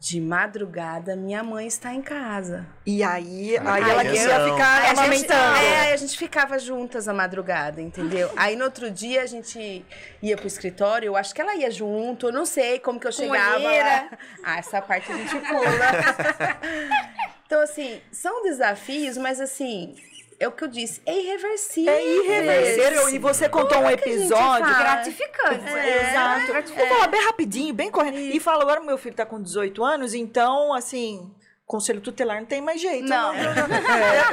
De 0.05 0.21
madrugada, 0.21 1.17
minha 1.17 1.43
mãe 1.43 1.67
está 1.67 1.95
em 1.95 2.03
casa. 2.03 2.67
E 2.85 3.03
aí, 3.03 3.57
aí 3.57 3.91
ela 3.91 4.05
queria 4.05 4.45
ficar 4.51 4.83
Aí 4.83 4.85
a 4.85 4.89
gente, 4.89 4.99
amamentando. 4.99 5.57
é, 5.57 5.81
aí 5.81 5.93
a 5.95 5.97
gente 5.97 6.19
ficava 6.19 6.59
juntas 6.59 7.09
a 7.09 7.15
madrugada, 7.15 7.81
entendeu? 7.81 8.31
Aí 8.37 8.55
no 8.55 8.65
outro 8.67 8.91
dia 8.91 9.23
a 9.23 9.27
gente 9.27 9.83
ia 10.21 10.37
pro 10.37 10.47
escritório, 10.47 11.07
eu 11.07 11.17
acho 11.17 11.35
que 11.35 11.41
ela 11.41 11.55
ia 11.55 11.71
junto, 11.71 12.27
eu 12.27 12.33
não 12.33 12.45
sei 12.45 12.79
como 12.79 13.01
que 13.01 13.07
eu 13.07 13.13
chegava 13.13 13.57
olheira. 13.57 14.09
lá. 14.11 14.19
Ah, 14.45 14.59
essa 14.59 14.83
parte 14.83 15.11
a 15.11 15.17
gente 15.17 15.37
pula. 15.37 16.61
então, 17.47 17.63
assim, 17.63 17.99
são 18.13 18.43
desafios, 18.43 19.17
mas 19.17 19.41
assim, 19.41 19.97
é 20.39 20.49
o 20.49 20.53
que 20.53 20.65
eu 20.65 20.69
disse, 20.69 21.01
é 21.07 21.19
irreversível. 21.19 21.93
É 21.93 22.05
irreversível. 22.05 23.09
E 23.11 23.19
você 23.19 23.49
contou 23.49 23.79
um 23.79 23.87
a 23.87 23.91
gente 23.91 24.09
episódio. 24.09 24.67
Gratificante. 24.67 25.69
É, 25.75 26.11
Exato. 26.11 26.75
Vou 26.75 26.87
falar 26.87 27.09
bem 27.09 27.25
rapidinho, 27.25 27.75
bem 27.75 27.91
correndo. 27.91 28.19
E 28.19 28.41
fala, 28.41 28.63
agora 28.63 28.81
meu 28.81 28.99
filho 28.99 29.15
tá 29.15 29.27
com 29.27 29.41
18 29.41 29.83
anos, 29.85 30.15
então, 30.15 30.73
assim, 30.75 31.31
conselho 31.67 32.01
tutelar 32.01 32.39
não 32.41 32.47
tem 32.47 32.61
mais 32.61 32.81
jeito. 32.81 33.09
Não. 33.09 33.33
né? 33.33 33.55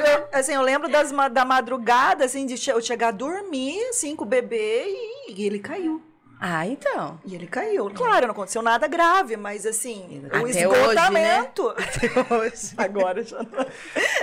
É, 0.02 0.14
eu, 0.14 0.28
assim, 0.32 0.54
eu 0.54 0.62
lembro 0.62 0.88
das, 0.88 1.10
da 1.30 1.44
madrugada, 1.44 2.24
assim, 2.24 2.46
de 2.46 2.70
eu 2.70 2.80
chegar 2.80 3.08
a 3.08 3.12
dormir, 3.12 3.80
assim, 3.88 4.14
com 4.14 4.24
o 4.24 4.28
bebê 4.28 4.84
e, 4.86 5.32
e 5.32 5.46
ele 5.46 5.58
caiu. 5.58 6.02
Ah, 6.44 6.66
então. 6.66 7.20
E 7.24 7.36
ele 7.36 7.46
caiu. 7.46 7.88
Claro, 7.90 8.26
não 8.26 8.32
aconteceu 8.32 8.62
nada 8.62 8.88
grave, 8.88 9.36
mas 9.36 9.64
assim, 9.64 10.22
o 10.24 10.26
Até 10.26 10.40
hoje, 10.42 10.54
né? 10.54 10.60
esgotamento. 10.62 11.68
Até 11.78 12.34
hoje. 12.34 12.72
Agora 12.76 13.22
já 13.22 13.38
não. 13.38 13.66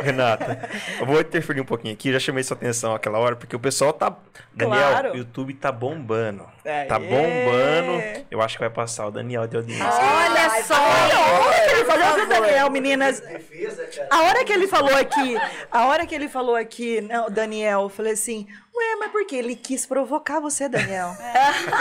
Renata, 0.04 0.70
eu 1.00 1.06
vou 1.06 1.22
interferir 1.22 1.62
um 1.62 1.66
pouquinho 1.66 1.94
aqui, 1.94 2.12
já 2.12 2.20
chamei 2.20 2.44
sua 2.44 2.58
atenção 2.58 2.94
aquela 2.94 3.20
hora, 3.20 3.38
porque 3.38 3.56
o 3.56 3.60
pessoal 3.60 3.94
tá. 3.94 4.14
Daniel, 4.54 4.80
Claro. 4.90 5.14
o 5.14 5.18
YouTube 5.18 5.54
tá 5.54 5.72
bombando. 5.72 6.46
É. 6.66 6.84
Tá 6.86 7.00
bombando. 7.00 8.26
Eu 8.30 8.42
acho 8.42 8.58
que 8.58 8.64
vai 8.64 8.70
passar 8.70 9.08
o 9.08 9.12
Daniel 9.12 9.48
de 9.48 9.56
audiência. 9.56 9.86
Olha 9.86 10.64
só! 10.64 10.76
Olha, 10.76 11.86
fazer 11.86 12.22
o 12.24 12.28
Daniel, 12.28 12.70
meninas. 12.70 13.22
Defesa 13.22 13.69
A 14.10 14.22
hora 14.24 14.44
que 14.46 14.52
ele 14.54 14.68
falou 14.68 14.96
aqui, 14.96 15.36
a 15.72 15.86
hora 15.88 16.06
que 16.06 16.14
ele 16.16 16.28
falou 16.30 16.56
aqui, 16.56 17.02
não, 17.02 17.30
Daniel, 17.30 17.82
eu 17.84 17.90
falei 17.90 18.14
assim, 18.14 18.48
ué, 18.76 18.96
mas 19.00 19.12
por 19.12 19.26
quê? 19.26 19.36
Ele 19.38 19.56
quis 19.56 19.86
provocar 19.86 20.40
você, 20.40 20.68
Daniel. 20.70 21.16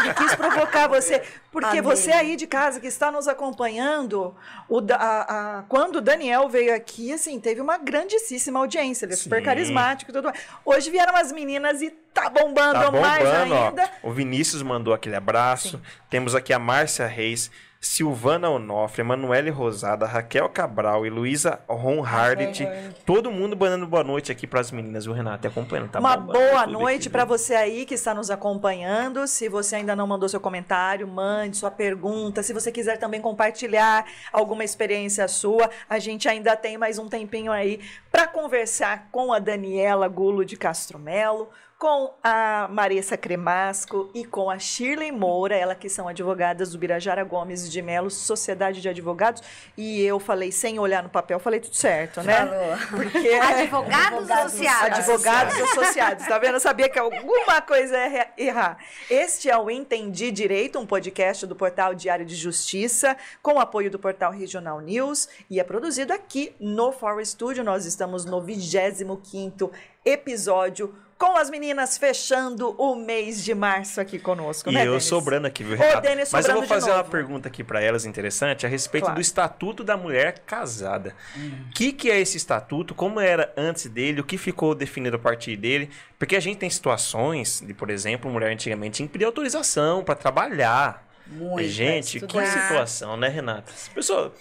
Ele 0.05 0.14
quis 0.14 0.35
provocar 0.35 0.88
você. 0.88 1.23
Porque 1.51 1.79
Amei. 1.79 1.83
você 1.83 2.12
aí 2.12 2.37
de 2.37 2.47
casa 2.47 2.79
que 2.81 2.87
está 2.87 3.11
nos 3.11 3.27
acompanhando, 3.27 4.35
o, 4.68 4.79
a- 4.92 5.59
a- 5.59 5.62
quando 5.68 5.97
o 5.97 6.01
Daniel 6.01 6.49
veio 6.49 6.75
aqui, 6.75 7.12
assim, 7.12 7.38
teve 7.40 7.61
uma 7.61 7.79
grandíssima 7.79 8.59
audiência. 8.61 9.07
Ele 9.07 9.14
é 9.14 9.16
super 9.16 9.38
Sim. 9.38 9.44
carismático 9.44 10.11
e 10.11 10.14
tudo 10.14 10.25
mais. 10.27 10.38
Hoje 10.64 10.90
vieram 10.90 11.16
as 11.16 11.33
meninas 11.33 11.81
e 11.83 11.90
tá 12.12 12.29
bombando, 12.29 12.81
Tá 12.81 12.90
mais 12.90 13.25
bombando, 13.25 13.55
ó. 13.55 13.66
ainda. 13.68 13.90
O 14.03 14.11
Vinícius 14.12 14.62
mandou 14.62 14.92
aquele 14.94 15.16
abraço. 15.16 15.81
Temos 16.11 16.35
aqui 16.35 16.53
a 16.53 16.59
Márcia 16.59 17.07
Reis, 17.07 17.51
Silvana 17.81 18.51
Onofre, 18.51 19.03
Emanuele 19.03 19.51
Rosada, 19.51 20.05
Raquel 20.05 20.49
Cabral 20.49 21.07
e 21.07 21.11
Luísa 21.11 21.61
Ronhardt. 21.68 22.66
Todo 23.07 23.31
mundo 23.31 23.57
mandando 23.57 23.87
boa 23.87 24.03
noite 24.03 24.33
aqui 24.33 24.49
pras 24.49 24.72
meninas. 24.72 25.07
O 25.07 25.12
Renato 25.12 25.43
tá 25.43 25.49
acompanhando. 25.49 25.91
Tá 25.91 26.01
Uma 26.01 26.16
boa 26.16 26.66
noite 26.66 27.09
para 27.09 27.24
você 27.24 27.55
aí 27.55 27.87
que 27.87 27.95
está 27.95 28.12
nos 28.12 28.31
acompanhando. 28.31 29.29
Se 29.29 29.49
você 29.49 29.76
ainda 29.76 29.95
não 29.95 30.09
mandou 30.09 30.29
seu 30.29 30.41
comentário, 30.41 31.07
mande 31.07 31.57
sua 31.57 31.70
pergunta. 31.70 32.43
Se 32.43 32.53
você 32.53 32.72
quiser 32.72 32.99
também 32.99 33.20
compartilhar 33.20 34.05
alguma 34.33 34.64
experiência 34.64 35.29
sua, 35.29 35.70
a 35.89 36.01
gente 36.01 36.29
ainda 36.29 36.57
tem 36.57 36.76
mais 36.76 36.99
um 36.99 37.09
tempinho 37.09 37.53
aí 37.53 37.81
para 38.11 38.26
conversar 38.26 39.09
com 39.12 39.33
a 39.33 39.39
Daniela 39.39 40.09
Gulo 40.09 40.45
de 40.45 40.57
Castro 40.57 40.99
Melo, 40.99 41.49
com 41.79 42.12
a 42.24 42.66
Marissa 42.68 43.16
Cremasco 43.16 44.11
e 44.12 44.24
com 44.24 44.51
a 44.51 44.59
Shirley 44.59 45.12
Moura, 45.12 45.55
ela 45.55 45.76
que 45.76 45.89
são 45.89 46.09
advogadas 46.09 46.72
do 46.72 46.79
Birajara 46.79 47.22
Gomes 47.22 47.70
de 47.70 47.81
Melo, 47.81 48.11
Sociedade 48.11 48.81
de 48.81 48.89
Advogados. 48.89 49.45
E 49.76 50.03
eu 50.03 50.18
falei 50.18 50.51
sem 50.51 50.81
olhar 50.81 51.05
no 51.05 51.09
papel, 51.09 51.39
falei 51.39 51.61
tudo 51.61 51.76
certo, 51.76 52.20
né? 52.22 52.35
Falou. 52.35 52.76
Porque 52.91 53.29
Advogados 53.39 54.29
associados. 54.29 54.99
Advogados 54.99 55.55
associados, 55.55 56.26
tá 56.26 56.37
vendo? 56.41 56.55
Eu 56.55 56.61
sabia 56.61 56.89
que 56.89 56.99
alguma 56.99 57.62
coisa 57.62 57.97
ia 57.97 58.29
errar. 58.37 58.79
Este 59.09 59.49
é 59.49 59.57
o 59.57 59.70
Entendi 59.70 60.33
Direito, 60.33 60.81
um 60.81 60.87
podcast 60.87 61.47
do 61.47 61.55
portal 61.55 61.95
Diário 61.95 62.26
de 62.26 62.35
Justiça, 62.35 63.16
com 63.41 63.55
o 63.55 63.61
apoio 63.61 63.89
do 63.89 64.01
portal 64.01 64.33
Regional 64.33 64.81
News, 64.81 65.29
e 65.49 65.61
é 65.61 65.64
produzido 65.64 66.12
aqui 66.12 66.57
no 66.59 66.91
For 66.91 67.24
Studio. 67.24 67.62
Nós 67.62 67.87
estamos 67.87 68.24
no 68.24 68.43
25º 68.43 69.70
episódio, 70.05 70.93
com 71.19 71.37
as 71.37 71.51
meninas 71.51 71.99
fechando 71.99 72.71
o 72.79 72.95
mês 72.95 73.43
de 73.45 73.53
março 73.55 74.01
aqui 74.01 74.19
conosco, 74.21 74.71
E 74.71 74.73
né, 74.73 74.83
eu 74.83 74.93
Denis? 74.93 75.05
sobrando 75.05 75.47
aqui, 75.49 75.64
viu, 75.64 75.75
Ô, 75.75 75.77
Renato? 75.77 76.01
Denis, 76.03 76.31
Mas 76.33 76.47
eu 76.49 76.55
vou 76.55 76.62
fazer 76.66 76.93
uma 76.93 77.03
pergunta 77.03 77.49
aqui 77.49 77.64
pra 77.64 77.83
elas 77.83 78.05
interessante 78.07 78.64
a 78.64 78.69
respeito 78.69 79.05
Claro. 79.05 79.16
do 79.16 79.21
Estatuto 79.21 79.83
da 79.83 79.97
Mulher 79.97 80.39
Casada. 80.47 81.14
O 81.37 81.41
Hum. 81.41 81.64
que, 81.75 81.93
que 81.93 82.09
é 82.11 82.21
esse 82.21 82.37
estatuto? 82.37 82.95
Como 82.95 83.19
era 83.19 83.53
antes 83.57 83.87
dele? 83.87 84.21
O 84.21 84.25
que 84.25 84.39
ficou 84.39 84.75
definido 84.77 85.16
a 85.16 85.19
partir 85.19 85.57
dele? 85.57 85.91
Porque 86.19 86.37
a 86.37 86.41
gente 86.41 86.59
tem 86.59 86.71
situações 86.71 87.61
de, 87.66 87.75
por 87.75 87.91
exemplo, 87.91 88.31
mulher 88.31 88.53
antigamente 88.53 88.99
tinha 88.99 89.07
que 89.09 89.12
pedir 89.12 89.25
autorização 89.25 90.05
pra 90.05 90.14
trabalhar. 90.14 91.05
Muito. 91.27 91.69
gente, 91.69 92.21
que 92.21 92.47
situação, 92.47 93.16
né, 93.16 93.29
Renata? 93.29 93.71
As 93.71 93.89
pessoas... 93.89 94.33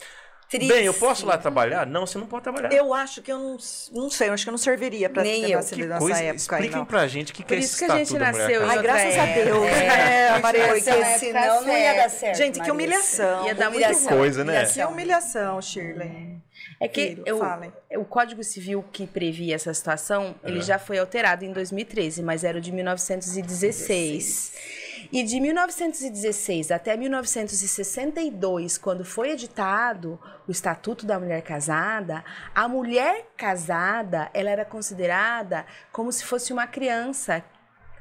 Triste. 0.50 0.72
Bem, 0.74 0.86
eu 0.86 0.94
posso 0.94 1.26
lá 1.26 1.38
trabalhar? 1.38 1.86
Não, 1.86 2.06
você 2.08 2.18
não 2.18 2.26
pode 2.26 2.44
trabalhar. 2.44 2.72
Eu 2.72 2.94
acho 2.94 3.22
que 3.22 3.30
eu 3.30 3.38
não, 3.38 3.58
não 3.92 4.10
sei, 4.10 4.30
eu 4.30 4.34
acho 4.34 4.46
que 4.46 4.50
eu 4.50 4.54
não 4.54 4.58
serviria 4.58 5.10
para 5.10 5.22
Nem 5.24 5.42
ter 5.42 5.52
eu. 5.52 5.58
nascido 5.58 5.78
Que 5.80 5.86
nessa 5.86 6.00
coisa, 6.00 6.18
época 6.20 6.30
aí, 6.32 6.36
expliquem 6.38 6.78
não. 6.78 6.86
pra 6.86 7.06
gente 7.08 7.32
o 7.34 7.36
que, 7.36 7.44
que 7.44 7.48
Por 7.50 7.58
é 7.58 7.60
isso 7.60 7.78
que 7.78 7.84
a 7.92 7.98
gente 7.98 8.14
nasceu. 8.18 8.66
Ai, 8.66 8.82
graças 8.82 9.18
a 9.18 9.26
Deus, 9.26 9.66
época. 9.66 9.76
né, 9.76 10.40
Maria? 10.40 10.68
Porque 10.70 10.82
senão 11.20 11.62
não 11.64 11.78
ia 11.78 11.94
dar 11.96 12.10
certo. 12.10 12.38
Gente, 12.38 12.60
que 12.62 12.72
humilhação. 12.72 13.46
Ia 13.46 13.56
dar 13.56 13.70
muito 13.70 13.84
Humilhação, 13.84 14.18
coisa, 14.18 14.44
né? 14.46 14.66
Que 14.66 14.84
humilhação, 14.86 15.62
Shirley. 15.62 16.38
É 16.80 16.88
que 16.88 17.08
Filho, 17.10 17.24
eu- 17.26 17.42
o 18.02 18.06
Código 18.06 18.44
Civil 18.44 18.84
que 18.92 19.06
previa 19.06 19.56
essa 19.56 19.74
situação, 19.74 20.36
ele 20.44 20.62
já 20.62 20.80
foi 20.80 20.98
alterado 21.00 21.44
em 21.44 21.52
2013, 21.52 22.22
mas 22.24 22.44
era 22.44 22.58
o 22.58 22.62
de 22.62 22.72
1916. 22.72 24.54
E 25.12 25.24
de 25.24 25.40
1916 25.40 26.72
até 26.72 26.98
1962, 26.98 28.78
quando 28.78 29.06
foi 29.06 29.32
editado 29.32 30.20
o 30.48 30.52
Estatuto 30.52 31.06
da 31.06 31.20
Mulher 31.20 31.42
Casada, 31.42 32.24
a 32.54 32.68
mulher 32.68 33.28
casada, 33.38 34.30
ela 34.34 34.50
era 34.50 34.66
considerada 34.66 35.66
como 35.92 36.12
se 36.12 36.26
fosse 36.26 36.52
uma 36.52 36.68
criança 36.68 37.44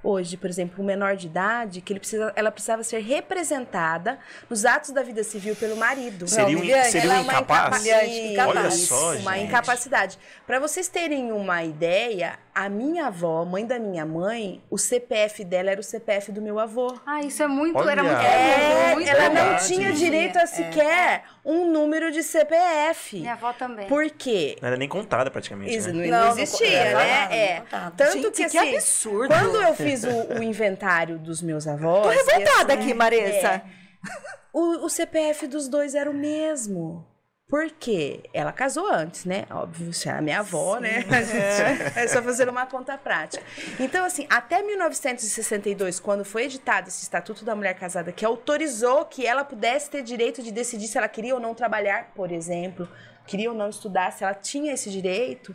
hoje, 0.07 0.37
por 0.37 0.49
exemplo, 0.49 0.83
um 0.83 0.87
menor 0.87 1.17
de 1.17 1.27
idade, 1.27 1.81
que 1.81 1.93
ele 1.93 1.99
precisa, 1.99 2.33
ela 2.37 2.53
precisava 2.53 2.83
ser 2.85 3.01
representada 3.01 4.19
nos 4.49 4.65
atos 4.65 4.91
da 4.91 5.03
vida 5.03 5.25
civil 5.25 5.57
pelo 5.57 5.77
marido. 5.77 6.29
Seria 6.29 6.57
um, 6.57 6.91
seria 6.91 7.11
um 7.11 7.15
é 7.15 7.21
uma 7.21 7.33
incapaz? 7.33 7.85
incapaz. 7.85 8.13
incapaz. 8.13 8.57
Olha 8.57 8.71
só, 8.71 9.17
uma 9.17 9.35
gente. 9.35 9.47
incapacidade. 9.47 10.19
Para 10.47 10.61
vocês 10.61 10.87
terem 10.89 11.33
uma 11.33 11.65
ideia, 11.65 12.39
a 12.59 12.71
minha 12.71 13.09
avó, 13.09 13.45
mãe 13.45 13.67
da 13.67 13.79
minha 13.79 14.07
mãe, 14.07 14.63
o 14.71 14.79
CPF 14.79 15.45
dela 15.45 15.71
era 15.71 15.79
o 15.79 15.85
CPF 15.85 16.33
do 16.33 16.41
meu 16.41 16.59
avô. 16.59 16.99
Ah, 17.05 17.21
isso 17.21 17.43
é 17.43 17.47
muito, 17.47 17.79
Olha. 17.79 17.91
era 17.91 18.03
muito 18.03 18.19
É, 18.23 18.95
muito 18.95 19.11
ela 19.11 19.25
comum. 19.25 19.35
não 19.35 19.43
verdade. 19.45 19.67
tinha 19.69 19.93
direito 19.93 20.39
a 20.39 20.47
sequer 20.47 21.25
um 21.45 21.71
número 21.71 22.11
de 22.11 22.23
CPF. 22.23 23.19
Minha 23.21 23.35
avó 23.35 23.53
também. 23.53 23.87
Por 23.89 24.09
quê? 24.09 24.57
Não 24.63 24.69
era 24.69 24.77
nem 24.79 24.89
contada 24.89 25.31
praticamente, 25.31 25.77
Isso 25.77 25.93
né? 25.93 26.07
não, 26.07 26.19
Não, 26.19 26.25
não 26.35 26.39
existia, 26.43 26.69
co- 26.69 26.99
né? 26.99 27.27
não, 27.29 27.35
É. 27.35 27.63
não. 27.71 27.91
Tanto 27.91 28.13
Gente, 28.13 28.31
que 28.31 28.49
que 28.49 28.59
assim, 28.59 28.75
absurdo. 28.77 29.29
quando 29.35 29.63
eu 29.63 29.75
fiz 29.75 30.05
o, 30.05 30.39
o 30.39 30.43
inventário 30.43 31.19
dos 31.19 31.43
meus 31.43 31.69
avós, 31.69 32.05
Tô 32.05 32.09
revoltada 32.33 32.73
assim, 32.73 32.83
aqui, 32.85 32.95
Marissa. 32.95 33.47
é, 33.49 33.63
o, 34.53 34.87
o 34.87 34.89
CPF 34.89 35.47
dos 35.47 35.69
dois 35.69 35.95
era 35.95 36.11
o 36.11 36.15
mesmo. 36.15 37.07
Por 37.49 37.71
quê? 37.71 38.25
Ela 38.35 38.51
casou 38.53 38.91
antes, 38.91 39.25
né? 39.25 39.45
Óbvio, 39.51 39.93
se 39.93 40.09
é 40.09 40.13
a 40.13 40.21
minha 40.21 40.41
avó, 40.41 40.79
né? 40.81 41.05
A 41.09 41.23
gente- 41.23 41.99
é 41.99 42.09
só 42.09 42.21
fazer 42.21 42.49
uma 42.49 42.67
conta 42.67 42.99
prática. 42.99 43.41
Então, 43.79 44.05
assim, 44.05 44.27
até 44.29 44.63
1962, 44.63 46.01
quando 46.01 46.25
foi 46.25 46.45
editado 46.45 46.89
esse 46.89 47.03
Estatuto 47.05 47.45
da 47.45 47.55
Mulher 47.55 47.75
Casada, 47.75 48.11
que 48.11 48.25
autorizou 48.25 49.05
que 49.05 49.25
ela 49.25 49.45
pudesse 49.45 49.89
ter 49.89 50.03
direito 50.03 50.43
de 50.43 50.51
decidir 50.51 50.89
se 50.89 50.99
ela 50.99 51.09
queria 51.09 51.35
ou 51.35 51.41
não 51.41 51.55
trabalhar, 51.55 52.11
por 52.17 52.33
exemplo, 52.33 52.89
queria 53.27 53.51
ou 53.51 53.57
não 53.57 53.69
estudar, 53.69 54.11
se 54.13 54.25
ela 54.25 54.35
tinha 54.35 54.73
esse 54.73 54.91
direito, 54.91 55.55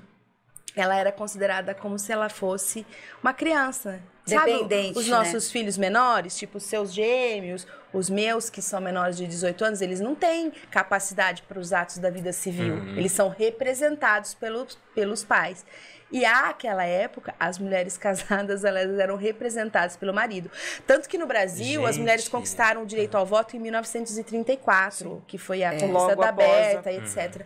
ela 0.75 0.95
era 0.95 1.11
considerada 1.11 1.75
como 1.75 1.99
se 1.99 2.09
ela 2.13 2.29
fosse 2.29 2.85
uma 3.21 3.33
criança. 3.33 4.01
Sabe 4.25 4.53
Dependente, 4.53 4.99
os 4.99 5.07
né? 5.07 5.17
nossos 5.17 5.51
filhos 5.51 5.77
menores, 5.77 6.37
tipo 6.37 6.57
os 6.57 6.63
seus 6.63 6.93
gêmeos, 6.93 7.65
os 7.91 8.09
meus 8.09 8.49
que 8.49 8.61
são 8.61 8.79
menores 8.79 9.17
de 9.17 9.25
18 9.25 9.65
anos, 9.65 9.81
eles 9.81 9.99
não 9.99 10.13
têm 10.15 10.51
capacidade 10.69 11.41
para 11.41 11.59
os 11.59 11.73
atos 11.73 11.97
da 11.97 12.09
vida 12.09 12.31
civil. 12.31 12.77
Eles 12.95 13.11
são 13.11 13.29
representados 13.29 14.33
pelos, 14.33 14.77
pelos 14.93 15.23
pais. 15.23 15.65
E 16.11 16.25
àquela 16.25 16.85
época, 16.85 17.33
as 17.39 17.57
mulheres 17.57 17.97
casadas 17.97 18.63
elas 18.65 18.99
eram 18.99 19.15
representadas 19.15 19.95
pelo 19.95 20.13
marido. 20.13 20.51
Tanto 20.85 21.07
que 21.07 21.17
no 21.17 21.25
Brasil, 21.25 21.85
as 21.85 21.95
Gente. 21.95 22.01
mulheres 22.01 22.27
conquistaram 22.27 22.83
o 22.83 22.85
direito 22.85 23.15
ao 23.15 23.25
voto 23.25 23.55
em 23.55 23.59
1934, 23.59 25.23
que 25.27 25.37
foi 25.37 25.63
a 25.63 25.71
conquista 25.71 25.91
Logo 25.93 26.21
da 26.21 26.29
a- 26.29 26.31
Berta, 26.31 26.91
etc. 26.91 27.41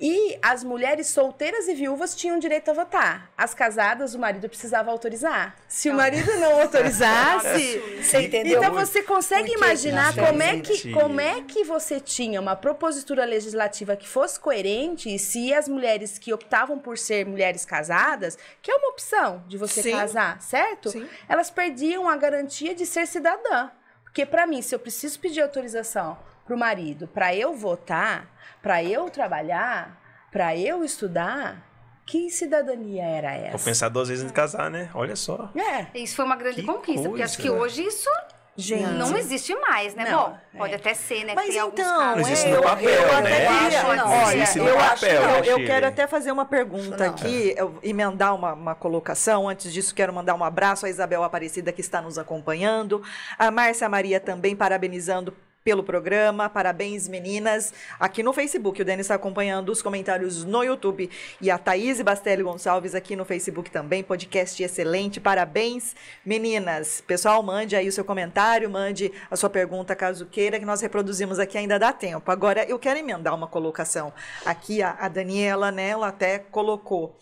E 0.00 0.38
as 0.42 0.64
mulheres 0.64 1.06
solteiras 1.08 1.68
e 1.68 1.74
viúvas 1.74 2.14
tinham 2.14 2.38
direito 2.38 2.70
a 2.70 2.74
votar. 2.74 3.30
As 3.36 3.54
casadas, 3.54 4.14
o 4.14 4.18
marido 4.18 4.48
precisava 4.48 4.90
autorizar. 4.90 5.56
Se 5.68 5.88
o 5.90 5.94
marido 5.94 6.30
não 6.38 6.60
autorizasse, 6.60 7.78
Você 8.02 8.22
entendeu? 8.22 8.58
então 8.58 8.74
você 8.74 9.02
consegue 9.02 9.50
que 9.50 9.56
imaginar 9.56 10.14
como 10.14 10.42
é, 10.42 10.60
que, 10.60 10.92
como 10.92 11.20
é 11.20 11.40
que 11.42 11.64
você 11.64 12.00
tinha 12.00 12.40
uma 12.40 12.56
propositura 12.56 13.24
legislativa 13.24 13.96
que 13.96 14.08
fosse 14.08 14.38
coerente 14.38 15.14
e 15.14 15.18
se 15.18 15.52
as 15.54 15.68
mulheres 15.68 16.18
que 16.18 16.32
optavam 16.32 16.78
por 16.78 16.98
ser 16.98 17.24
mulheres 17.26 17.64
casadas, 17.64 18.01
que 18.60 18.70
é 18.70 18.74
uma 18.74 18.88
opção 18.90 19.44
de 19.48 19.56
você 19.56 19.82
Sim. 19.82 19.92
casar, 19.92 20.40
certo? 20.42 20.90
Sim. 20.90 21.08
Elas 21.28 21.50
perdiam 21.50 22.08
a 22.08 22.16
garantia 22.16 22.74
de 22.74 22.84
ser 22.86 23.06
cidadã. 23.06 23.70
Porque 24.04 24.26
para 24.26 24.46
mim, 24.46 24.60
se 24.60 24.74
eu 24.74 24.78
preciso 24.78 25.18
pedir 25.20 25.40
autorização 25.40 26.18
pro 26.44 26.56
marido 26.58 27.06
para 27.08 27.34
eu 27.34 27.54
votar, 27.54 28.28
para 28.60 28.82
eu 28.84 29.08
trabalhar, 29.08 29.98
para 30.30 30.56
eu 30.56 30.84
estudar, 30.84 31.66
que 32.04 32.28
cidadania 32.30 33.04
era 33.04 33.30
Vou 33.36 33.46
essa? 33.54 33.64
pensar 33.64 33.88
duas 33.88 34.08
vezes 34.08 34.24
em 34.24 34.28
casar, 34.28 34.70
né? 34.70 34.90
Olha 34.94 35.16
só. 35.16 35.50
É. 35.56 35.86
Isso 35.98 36.16
foi 36.16 36.24
uma 36.24 36.36
grande 36.36 36.60
Que 36.60 36.66
conquista, 36.66 37.08
porque 37.08 37.22
acho 37.22 37.36
que 37.38 37.48
coisa. 37.48 37.64
hoje 37.64 37.86
isso 37.86 38.10
Gente. 38.54 38.82
não 38.92 39.16
existe 39.16 39.54
mais, 39.54 39.94
né? 39.94 40.10
Não, 40.10 40.30
Bom, 40.52 40.58
pode 40.58 40.74
é. 40.74 40.76
até 40.76 40.92
ser, 40.92 41.24
né? 41.24 41.32
Mas 41.34 41.48
Tem 41.48 41.58
alguns 41.58 41.80
então, 41.80 41.98
casos. 41.98 42.16
Mas 42.16 42.28
é, 42.28 42.32
isso 42.32 42.48
no 42.48 42.54
eu, 42.56 42.62
papel, 42.62 42.90
eu 42.90 43.06
né? 43.06 43.18
até 43.18 43.46
Eu 43.46 43.58
queria, 43.58 43.80
acho 43.80 43.96
não. 43.96 44.10
olha, 44.10 44.36
Existe 44.36 44.58
no 44.58 44.68
eu, 44.68 44.76
papel, 44.76 44.92
acho, 44.92 45.06
né, 45.06 45.38
eu, 45.38 45.58
eu 45.58 45.66
quero 45.66 45.86
até 45.86 46.06
fazer 46.06 46.32
uma 46.32 46.44
pergunta 46.44 47.06
Não. 47.06 47.14
aqui, 47.14 47.54
eu, 47.56 47.78
emendar 47.82 48.34
uma, 48.34 48.52
uma 48.52 48.74
colocação. 48.74 49.48
Antes 49.48 49.72
disso, 49.72 49.94
quero 49.94 50.12
mandar 50.12 50.34
um 50.34 50.44
abraço 50.44 50.84
à 50.84 50.90
Isabel 50.90 51.24
Aparecida, 51.24 51.72
que 51.72 51.80
está 51.80 52.02
nos 52.02 52.18
acompanhando. 52.18 53.02
A 53.38 53.50
Márcia 53.50 53.88
Maria 53.88 54.20
também 54.20 54.54
parabenizando 54.54 55.34
pelo 55.64 55.82
programa. 55.82 56.48
Parabéns, 56.48 57.08
meninas. 57.08 57.72
Aqui 57.98 58.22
no 58.22 58.32
Facebook, 58.32 58.80
o 58.80 58.84
Denis 58.84 59.06
está 59.06 59.14
acompanhando 59.14 59.70
os 59.70 59.80
comentários 59.80 60.44
no 60.44 60.62
YouTube. 60.62 61.08
E 61.40 61.50
a 61.50 61.58
Thaís 61.58 62.00
Bastelli 62.00 62.42
Gonçalves 62.42 62.94
aqui 62.94 63.14
no 63.14 63.24
Facebook 63.24 63.70
também. 63.70 64.02
Podcast 64.02 64.62
excelente. 64.62 65.20
Parabéns, 65.20 65.94
meninas. 66.24 67.00
Pessoal, 67.06 67.42
mande 67.42 67.76
aí 67.76 67.88
o 67.88 67.92
seu 67.92 68.04
comentário, 68.04 68.68
mande 68.68 69.12
a 69.30 69.36
sua 69.36 69.50
pergunta, 69.50 69.94
caso 69.94 70.26
queira, 70.26 70.58
que 70.58 70.66
nós 70.66 70.80
reproduzimos 70.80 71.38
aqui, 71.38 71.56
ainda 71.58 71.78
dá 71.78 71.92
tempo. 71.92 72.30
Agora, 72.30 72.64
eu 72.64 72.78
quero 72.78 72.98
emendar 72.98 73.34
uma 73.34 73.46
colocação. 73.46 74.12
Aqui, 74.44 74.82
a, 74.82 74.96
a 74.98 75.08
Daniela, 75.08 75.70
né, 75.70 75.88
ela 75.90 76.08
até 76.08 76.38
colocou. 76.38 77.16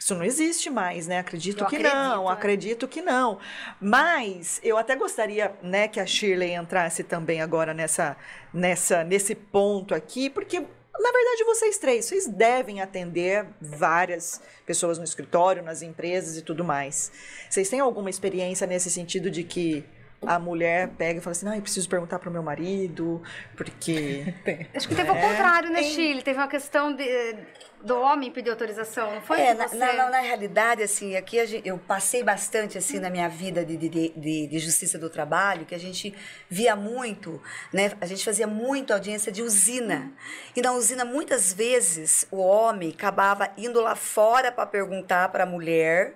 Isso 0.00 0.14
não 0.14 0.24
existe 0.24 0.70
mais, 0.70 1.06
né? 1.06 1.18
Acredito 1.18 1.62
Eu 1.62 1.66
que 1.68 1.76
acredito, 1.76 1.94
não, 1.94 2.30
é. 2.30 2.32
acredito 2.32 2.88
que 2.88 3.02
não. 3.02 3.38
Mas 3.78 4.58
eu 4.64 4.78
até 4.78 4.96
gostaria, 4.96 5.52
né, 5.62 5.88
que 5.88 6.00
a 6.00 6.06
Shirley 6.06 6.54
entrasse 6.54 7.04
também 7.04 7.42
agora 7.42 7.74
nessa, 7.74 8.16
nessa, 8.52 9.04
nesse 9.04 9.34
ponto 9.34 9.94
aqui, 9.94 10.30
porque 10.30 10.58
na 10.58 11.12
verdade 11.12 11.44
vocês 11.44 11.76
três, 11.78 12.06
vocês 12.06 12.26
devem 12.26 12.80
atender 12.80 13.46
várias 13.60 14.40
pessoas 14.64 14.96
no 14.98 15.04
escritório, 15.04 15.62
nas 15.62 15.82
empresas 15.82 16.36
e 16.38 16.42
tudo 16.42 16.64
mais. 16.64 17.12
Vocês 17.50 17.68
têm 17.68 17.80
alguma 17.80 18.08
experiência 18.08 18.66
nesse 18.66 18.90
sentido 18.90 19.30
de 19.30 19.44
que 19.44 19.84
a 20.26 20.38
mulher 20.38 20.88
pega 20.98 21.18
e 21.18 21.22
fala 21.22 21.32
assim, 21.32 21.46
não, 21.46 21.54
eu 21.54 21.62
preciso 21.62 21.88
perguntar 21.88 22.18
para 22.18 22.28
o 22.28 22.32
meu 22.32 22.42
marido, 22.42 23.22
porque 23.56 24.34
Acho 24.74 24.88
que 24.88 24.94
teve 24.94 25.10
o 25.10 25.14
É, 25.14 25.28
contrário, 25.28 25.70
né, 25.70 25.80
tem- 25.80 25.90
Chile? 25.92 26.22
Teve 26.22 26.38
uma 26.38 26.48
questão 26.48 26.94
de, 26.94 27.36
do 27.82 27.98
homem 27.98 28.30
pedir 28.30 28.50
autorização, 28.50 29.14
não 29.14 29.22
foi? 29.22 29.40
É, 29.40 29.54
na, 29.54 29.66
você? 29.68 29.76
na, 29.76 30.10
na- 30.10 30.20
realidade, 30.20 30.82
assim, 30.82 31.16
aqui 31.16 31.40
a 31.40 31.46
gen- 31.46 31.62
eu 31.64 31.78
passei 31.78 32.22
bastante, 32.22 32.76
assim, 32.76 32.98
na 32.98 33.08
minha 33.08 33.28
vida 33.28 33.64
de, 33.64 33.76
de, 33.76 33.88
de, 33.88 34.46
de 34.46 34.58
justiça 34.58 34.98
do 34.98 35.08
trabalho, 35.08 35.64
que 35.64 35.74
a 35.74 35.78
gente 35.78 36.14
via 36.48 36.76
muito, 36.76 37.42
né? 37.72 37.92
A 38.00 38.06
gente 38.06 38.24
fazia 38.24 38.46
muito 38.46 38.92
audiência 38.92 39.32
de 39.32 39.42
usina. 39.42 40.12
E 40.54 40.60
na 40.60 40.72
usina, 40.72 41.04
muitas 41.04 41.52
vezes, 41.52 42.26
o 42.30 42.38
homem 42.38 42.90
acabava 42.90 43.50
indo 43.56 43.80
lá 43.80 43.96
fora 43.96 44.52
para 44.52 44.66
perguntar 44.66 45.30
para 45.30 45.44
a 45.44 45.46
mulher, 45.46 46.14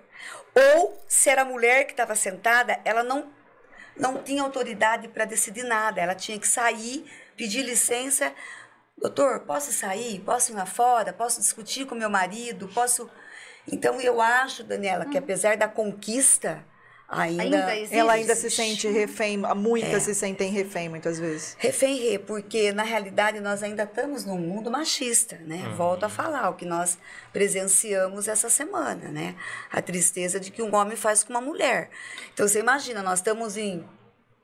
ou 0.55 1.03
se 1.09 1.31
era 1.31 1.43
a 1.43 1.45
mulher 1.45 1.85
que 1.85 1.93
estava 1.93 2.15
sentada, 2.15 2.79
ela 2.85 3.03
não 3.03 3.33
não 3.97 4.21
tinha 4.23 4.43
autoridade 4.43 5.07
para 5.07 5.25
decidir 5.25 5.63
nada. 5.63 6.01
Ela 6.01 6.17
tinha 6.17 6.37
que 6.37 6.49
sair, 6.49 7.05
pedir 7.37 7.63
licença. 7.63 8.33
Doutor, 8.97 9.41
posso 9.41 9.73
sair? 9.73 10.21
Posso 10.21 10.53
ir 10.53 10.55
lá 10.55 10.67
fora? 10.67 11.13
Posso 11.13 11.41
discutir 11.41 11.87
com 11.87 11.95
meu 11.95 12.09
marido? 12.11 12.69
Posso. 12.69 13.11
Então, 13.71 14.01
eu 14.01 14.21
acho, 14.21 14.63
Daniela, 14.63 15.07
que 15.07 15.19
apesar 15.19 15.57
da 15.57 15.67
conquista, 15.69 16.65
ainda. 17.09 17.67
Ainda 17.67 17.95
ela 17.95 18.13
ainda 18.15 18.35
se 18.35 18.51
sente 18.51 18.89
refém, 18.89 19.37
muitas 19.37 19.95
É. 19.95 20.01
se 20.01 20.15
sentem 20.15 20.51
refém 20.51 20.89
muitas 20.89 21.19
vezes. 21.19 21.57
Refém 21.59 21.99
rê, 21.99 22.19
porque 22.19 22.73
na 22.73 22.83
realidade 22.83 23.41
nós 23.41 23.63
ainda 23.63 23.85
estamos 23.85 24.25
num 24.25 24.39
mundo 24.39 24.71
machista, 24.71 25.37
né? 25.39 25.73
Volto 25.77 26.05
a 26.05 26.09
falar 26.09 26.49
o 26.51 26.55
que 26.55 26.65
nós 26.65 26.99
presenciamos 27.33 28.29
essa 28.29 28.49
semana, 28.49 29.11
né? 29.11 29.35
A 29.71 29.81
tristeza 29.83 30.41
de 30.41 30.51
que 30.51 30.63
um 30.63 30.75
homem 30.75 30.97
faz 30.97 31.23
com 31.23 31.33
uma 31.33 31.41
mulher. 31.41 31.91
Então 32.33 32.47
você 32.47 32.61
imagina, 32.61 33.03
nós 33.03 33.19
estamos 33.19 33.57
em 33.57 33.85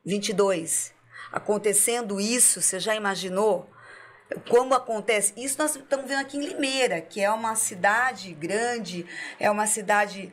22, 0.04 0.92
acontecendo 1.32 2.20
isso, 2.20 2.60
você 2.60 2.78
já 2.78 2.94
imaginou? 2.94 3.68
Como 4.48 4.74
acontece? 4.74 5.32
Isso 5.36 5.56
nós 5.58 5.74
estamos 5.74 6.06
vendo 6.06 6.20
aqui 6.20 6.36
em 6.36 6.46
Limeira, 6.46 7.00
que 7.00 7.20
é 7.20 7.30
uma 7.30 7.54
cidade 7.54 8.32
grande, 8.34 9.04
é 9.38 9.50
uma 9.50 9.66
cidade. 9.66 10.32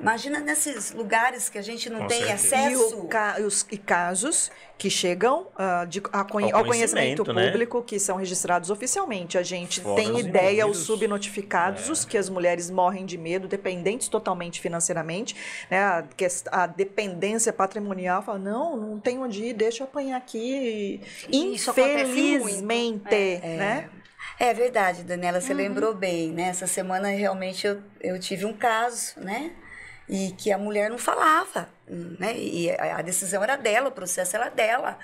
Imagina 0.00 0.40
nesses 0.40 0.92
lugares 0.92 1.48
que 1.48 1.58
a 1.58 1.62
gente 1.62 1.88
não 1.88 2.00
Com 2.00 2.06
tem 2.08 2.24
certeza. 2.24 2.56
E, 2.56 2.58
acesso. 2.74 2.98
o 2.98 3.08
ca- 3.08 3.36
os, 3.40 3.66
e 3.70 3.78
casos 3.78 4.50
que 4.78 4.90
chegam 4.90 5.46
ah, 5.56 5.84
de- 5.88 6.02
a 6.12 6.18
Ao 6.18 6.20
ao 6.20 6.26
conhecimento 6.26 6.66
conhecimento, 6.66 7.32
né? 7.32 7.46
público, 7.50 7.82
que 7.82 7.98
são 7.98 8.16
registrados 8.16 8.68
oficialmente. 8.70 9.38
A 9.38 9.42
gente 9.42 9.80
Fora 9.80 9.96
tem 10.02 10.12
os 10.12 10.20
ideia, 10.20 10.66
os 10.66 10.78
subnotificados, 10.78 11.88
os 11.88 12.04
que 12.04 12.18
as 12.18 12.28
mulheres 12.28 12.70
morrem 12.70 13.06
de 13.06 13.16
medo, 13.16 13.48
dependentes 13.48 14.08
totalmente 14.08 14.60
financeiramente. 14.60 15.34
Né? 15.70 15.78
A, 15.82 16.04
a 16.52 16.66
dependência 16.66 17.52
patrimonial 17.52 18.22
fala: 18.22 18.38
não, 18.38 18.76
não 18.76 19.00
tem 19.00 19.18
onde 19.18 19.44
ir, 19.44 19.52
deixa 19.54 19.82
eu 19.82 19.86
apanhar 19.86 20.16
aqui. 20.16 21.00
Infelizmente, 21.32 22.62
muito. 22.62 23.46
né? 23.46 23.88
É 24.38 24.52
verdade, 24.52 25.02
Daniela, 25.02 25.40
você 25.40 25.54
lembrou 25.54 25.94
bem, 25.94 26.30
né? 26.32 26.48
Essa 26.48 26.66
semana 26.66 27.08
realmente 27.08 27.66
eu, 27.66 27.80
eu 28.00 28.18
tive 28.20 28.44
um 28.44 28.52
caso, 28.52 29.12
né? 29.18 29.52
E 30.08 30.30
que 30.32 30.52
a 30.52 30.58
mulher 30.58 30.88
não 30.88 30.98
falava, 30.98 31.68
né? 31.88 32.36
E 32.36 32.70
a, 32.70 33.02
decisão 33.02 33.42
era 33.42 33.56
dela, 33.56 33.88
o 33.88 33.92
processo 33.92 34.36
era 34.36 34.48
dela. 34.48 34.98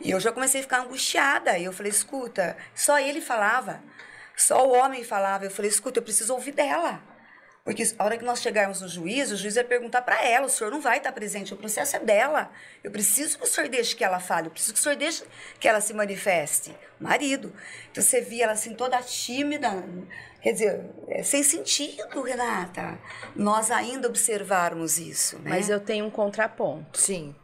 E 0.00 0.10
eu 0.10 0.20
já 0.20 0.30
comecei 0.30 0.60
a 0.60 0.62
ficar 0.62 0.80
angustiada. 0.80 1.56
E 1.58 1.64
eu 1.64 1.72
falei, 1.72 1.90
escuta, 1.90 2.56
só 2.74 2.98
ele 2.98 3.20
falava, 3.20 3.82
só 4.36 4.66
o 4.66 4.72
homem 4.72 5.04
falava. 5.04 5.44
Eu 5.44 5.50
falei, 5.50 5.70
escuta, 5.70 5.98
eu 5.98 6.02
preciso 6.02 6.34
ouvir 6.34 6.52
dela. 6.52 7.02
Porque 7.64 7.84
a 7.96 8.04
hora 8.04 8.18
que 8.18 8.24
nós 8.24 8.42
chegarmos 8.42 8.80
no 8.80 8.88
juiz, 8.88 9.30
o 9.30 9.36
juiz 9.36 9.54
vai 9.54 9.62
perguntar 9.62 10.02
para 10.02 10.20
ela, 10.24 10.46
o 10.46 10.48
senhor 10.48 10.70
não 10.70 10.80
vai 10.80 10.98
estar 10.98 11.12
presente, 11.12 11.54
o 11.54 11.56
processo 11.56 11.94
é 11.94 12.00
dela. 12.00 12.50
Eu 12.82 12.90
preciso 12.90 13.38
que 13.38 13.44
o 13.44 13.46
senhor 13.46 13.68
deixe 13.68 13.94
que 13.94 14.02
ela 14.02 14.18
fale, 14.18 14.48
eu 14.48 14.50
preciso 14.50 14.74
que 14.74 14.80
o 14.80 14.82
senhor 14.82 14.96
deixe 14.96 15.24
que 15.60 15.68
ela 15.68 15.80
se 15.80 15.94
manifeste. 15.94 16.74
Marido. 16.98 17.54
Então 17.90 18.02
você 18.02 18.20
via 18.20 18.44
ela 18.44 18.52
assim 18.54 18.74
toda 18.74 19.00
tímida, 19.00 19.70
quer 20.42 20.52
dizer, 20.52 20.90
é 21.08 21.22
sem 21.22 21.42
sentido, 21.42 22.22
Renata. 22.22 22.98
Nós 23.36 23.70
ainda 23.70 24.08
observarmos 24.08 24.98
isso, 24.98 25.36
né? 25.38 25.50
Mas 25.50 25.70
eu 25.70 25.80
tenho 25.80 26.04
um 26.06 26.10
contraponto. 26.10 26.98
Sim. 26.98 27.34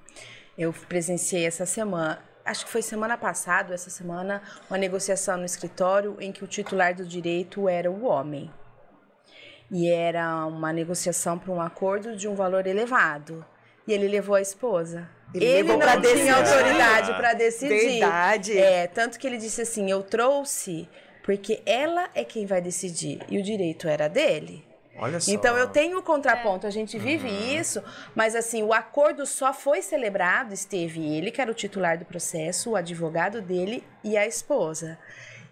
Eu 0.57 0.72
presenciei 0.88 1.46
essa 1.46 1.64
semana, 1.64 2.20
acho 2.44 2.66
que 2.66 2.72
foi 2.72 2.82
semana 2.82 3.16
passada, 3.16 3.74
essa 3.74 3.90
semana, 3.90 4.42
uma 4.68 4.76
negociação 4.78 5.36
no 5.36 5.44
escritório 5.44 6.16
em 6.20 6.32
que 6.32 6.42
o 6.42 6.49
titular 6.49 6.94
do 6.94 7.07
direito 7.07 7.68
era 7.68 7.90
o 7.90 8.05
homem. 8.05 8.51
E 9.70 9.88
era 9.90 10.46
uma 10.46 10.72
negociação 10.72 11.38
para 11.38 11.53
um 11.53 11.61
acordo 11.61 12.16
de 12.16 12.26
um 12.26 12.34
valor 12.34 12.66
elevado. 12.66 13.44
E 13.86 13.92
ele 13.92 14.09
levou 14.09 14.34
a 14.34 14.40
esposa. 14.40 15.09
Ele 15.34 15.44
Ele, 15.44 15.68
não 15.68 15.78
tinha 15.78 15.96
decidir. 15.99 16.28
autoridade 16.30 17.14
para 17.14 17.34
decidir. 17.34 17.90
Verdade. 18.01 18.59
É, 18.59 18.86
tanto 18.86 19.18
que 19.18 19.26
ele 19.26 19.36
disse 19.36 19.61
assim: 19.61 19.90
eu 19.90 20.03
trouxe 20.03 20.88
porque 21.29 21.61
ela 21.66 22.09
é 22.14 22.24
quem 22.24 22.47
vai 22.47 22.59
decidir. 22.59 23.20
E 23.29 23.37
o 23.37 23.43
direito 23.43 23.87
era 23.87 24.09
dele. 24.09 24.64
Olha 24.97 25.20
só. 25.20 25.31
Então 25.31 25.59
eu 25.59 25.68
tenho 25.68 25.99
o 25.99 26.03
contraponto, 26.03 26.66
a 26.66 26.70
gente 26.70 26.99
vive 26.99 27.29
isso, 27.29 27.85
mas 28.14 28.35
assim, 28.35 28.62
o 28.62 28.72
acordo 28.72 29.26
só 29.26 29.53
foi 29.53 29.83
celebrado, 29.83 30.55
esteve 30.55 31.05
ele, 31.05 31.31
que 31.31 31.39
era 31.39 31.51
o 31.51 31.55
titular 31.55 31.99
do 31.99 32.07
processo, 32.07 32.70
o 32.70 32.76
advogado 32.76 33.43
dele 33.43 33.85
e 34.03 34.16
a 34.16 34.26
esposa. 34.26 34.99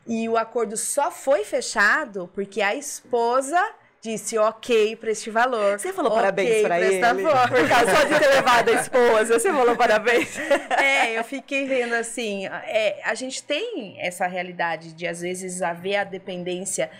E 0.06 0.26
o 0.30 0.38
acordo 0.38 0.78
só 0.78 1.10
foi 1.10 1.44
fechado 1.44 2.30
porque 2.32 2.62
a 2.62 2.74
esposa 2.74 3.62
disse 4.06 4.38
ok 4.38 4.94
para 4.96 5.10
este 5.10 5.30
valor. 5.30 5.78
Você 5.78 5.92
falou 5.92 6.12
ok 6.12 6.22
parabéns 6.22 6.62
pra 6.62 6.80
ele. 6.80 7.00
forma. 7.22 7.48
Por 7.48 7.68
causa 7.68 7.96
só 7.96 8.04
de 8.04 8.18
ter 8.18 8.28
levado 8.28 8.68
a 8.68 8.72
esposa. 8.74 9.38
Você 9.38 9.50
falou 9.50 9.76
parabéns. 9.76 10.36
É, 10.76 11.18
eu 11.18 11.24
fiquei 11.24 11.66
vendo 11.66 11.94
assim, 11.94 12.46
é, 12.46 13.00
a 13.04 13.14
gente 13.14 13.42
tem 13.42 13.96
essa 13.98 14.26
realidade 14.26 14.92
de 14.92 15.06
às 15.06 15.20
vezes 15.20 15.62
haver 15.62 15.96
a 15.96 16.04
dependência 16.04 16.90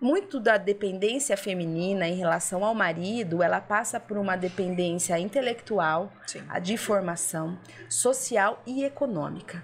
muito 0.00 0.38
da 0.38 0.56
dependência 0.56 1.36
feminina 1.36 2.06
em 2.06 2.14
relação 2.14 2.64
ao 2.64 2.74
marido, 2.74 3.42
ela 3.42 3.60
passa 3.60 3.98
por 3.98 4.18
uma 4.18 4.36
dependência 4.36 5.18
intelectual, 5.18 6.12
Sim. 6.26 6.42
a 6.48 6.58
de 6.58 6.76
formação, 6.76 7.58
social 7.88 8.62
e 8.66 8.84
econômica. 8.84 9.62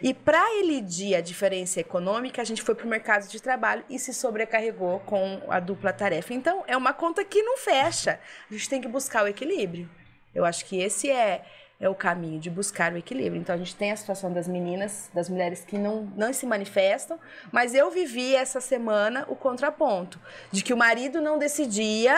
E 0.00 0.12
para 0.14 0.54
elidir 0.58 1.14
a 1.14 1.20
diferença 1.20 1.80
econômica, 1.80 2.40
a 2.40 2.44
gente 2.44 2.62
foi 2.62 2.74
para 2.74 2.86
o 2.86 2.88
mercado 2.88 3.28
de 3.28 3.40
trabalho 3.40 3.84
e 3.88 3.98
se 3.98 4.12
sobrecarregou 4.12 5.00
com 5.00 5.42
a 5.48 5.58
dupla 5.58 5.92
tarefa. 5.92 6.34
Então, 6.34 6.62
é 6.66 6.76
uma 6.76 6.92
conta 6.92 7.24
que 7.24 7.42
não 7.42 7.56
fecha. 7.56 8.20
A 8.50 8.52
gente 8.52 8.68
tem 8.68 8.80
que 8.80 8.88
buscar 8.88 9.24
o 9.24 9.28
equilíbrio. 9.28 9.88
Eu 10.34 10.44
acho 10.44 10.64
que 10.64 10.80
esse 10.80 11.10
é, 11.10 11.44
é 11.82 11.88
o 11.88 11.94
caminho 11.94 12.38
de 12.38 12.48
buscar 12.48 12.92
o 12.92 12.96
equilíbrio. 12.96 13.40
Então, 13.40 13.54
a 13.54 13.58
gente 13.58 13.74
tem 13.76 13.90
a 13.90 13.96
situação 13.96 14.32
das 14.32 14.46
meninas, 14.46 15.10
das 15.12 15.28
mulheres 15.28 15.64
que 15.64 15.76
não, 15.76 16.04
não 16.16 16.32
se 16.32 16.46
manifestam, 16.46 17.18
mas 17.50 17.74
eu 17.74 17.90
vivi 17.90 18.34
essa 18.36 18.60
semana 18.60 19.26
o 19.28 19.34
contraponto 19.36 20.18
de 20.52 20.62
que 20.62 20.72
o 20.72 20.76
marido 20.76 21.20
não 21.20 21.38
decidia 21.38 22.16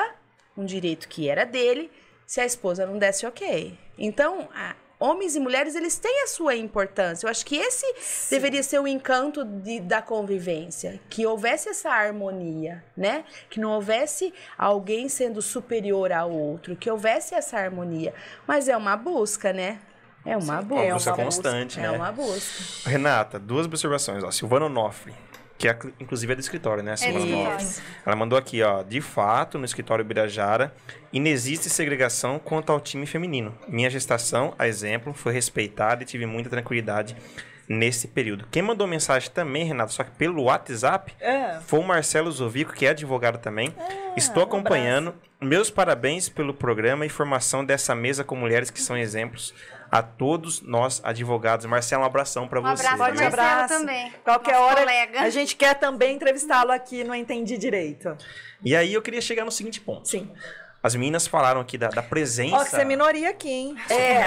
um 0.56 0.64
direito 0.66 1.08
que 1.08 1.28
era 1.28 1.44
dele 1.46 1.90
se 2.26 2.40
a 2.40 2.44
esposa 2.46 2.84
não 2.86 2.98
desse 2.98 3.26
ok. 3.26 3.76
Então, 3.98 4.48
a- 4.54 4.76
homens 4.98 5.34
e 5.36 5.40
mulheres, 5.40 5.74
eles 5.74 5.98
têm 5.98 6.22
a 6.22 6.26
sua 6.26 6.54
importância. 6.54 7.26
Eu 7.26 7.30
acho 7.30 7.44
que 7.44 7.56
esse 7.56 7.86
deveria 8.30 8.62
ser 8.62 8.78
o 8.80 8.86
encanto 8.88 9.44
de- 9.44 9.80
da 9.80 10.00
convivência, 10.00 11.00
que 11.10 11.26
houvesse 11.26 11.68
essa 11.68 11.90
harmonia, 11.90 12.82
né? 12.96 13.24
Que 13.50 13.60
não 13.60 13.70
houvesse 13.72 14.32
alguém 14.56 15.08
sendo 15.08 15.42
superior 15.42 16.12
ao 16.12 16.30
outro, 16.30 16.74
que 16.76 16.90
houvesse 16.90 17.34
essa 17.34 17.58
harmonia. 17.58 18.14
Mas 18.46 18.68
é 18.68 18.76
uma 18.76 18.96
busca, 18.96 19.52
né? 19.52 19.78
É 20.26 20.36
uma 20.36 20.62
busca. 20.62 20.82
é 20.84 20.86
uma 20.86 20.94
busca 20.94 21.12
constante, 21.12 21.78
É 21.78 21.82
né? 21.82 21.90
uma 21.90 22.10
busca. 22.10 22.88
Renata, 22.88 23.38
duas 23.38 23.66
observações. 23.66 24.24
Ó. 24.24 24.30
Silvana 24.30 24.66
Onofre, 24.66 25.14
que 25.64 25.68
é, 25.68 25.78
inclusive 25.98 26.30
é 26.30 26.36
do 26.36 26.40
escritório, 26.40 26.82
né? 26.82 26.92
Onofre. 26.92 27.22
escritório. 27.22 27.66
Ela 28.04 28.16
mandou 28.16 28.38
aqui, 28.38 28.62
ó. 28.62 28.82
De 28.82 29.00
fato, 29.00 29.58
no 29.58 29.64
escritório 29.64 30.04
Birajara, 30.04 30.74
inexiste 31.10 31.70
segregação 31.70 32.38
quanto 32.38 32.70
ao 32.70 32.78
time 32.78 33.06
feminino. 33.06 33.54
Minha 33.66 33.88
gestação, 33.88 34.52
a 34.58 34.68
exemplo, 34.68 35.14
foi 35.14 35.32
respeitada 35.32 36.02
e 36.02 36.06
tive 36.06 36.26
muita 36.26 36.50
tranquilidade 36.50 37.16
nesse 37.66 38.08
período. 38.08 38.46
Quem 38.50 38.60
mandou 38.62 38.86
mensagem 38.86 39.30
também, 39.30 39.64
Renato, 39.64 39.94
só 39.94 40.04
que 40.04 40.10
pelo 40.10 40.42
WhatsApp, 40.42 41.14
É. 41.18 41.58
foi 41.66 41.80
o 41.80 41.82
Marcelo 41.82 42.30
Zovico, 42.30 42.74
que 42.74 42.84
é 42.84 42.90
advogado 42.90 43.38
também. 43.38 43.74
Estou 44.18 44.42
um 44.42 44.46
acompanhando. 44.46 45.14
Meus 45.40 45.70
parabéns 45.70 46.28
pelo 46.28 46.52
programa 46.52 47.06
e 47.06 47.08
formação 47.08 47.64
dessa 47.64 47.94
mesa 47.94 48.22
com 48.22 48.36
mulheres 48.36 48.70
que 48.70 48.82
são 48.82 48.98
exemplos 48.98 49.54
a 49.94 50.02
todos 50.02 50.60
nós 50.60 51.00
advogados. 51.04 51.66
Marcelo, 51.66 52.02
um 52.02 52.06
abração 52.06 52.48
para 52.48 52.58
Um 52.58 52.62
você. 52.64 52.84
abraço 52.84 52.98
Marcelo 52.98 53.16
viu? 53.18 53.26
abraço. 53.28 53.74
também, 53.78 54.12
Qualquer 54.24 54.52
nosso 54.54 54.64
hora, 54.64 54.80
colega. 54.80 55.20
a 55.20 55.30
gente 55.30 55.54
quer 55.54 55.74
também 55.74 56.16
entrevistá-lo 56.16 56.72
aqui, 56.72 57.04
não 57.04 57.14
entendi 57.14 57.56
direito. 57.56 58.16
E 58.64 58.74
aí 58.74 58.92
eu 58.92 59.00
queria 59.00 59.20
chegar 59.20 59.44
no 59.44 59.52
seguinte 59.52 59.80
ponto. 59.80 60.08
Sim. 60.08 60.28
As 60.82 60.94
meninas 60.96 61.26
falaram 61.28 61.60
aqui 61.60 61.78
da, 61.78 61.88
da 61.88 62.02
presença. 62.02 62.56
Ó, 62.56 62.64
que 62.64 62.70
você 62.70 62.80
é 62.82 62.84
minoria 62.84 63.30
aqui, 63.30 63.48
hein? 63.48 63.76
É, 63.88 64.24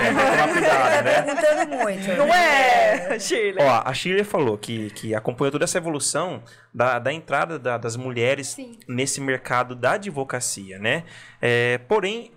cuidado, 0.54 1.04
né? 1.04 1.22
perguntando 1.36 1.76
muito. 1.84 2.08
Não 2.18 2.34
é, 2.34 3.20
Shirley? 3.20 3.64
Ó, 3.64 3.82
a 3.86 3.94
Shirley 3.94 4.24
falou 4.24 4.58
que, 4.58 4.90
que 4.92 5.14
acompanhou 5.14 5.52
toda 5.52 5.66
essa 5.66 5.78
evolução 5.78 6.42
da, 6.74 6.98
da 6.98 7.12
entrada 7.14 7.60
da- 7.60 7.78
das 7.78 7.96
mulheres 7.96 8.48
Sim. 8.48 8.80
nesse 8.88 9.20
mercado 9.22 9.76
da 9.76 9.92
advocacia, 9.92 10.80
né? 10.80 11.04
É, 11.42 11.78
porém, 11.88 12.32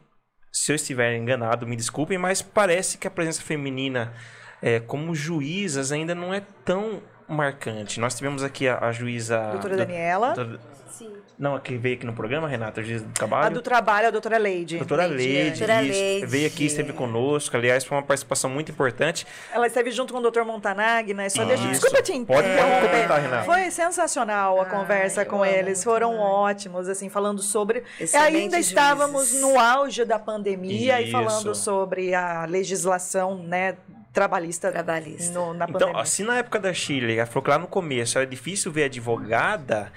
se 0.52 0.72
eu 0.72 0.76
estiver 0.76 1.16
enganado, 1.16 1.66
me 1.66 1.76
desculpem, 1.76 2.18
mas 2.18 2.42
parece 2.42 2.98
que 2.98 3.06
a 3.06 3.10
presença 3.10 3.42
feminina 3.42 4.12
é, 4.60 4.80
como 4.80 5.14
juízas 5.14 5.92
ainda 5.92 6.14
não 6.14 6.34
é 6.34 6.40
tão 6.64 7.02
marcante. 7.30 7.98
Nós 8.00 8.14
tivemos 8.14 8.42
aqui 8.42 8.68
a, 8.68 8.78
a 8.78 8.92
juíza... 8.92 9.38
Doutora 9.52 9.74
do- 9.76 9.78
Daniela. 9.78 10.34
doutora- 10.34 10.60
Sim. 10.90 11.12
não, 11.38 11.54
a 11.56 11.60
que 11.60 11.78
veio 11.78 11.94
aqui 11.96 12.04
no 12.04 12.12
programa, 12.12 12.46
Renata, 12.46 12.82
a 12.82 12.84
juíza 12.84 13.04
do 13.06 13.12
trabalho. 13.14 13.46
A 13.46 13.48
do 13.48 13.62
trabalho, 13.62 14.08
a 14.08 14.10
doutora 14.10 14.36
Leide. 14.36 14.76
Doutora 14.76 15.06
Leide, 15.06 15.32
Leide, 15.32 15.58
Doutora 15.58 15.82
isso, 15.82 15.98
Leide. 15.98 16.26
veio 16.26 16.46
aqui, 16.46 16.66
esteve 16.66 16.92
conosco. 16.92 17.56
Aliás, 17.56 17.84
foi 17.84 17.96
uma 17.96 18.02
participação 18.02 18.50
muito 18.50 18.70
importante. 18.70 19.26
Ela 19.50 19.66
esteve 19.66 19.90
junto 19.92 20.12
com 20.12 20.18
o 20.18 20.22
doutor 20.22 20.44
Montanag, 20.44 21.14
né? 21.14 21.30
Só 21.30 21.42
deixa... 21.46 21.62
Isso. 21.62 21.72
Desculpa 21.80 22.02
te 22.02 22.12
Pode- 22.24 22.46
interromper. 22.46 23.08
pode 23.08 23.22
Renata. 23.22 23.44
Foi 23.44 23.70
sensacional 23.70 24.60
a 24.60 24.66
conversa 24.66 25.22
eu 25.22 25.26
com 25.26 25.42
eles. 25.46 25.82
Foram 25.82 26.10
Montanag. 26.12 26.34
ótimos, 26.34 26.88
assim, 26.88 27.08
falando 27.08 27.40
sobre... 27.40 27.84
Excelentes 27.98 28.34
Ainda 28.42 28.58
estávamos 28.58 29.28
juízes. 29.28 29.40
no 29.40 29.58
auge 29.58 30.04
da 30.04 30.18
pandemia 30.18 31.00
e 31.00 31.04
Isso. 31.04 31.12
falando 31.12 31.54
sobre 31.54 32.14
a 32.14 32.44
legislação, 32.44 33.36
né, 33.42 33.76
trabalhista, 34.12 34.70
Trabalhista. 34.72 35.32
no- 35.32 35.54
na 35.54 35.64
Então, 35.64 35.72
pandemia. 35.80 35.96
ó, 36.00 36.04
se 36.04 36.22
na 36.24 36.38
época 36.38 36.58
da 36.58 36.72
Chile, 36.72 37.16
ela 37.16 37.26
falou 37.26 37.42
que 37.42 37.50
lá 37.50 37.58
no 37.58 37.66
começo 37.68 38.18
era 38.18 38.26
difícil 38.26 38.72
ver 38.72 38.84
advogada, 38.84 39.92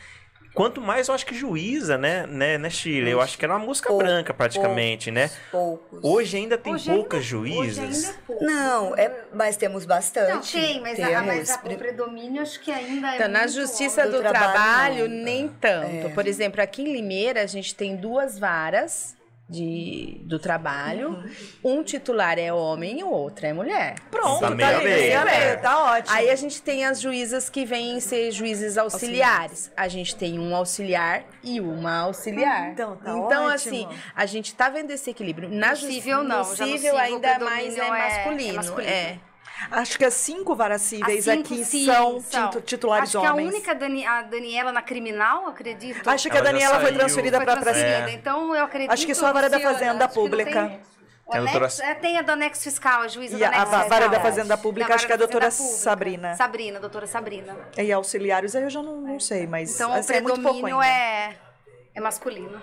quanto 0.53 0.79
mais 0.79 1.07
eu 1.07 1.15
acho 1.15 1.25
que 1.25 1.33
juíza, 1.33 1.97
né, 1.97 2.27
né, 2.27 2.59
né 2.59 2.69
Chile? 2.69 3.09
Eu 3.09 3.19
acho 3.21 3.37
que 3.39 3.43
era 3.43 3.55
uma 3.55 3.65
música 3.65 3.89
Pouco, 3.89 4.03
branca 4.03 4.31
praticamente, 4.33 5.09
né? 5.09 5.31
Poucos. 5.51 5.99
Hoje 6.03 6.37
ainda 6.37 6.59
tem 6.59 6.73
Hoje 6.75 6.91
ainda- 6.91 7.01
poucas 7.01 7.19
Hoje 7.21 7.27
juízas. 7.29 7.79
ainda 8.05 8.07
é 8.07 8.21
pouco. 8.27 8.45
Não, 8.45 8.95
é, 8.95 9.11
mas 9.33 9.57
temos 9.57 9.83
bastante. 9.85 10.31
Não, 10.31 10.61
tem, 10.61 10.79
mas, 10.79 10.99
a, 10.99 11.21
mas 11.23 11.47
Temos. 11.49 11.49
a- 11.49 11.73
o 11.73 11.77
predomínio 11.79 12.41
acho 12.43 12.59
que 12.59 12.71
ainda 12.71 13.13
é 13.13 13.15
Então, 13.15 13.27
na 13.29 13.39
muito 13.39 13.53
Justiça 13.53 14.05
do, 14.05 14.11
Do 14.11 14.19
trabalho, 14.19 14.53
Trabalho, 14.53 15.07
nem 15.07 15.47
tanto. 15.47 16.11
Por 16.13 16.27
exemplo, 16.27 16.61
aqui 16.61 16.83
em 16.83 16.93
Limeira, 16.93 17.41
a 17.41 17.47
gente 17.47 17.73
tem 17.73 17.95
duas 17.95 18.37
varas 18.37 19.15
de, 19.49 20.21
do 20.25 20.39
trabalho. 20.39 21.23
Um 21.63 21.83
titular 21.83 22.39
é 22.39 22.51
homem 22.51 22.99
e 22.99 23.03
o 23.03 23.09
outro 23.09 23.45
é 23.45 23.53
mulher. 23.53 23.95
Pronto, 24.09 24.39
Tá 24.41 24.49
tá, 24.49 24.55
meio 24.55 24.69
a 24.69 24.77
aí, 24.77 24.83
meio, 24.83 24.97
meio 24.97 25.19
a 25.19 25.25
né? 25.25 25.45
meio, 25.47 25.61
tá 25.61 25.83
ótimo. 25.93 26.15
Aí 26.15 26.29
a 26.29 26.35
gente 26.35 26.61
tem 26.61 26.85
as 26.85 26.99
juízas 26.99 27.49
que 27.49 27.65
vêm 27.65 27.99
ser 27.99 28.31
juízes 28.31 28.77
auxiliares. 28.77 29.71
A 29.75 29.87
gente 29.87 30.15
tem 30.15 30.39
um 30.39 30.55
auxiliar 30.55 31.25
e 31.43 31.59
uma 31.59 31.99
auxiliar. 31.99 32.71
Então, 32.71 32.95
tá 32.95 33.11
Então, 33.11 33.45
ótimo. 33.45 33.49
assim, 33.49 33.87
a 34.15 34.25
gente 34.25 34.55
tá 34.55 34.69
vendo 34.69 34.91
esse 34.91 35.09
equilíbrio. 35.09 35.49
Na 35.49 35.75
civil, 35.75 36.23
não. 36.23 36.41
O 36.41 36.97
ainda 36.97 37.39
mais 37.39 37.77
é 37.77 37.81
é- 37.81 37.85
é 37.85 37.89
masculino. 37.89 38.55
masculino. 38.55 38.91
É. 38.91 39.19
Acho 39.71 39.97
que 39.97 40.05
as 40.05 40.13
cinco 40.13 40.55
varas 40.55 40.81
cíveis 40.81 41.27
As 41.27 41.35
cinco, 41.35 41.53
aqui 41.53 41.63
sim, 41.65 41.85
são, 41.85 42.21
são. 42.21 42.49
titu- 42.49 42.61
titulares 42.61 43.09
Acho 43.15 43.21
que 43.25 43.31
homens. 43.31 43.47
a 43.47 43.51
única 43.55 43.75
Dani, 43.75 44.05
a 44.05 44.21
Daniela 44.23 44.71
na 44.71 44.81
criminal, 44.81 45.47
acredito. 45.47 46.07
Acho 46.09 46.29
que 46.29 46.35
a 46.35 46.39
Ela 46.39 46.45
já 46.47 46.51
Daniela 46.51 46.79
foi 46.81 46.93
transferida 46.93 47.37
para 47.37 47.53
pra 47.53 47.61
transferida. 47.61 48.09
É. 48.09 48.13
Então 48.13 48.55
eu 48.55 48.63
acredito. 48.63 48.91
Acho 48.91 49.05
que 49.05 49.15
só 49.15 49.27
a 49.27 49.31
vara 49.31 49.49
da 49.49 49.59
Fazenda 49.59 50.05
acho 50.05 50.13
Pública. 50.13 50.67
Tem, 50.67 50.81
o 51.25 51.33
a 51.33 51.39
doutora- 51.51 51.69
é, 51.83 51.93
tem 51.95 52.17
a 52.17 52.21
do 52.21 52.31
anexo 52.33 52.63
fiscal, 52.63 53.01
a 53.01 53.07
juíza 53.07 53.35
E 53.35 53.39
do 53.39 53.45
a- 53.45 53.61
a 53.61 53.65
vara 53.87 54.09
da 54.09 54.19
Fazenda 54.19 54.57
Pública, 54.57 54.89
Da 54.89 54.95
acho 54.95 55.05
que 55.05 55.11
é 55.11 55.15
a 55.15 55.17
doutora. 55.17 55.49
Sabrina. 55.51 56.35
Sabrina, 56.35 56.79
doutora 56.79 57.07
Sabrina. 57.07 57.55
E 57.77 57.91
auxiliares 57.91 58.55
aí 58.55 58.63
eu 58.63 58.69
já 58.69 58.81
não, 58.83 58.97
não 59.01 59.19
sei, 59.19 59.47
mas 59.47 59.73
Então 59.75 59.93
assim, 59.93 60.13
o 60.13 60.15
é 60.17 60.21
muito 60.21 60.41
pouco 60.41 60.59
predomínio 60.61 60.81
é, 60.81 61.35
é 61.95 62.01
masculino. 62.01 62.61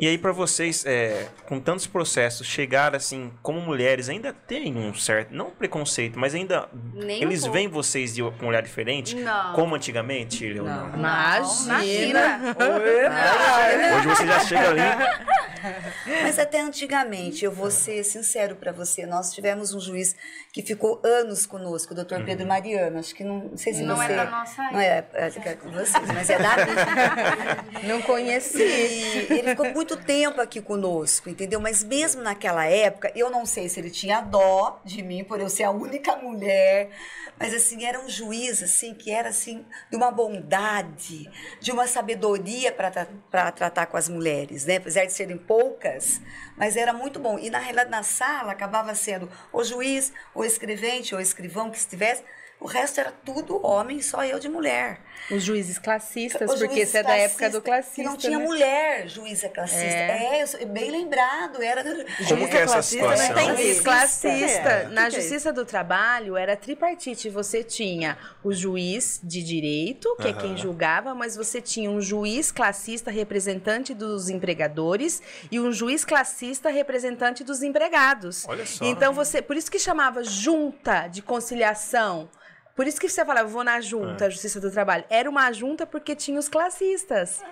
E 0.00 0.06
aí, 0.06 0.16
pra 0.16 0.30
vocês, 0.32 0.84
é, 0.86 1.26
com 1.46 1.58
tantos 1.58 1.86
processos, 1.86 2.46
chegar 2.46 2.94
assim, 2.94 3.32
como 3.42 3.60
mulheres, 3.60 4.08
ainda 4.08 4.32
tem 4.32 4.76
um 4.76 4.94
certo, 4.94 5.34
não 5.34 5.50
preconceito, 5.50 6.18
mas 6.18 6.34
ainda 6.34 6.68
Nem 6.94 7.18
um 7.24 7.28
eles 7.28 7.40
pouco. 7.40 7.54
veem 7.54 7.68
vocês 7.68 8.14
de 8.14 8.22
com 8.22 8.46
um 8.46 8.48
olhar 8.48 8.62
diferente? 8.62 9.16
Não. 9.16 9.54
Como 9.54 9.74
antigamente, 9.74 10.54
não? 10.54 10.94
Imagina. 10.94 12.40
Imagina. 12.58 13.96
Hoje 13.96 14.06
você 14.08 14.26
já 14.26 14.40
chega 14.40 14.68
ali. 14.70 14.80
Mas 16.22 16.38
até 16.38 16.60
antigamente, 16.60 17.44
eu 17.44 17.50
vou 17.50 17.70
ser 17.70 18.04
sincero 18.04 18.54
para 18.56 18.70
você, 18.72 19.04
nós 19.06 19.32
tivemos 19.32 19.74
um 19.74 19.80
juiz 19.80 20.14
que 20.52 20.62
ficou 20.62 21.00
anos 21.04 21.46
conosco, 21.46 21.92
o 21.92 21.96
doutor 21.96 22.22
Pedro 22.24 22.46
Mariano. 22.46 22.98
Acho 22.98 23.14
que 23.14 23.24
não, 23.24 23.38
não 23.50 23.56
sei 23.56 23.74
se 23.74 23.82
Não 23.82 24.00
é 24.00 24.06
você. 24.06 24.14
da 24.14 24.24
nossa 24.30 24.62
Não 24.70 24.80
é, 24.80 25.04
é, 25.14 25.32
é 25.44 25.54
com 25.54 25.70
vocês, 25.70 26.06
mas 26.14 26.30
é 26.30 26.38
da 26.38 26.56
minha. 26.64 27.88
Não 27.88 28.02
conheci. 28.02 28.62
E 28.62 29.26
ele 29.30 29.50
ficou 29.50 29.72
muito 29.72 29.87
tempo 29.96 30.40
aqui 30.40 30.60
conosco, 30.60 31.28
entendeu? 31.28 31.60
Mas 31.60 31.82
mesmo 31.82 32.22
naquela 32.22 32.66
época, 32.66 33.12
eu 33.14 33.30
não 33.30 33.46
sei 33.46 33.68
se 33.68 33.80
ele 33.80 33.90
tinha 33.90 34.20
dó 34.20 34.80
de 34.84 35.02
mim 35.02 35.24
por 35.24 35.40
eu 35.40 35.48
ser 35.48 35.64
a 35.64 35.70
única 35.70 36.16
mulher, 36.16 36.90
mas 37.38 37.54
assim, 37.54 37.84
era 37.84 38.00
um 38.00 38.08
juiz 38.08 38.62
assim 38.62 38.94
que 38.94 39.10
era 39.10 39.28
assim 39.28 39.64
de 39.90 39.96
uma 39.96 40.10
bondade, 40.10 41.30
de 41.60 41.70
uma 41.72 41.86
sabedoria 41.86 42.72
para 42.72 43.52
tratar 43.52 43.86
com 43.86 43.96
as 43.96 44.08
mulheres, 44.08 44.64
né? 44.64 44.76
Apesar 44.76 45.04
de 45.04 45.12
serem 45.12 45.38
poucas, 45.38 46.20
mas 46.56 46.76
era 46.76 46.92
muito 46.92 47.18
bom. 47.20 47.38
E 47.38 47.48
na 47.48 47.58
realidade 47.58 47.90
na 47.90 48.02
sala 48.02 48.52
acabava 48.52 48.94
sendo 48.94 49.30
o 49.52 49.62
juiz, 49.62 50.12
o 50.34 50.44
escrevente, 50.44 51.14
ou 51.14 51.20
escrivão 51.20 51.70
que 51.70 51.78
estivesse, 51.78 52.24
o 52.60 52.66
resto 52.66 52.98
era 53.00 53.12
tudo 53.24 53.64
homem, 53.64 54.02
só 54.02 54.24
eu 54.24 54.38
de 54.38 54.48
mulher. 54.48 55.00
Os 55.30 55.42
juízes 55.42 55.78
classistas, 55.78 56.50
Os 56.50 56.58
porque 56.58 56.74
juízes 56.74 56.90
você 56.90 56.98
é 56.98 57.02
da 57.02 57.16
época 57.16 57.50
do 57.50 57.60
classista. 57.60 58.02
Não 58.02 58.16
tinha 58.16 58.38
né? 58.38 58.44
mulher 58.44 59.08
juíza 59.08 59.48
classista. 59.48 59.84
É. 59.84 60.38
É, 60.38 60.42
eu 60.42 60.46
sou- 60.46 60.66
bem 60.66 60.90
lembrado. 60.90 61.62
Era. 61.62 61.84
Como 62.26 62.48
que 62.48 62.56
é 62.56 62.62
essa 62.62 62.72
classista 62.74 63.06
não 63.06 63.16
situação? 63.16 63.34
tem 63.36 63.56
Juiz 63.56 63.76
isso. 63.76 63.84
classista. 63.84 64.68
É. 64.68 64.88
Na 64.88 65.06
é 65.06 65.10
Justiça 65.10 65.52
do 65.52 65.64
Trabalho 65.64 66.36
era 66.36 66.56
tripartite. 66.56 67.28
Você 67.28 67.62
tinha 67.62 68.16
o 68.42 68.52
juiz 68.52 69.20
de 69.22 69.42
direito, 69.42 70.16
que 70.16 70.28
é 70.28 70.32
quem 70.32 70.56
julgava, 70.56 71.14
mas 71.14 71.36
você 71.36 71.60
tinha 71.60 71.90
um 71.90 72.00
juiz 72.00 72.50
classista 72.50 73.10
representante 73.10 73.92
dos 73.94 74.28
empregadores 74.28 75.22
e 75.50 75.60
um 75.60 75.70
juiz 75.70 76.04
classista 76.04 76.70
representante 76.70 77.44
dos 77.44 77.62
empregados. 77.62 78.46
Olha 78.48 78.64
só. 78.64 78.84
Então 78.84 79.12
você, 79.12 79.42
por 79.42 79.56
isso 79.56 79.70
que 79.70 79.78
chamava 79.78 80.24
junta 80.24 81.06
de 81.06 81.20
conciliação. 81.22 82.28
Por 82.78 82.86
isso 82.86 83.00
que 83.00 83.08
você 83.08 83.24
falava, 83.24 83.48
vou 83.48 83.64
na 83.64 83.80
junta, 83.80 84.26
a 84.26 84.30
Justiça 84.30 84.60
do 84.60 84.70
Trabalho. 84.70 85.02
Era 85.10 85.28
uma 85.28 85.50
junta 85.50 85.84
porque 85.84 86.14
tinha 86.14 86.38
os 86.38 86.48
classistas. 86.48 87.42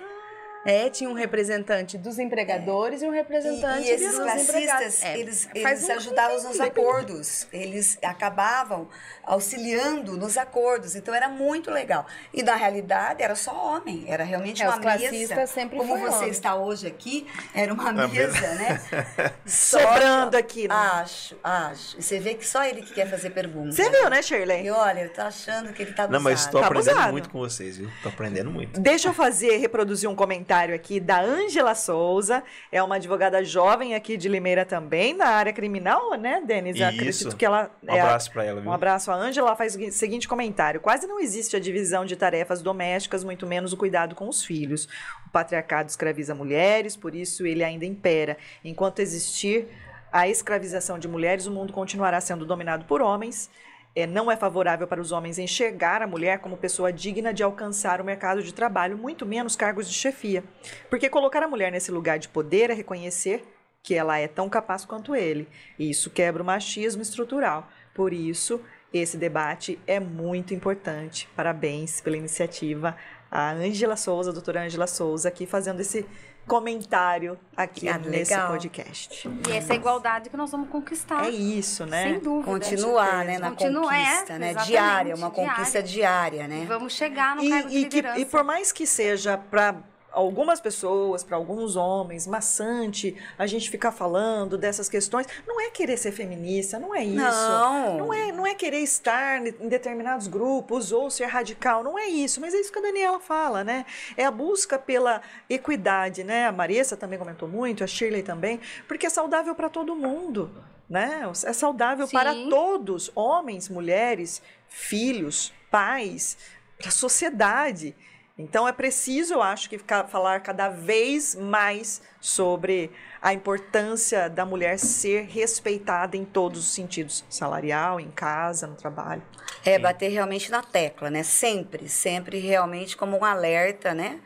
É, 0.67 0.91
tinha 0.91 1.09
um 1.09 1.13
representante 1.15 1.97
dos 1.97 2.19
empregadores 2.19 3.01
e 3.03 3.07
um 3.07 3.13
E, 3.15 3.17
representante 3.17 3.87
e 3.87 3.91
esses 3.91 4.09
dos 4.09 4.17
classistas, 4.19 4.49
empregados. 4.57 5.03
É, 5.05 5.19
eles, 5.19 5.49
eles 5.55 5.89
um- 5.89 5.93
ajudavam 5.93 6.43
nos 6.43 6.61
acordos. 6.61 7.47
Eles 7.53 7.97
acabavam 8.03 8.89
auxiliando 9.23 10.17
nos 10.17 10.37
acordos. 10.37 10.97
Então 10.97 11.15
era 11.15 11.29
muito 11.29 11.71
legal. 11.71 12.05
E 12.35 12.43
na 12.43 12.57
realidade 12.57 13.23
era 13.23 13.37
só 13.37 13.53
homem. 13.77 14.05
Era 14.09 14.25
realmente 14.25 14.63
É, 14.63 14.69
uma 14.69 14.79
mesa. 14.79 15.47
sempre 15.47 15.77
Como 15.79 15.97
você 15.99 16.17
homem. 16.17 16.31
está 16.31 16.57
hoje 16.57 16.87
aqui, 16.89 17.27
era 17.55 17.73
uma 17.73 17.93
mesa, 17.93 18.33
mesa. 18.41 18.55
né? 18.55 19.33
Sobrando 19.47 20.37
aqui. 20.37 20.67
né? 20.67 20.75
Acho, 20.75 21.37
acho. 21.45 21.97
E 21.99 22.03
você 22.03 22.19
vê 22.19 22.35
que 22.35 22.47
só 22.47 22.65
ele 22.65 22.83
que 22.83 22.93
quer 22.93 23.09
fazer 23.09 23.31
pergunta. 23.31 23.71
Você 23.73 23.89
viu, 23.89 24.11
né, 24.11 24.21
Shirley? 24.21 24.65
E 24.67 24.71
olha, 24.71 25.01
eu 25.03 25.13
tô 25.13 25.21
achando 25.23 25.73
que 25.73 25.83
ele 25.83 25.93
tá 25.93 26.09
Não, 26.09 26.21
mas 26.21 26.41
estou 26.41 26.61
Tá 26.61 26.67
aprendendo 26.67 26.91
abusado. 26.91 27.13
muito 27.13 27.31
com 27.31 27.39
vocês, 27.39 27.77
viu? 27.77 27.89
Tô 28.03 28.09
aprendendo 28.09 28.51
muito. 28.51 28.81
Deixa 28.81 29.09
eu 29.09 29.15
fazer, 29.15 29.59
reproduzir 29.59 30.09
um 30.11 30.15
comentário 30.17 30.56
aqui 30.75 30.99
da 30.99 31.21
Ângela 31.21 31.75
Souza. 31.75 32.43
É 32.71 32.83
uma 32.83 32.97
advogada 32.97 33.45
jovem 33.45 33.95
aqui 33.95 34.17
de 34.17 34.29
Limeira 34.29 34.65
também, 34.65 35.15
na 35.15 35.27
área 35.27 35.53
criminal, 35.53 36.15
né, 36.15 36.43
Denis? 36.45 36.77
Eu 36.77 36.89
Isso. 36.89 36.97
acredito 36.97 37.37
que 37.37 37.45
ela. 37.45 37.71
Um 37.83 37.95
é 37.95 38.01
abraço 38.01 38.31
pra 38.33 38.45
ela, 38.45 38.61
viu? 38.61 38.71
Um 38.71 38.73
abraço. 38.73 39.11
A 39.11 39.15
Ângela 39.15 39.55
faz 39.55 39.77
o 39.77 39.91
seguinte 39.93 40.27
comentário: 40.27 40.81
quase 40.81 41.07
não 41.07 41.21
existe 41.21 41.57
a 41.57 41.61
divisão 41.61 42.05
de 42.05 42.17
tarefas 42.17 42.63
domésticas, 42.63 43.23
muito 43.23 43.47
menos 43.47 43.73
o 43.73 43.77
cuidado 43.77 44.15
com 44.15 44.29
os 44.29 44.45
filhos. 44.45 44.89
O 45.27 45.31
patriarcado 45.31 45.89
escraviza 45.89 46.35
mulheres, 46.35 46.97
por 46.97 47.15
isso 47.15 47.47
ele 47.47 47.63
ainda 47.63 47.85
impera. 47.85 48.37
Enquanto 48.65 49.01
existir 49.01 49.69
a 50.13 50.29
escravização 50.29 50.99
de 50.99 51.07
mulheres, 51.09 51.47
o 51.47 51.51
mundo 51.51 51.73
continuará 51.73 52.21
sendo 52.21 52.47
dominado 52.47 52.85
por 52.87 53.03
homens. 53.03 53.51
É, 53.97 54.07
não 54.07 54.31
é 54.31 54.37
favorável 54.37 54.87
para 54.87 55.01
os 55.01 55.11
homens 55.11 55.39
enxergar 55.39 56.03
a 56.03 56.07
mulher 56.07 56.39
como 56.41 56.55
pessoa 56.55 56.93
digna 56.93 57.33
de 57.33 57.43
alcançar 57.43 57.99
o 57.99 58.05
mercado 58.05 58.43
de 58.43 58.53
trabalho, 58.53 58.99
muito 58.99 59.25
menos 59.25 59.57
cargos 59.57 59.89
de 59.89 59.95
chefia. 59.95 60.45
Porque 60.91 61.09
colocar 61.09 61.43
a 61.43 61.49
mulher 61.49 61.73
nesse 61.73 61.91
lugar 61.91 62.19
de 62.19 62.29
poder 62.29 62.69
é 62.69 62.75
reconhecer 62.75 63.43
que 63.83 63.95
ela 63.95 64.19
é 64.19 64.29
tão 64.29 64.51
capaz 64.51 64.85
quanto 64.85 65.17
ele. 65.17 65.49
E 65.79 65.89
isso 65.89 66.11
quebra 66.11 66.43
o 66.43 66.47
machismo 66.47 67.01
estrutural. 67.01 67.69
Por 67.95 68.13
isso 68.13 68.61
esse 68.93 69.17
debate 69.17 69.79
é 69.87 69.99
muito 69.99 70.53
importante. 70.53 71.27
Parabéns 71.35 72.01
pela 72.03 72.19
iniciativa. 72.19 72.95
A 73.31 73.53
Ângela 73.53 73.97
Souza, 73.97 74.31
a 74.31 74.33
doutora 74.33 74.63
Ângela 74.63 74.87
Souza, 74.87 75.29
aqui 75.29 75.47
fazendo 75.47 75.81
esse 75.81 76.07
comentário 76.47 77.39
aqui 77.57 77.89
Ah, 77.89 77.99
nesse 77.99 78.33
legal. 78.33 78.51
podcast. 78.53 79.29
E 79.49 79.53
essa 79.53 79.73
é 79.73 79.77
a 79.77 79.77
igualdade 79.77 80.31
que 80.31 80.37
nós 80.37 80.51
vamos 80.51 80.69
conquistar. 80.69 81.27
É 81.27 81.31
isso, 81.31 81.85
né? 81.87 82.05
Sem 82.05 82.19
dúvida. 82.21 82.45
Continuar, 82.53 83.25
né, 83.25 83.39
na 83.39 83.51
Continua, 83.51 83.95
é, 83.97 84.05
conquista, 84.05 84.39
né? 84.39 84.51
exatamente, 84.51 84.67
Diária, 84.69 85.15
uma 85.17 85.31
diária. 85.31 85.51
conquista 85.55 85.83
diária, 85.83 86.49
né? 86.49 86.65
Vamos 86.69 86.93
chegar 86.93 87.37
no 87.37 87.49
cargo 87.49 87.69
de 87.69 87.77
E, 87.77 87.81
e, 87.81 87.85
que- 87.87 87.97
liderança. 87.97 88.21
e 88.21 88.25
por 88.25 88.45
mais 88.45 88.73
que 88.73 88.87
seja 88.87 89.37
para 89.37 89.75
algumas 90.17 90.61
pessoas, 90.61 91.23
para 91.23 91.37
alguns 91.37 91.77
homens, 91.77 92.27
maçante 92.27 93.15
a 93.39 93.47
gente 93.47 93.71
ficar 93.71 93.93
falando 93.93 94.57
dessas 94.57 94.89
questões, 94.89 95.27
não 95.47 95.61
é 95.61 95.71
querer 95.71 95.99
ser 95.99 96.11
feminista, 96.11 96.79
não 96.79 96.95
é 96.95 97.05
isso. 97.05 97.17
Não. 97.17 97.99
Não 97.99 98.15
é, 98.15 98.33
não 98.33 98.47
é 98.47 98.55
querer 98.55 98.79
estar 98.79 99.47
em 99.47 99.69
determinados 99.69 100.27
grupos 100.27 100.91
ou 100.91 101.11
ser 101.11 101.27
radical, 101.27 101.85
não 101.85 101.99
é 101.99 102.09
isso. 102.09 102.41
Mas 102.41 102.55
é 102.55 102.59
isso 102.59 102.73
que 102.73 102.79
a 102.79 102.83
Daniela 102.83 103.21
fala, 103.21 103.63
né? 103.63 103.85
É 104.17 104.25
a 104.25 104.31
busca 104.31 104.79
pela 104.79 105.21
equidade, 105.51 106.25
né? 106.25 106.47
A 106.47 106.53
Marissa 106.53 106.97
também 106.97 107.19
comentou 107.19 107.47
muito, 107.47 107.85
a 107.85 107.87
Shirley 107.87 108.23
também, 108.23 108.59
porque 108.89 109.07
é 109.07 109.11
saudável 109.11 109.55
para 109.55 109.69
todo 109.69 109.95
mundo. 109.95 110.51
Né? 110.89 111.23
É 111.45 111.53
saudável 111.53 112.09
para 112.09 112.33
Sim. 112.33 112.49
todos, 112.49 113.11
homens, 113.15 113.69
mulheres, 113.69 114.41
filhos, 114.69 115.53
pais, 115.71 116.39
para 116.79 116.89
a 116.89 116.93
sociedade. 116.93 117.95
Então 118.39 118.69
é 118.69 118.73
preciso, 118.73 119.33
eu 119.35 119.43
acho, 119.43 119.69
que 119.69 119.79
ficar, 119.79 120.05
falar 120.09 120.41
cada 120.41 120.69
vez 120.69 121.35
mais 121.35 122.03
sobre 122.21 122.91
a 123.23 123.33
importância 123.33 124.29
da 124.29 124.45
mulher 124.45 124.79
ser 124.79 125.25
respeitada 125.25 126.19
em 126.19 126.25
todos 126.25 126.61
os 126.61 126.75
sentidos, 126.75 127.25
salarial, 127.31 127.99
em 127.99 128.11
casa, 128.11 128.67
no 128.67 128.75
trabalho. 128.75 129.23
É, 129.65 129.79
bater 129.79 130.11
realmente 130.11 130.51
na 130.51 130.63
tecla, 130.63 131.09
né? 131.09 131.23
Sempre, 131.23 131.89
sempre 131.89 132.39
realmente 132.39 132.95
como 132.95 133.19
um 133.19 133.25
alerta, 133.25 133.95
né? 133.95 134.21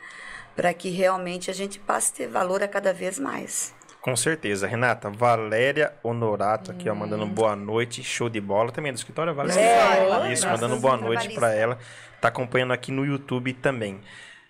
Para 0.57 0.75
que 0.75 0.91
realmente 0.91 1.49
a 1.49 1.55
gente 1.55 1.79
passe 1.79 2.13
a 2.13 2.17
ter 2.17 2.27
valor 2.27 2.65
a 2.65 2.69
cada 2.69 2.93
vez 2.93 3.17
mais. 3.17 3.73
Com 4.01 4.17
certeza. 4.17 4.67
Renata, 4.67 5.11
Valéria 5.11 5.93
Honorato 6.03 6.71
aqui, 6.71 6.89
ó, 6.89 6.95
mandando 6.95 7.27
boa 7.27 7.55
noite. 7.55 8.03
Show 8.03 8.31
de 8.31 8.41
bola. 8.41 8.73
Também 8.73 8.91
é 8.91 8.93
do 8.93 8.97
escritório, 8.97 9.35
Valéria? 9.35 9.61
É, 9.61 10.33
Isso, 10.33 10.49
mandando 10.49 10.77
boa 10.79 10.97
noite 10.97 11.29
para 11.35 11.55
ela. 11.55 11.79
Tá 12.21 12.29
acompanhando 12.29 12.73
aqui 12.73 12.93
no 12.93 13.05
YouTube 13.05 13.55
também. 13.55 14.01